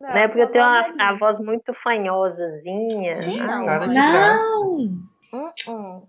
Não, 0.00 0.08
Né? 0.14 0.26
Porque 0.28 0.42
eu 0.42 0.50
tenho 0.52 0.64
não 0.64 0.72
uma, 0.94 1.08
a 1.10 1.16
voz 1.16 1.38
muito 1.38 1.72
fanhosazinha. 1.82 3.16
Não, 3.20 3.78
de 3.80 3.86
Não. 3.86 3.92
graça. 3.94 4.58
Uh-uh. 5.32 6.08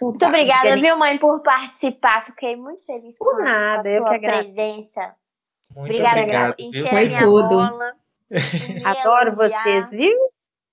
Muito 0.00 0.26
obrigada, 0.26 0.76
viu, 0.76 0.96
mãe, 0.98 1.16
por 1.18 1.40
participar. 1.42 2.24
Fiquei 2.24 2.56
muito 2.56 2.84
feliz 2.84 3.16
com, 3.18 3.24
Por 3.24 3.40
a- 3.40 3.44
nada, 3.44 3.82
com 3.82 3.88
a 3.88 3.92
eu 3.92 4.00
sua 4.02 4.08
que 4.10 4.14
agradeço. 4.26 4.52
presença. 4.54 5.16
Muito 5.74 5.90
Obrigada 5.90 6.20
obrigado. 6.20 6.54
encher 6.58 6.86
Foi 6.88 7.08
tudo. 7.16 7.48
bola. 7.48 7.92
Adoro 8.84 9.30
elogiar, 9.30 9.62
vocês, 9.62 9.90
viu? 9.90 10.18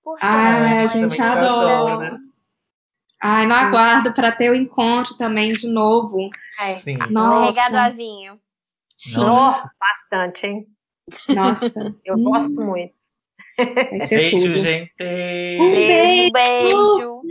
por 0.04 0.18
Ai, 0.22 0.80
a 0.80 0.86
gente 0.86 1.16
te 1.16 1.22
adora. 1.22 2.18
Ai, 3.22 3.46
não 3.46 3.56
aguardo 3.56 4.14
para 4.14 4.32
ter 4.32 4.50
o 4.50 4.56
encontro 4.56 5.16
também 5.18 5.52
de 5.54 5.68
novo. 5.68 6.30
É. 6.60 6.76
Sim. 6.78 6.98
Nossa. 7.12 7.52
Regado 7.52 7.78
a 7.78 7.90
vinho. 7.90 8.40
Sim. 8.96 9.20
Nossa. 9.20 9.70
Bastante, 9.80 10.48
hein? 10.48 10.68
Nossa, 11.30 11.66
Eu 12.06 12.16
Hum. 12.16 12.24
gosto 12.24 12.54
muito. 12.54 12.94
Beijo, 14.10 14.38
tudo. 14.40 14.60
gente. 14.60 14.94
Um 15.02 15.72
beijo. 15.72 16.32
Beijo. 16.32 17.22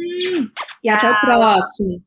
E 0.85 0.89
até 0.91 1.11
o 1.11 1.21
próximo. 1.21 2.03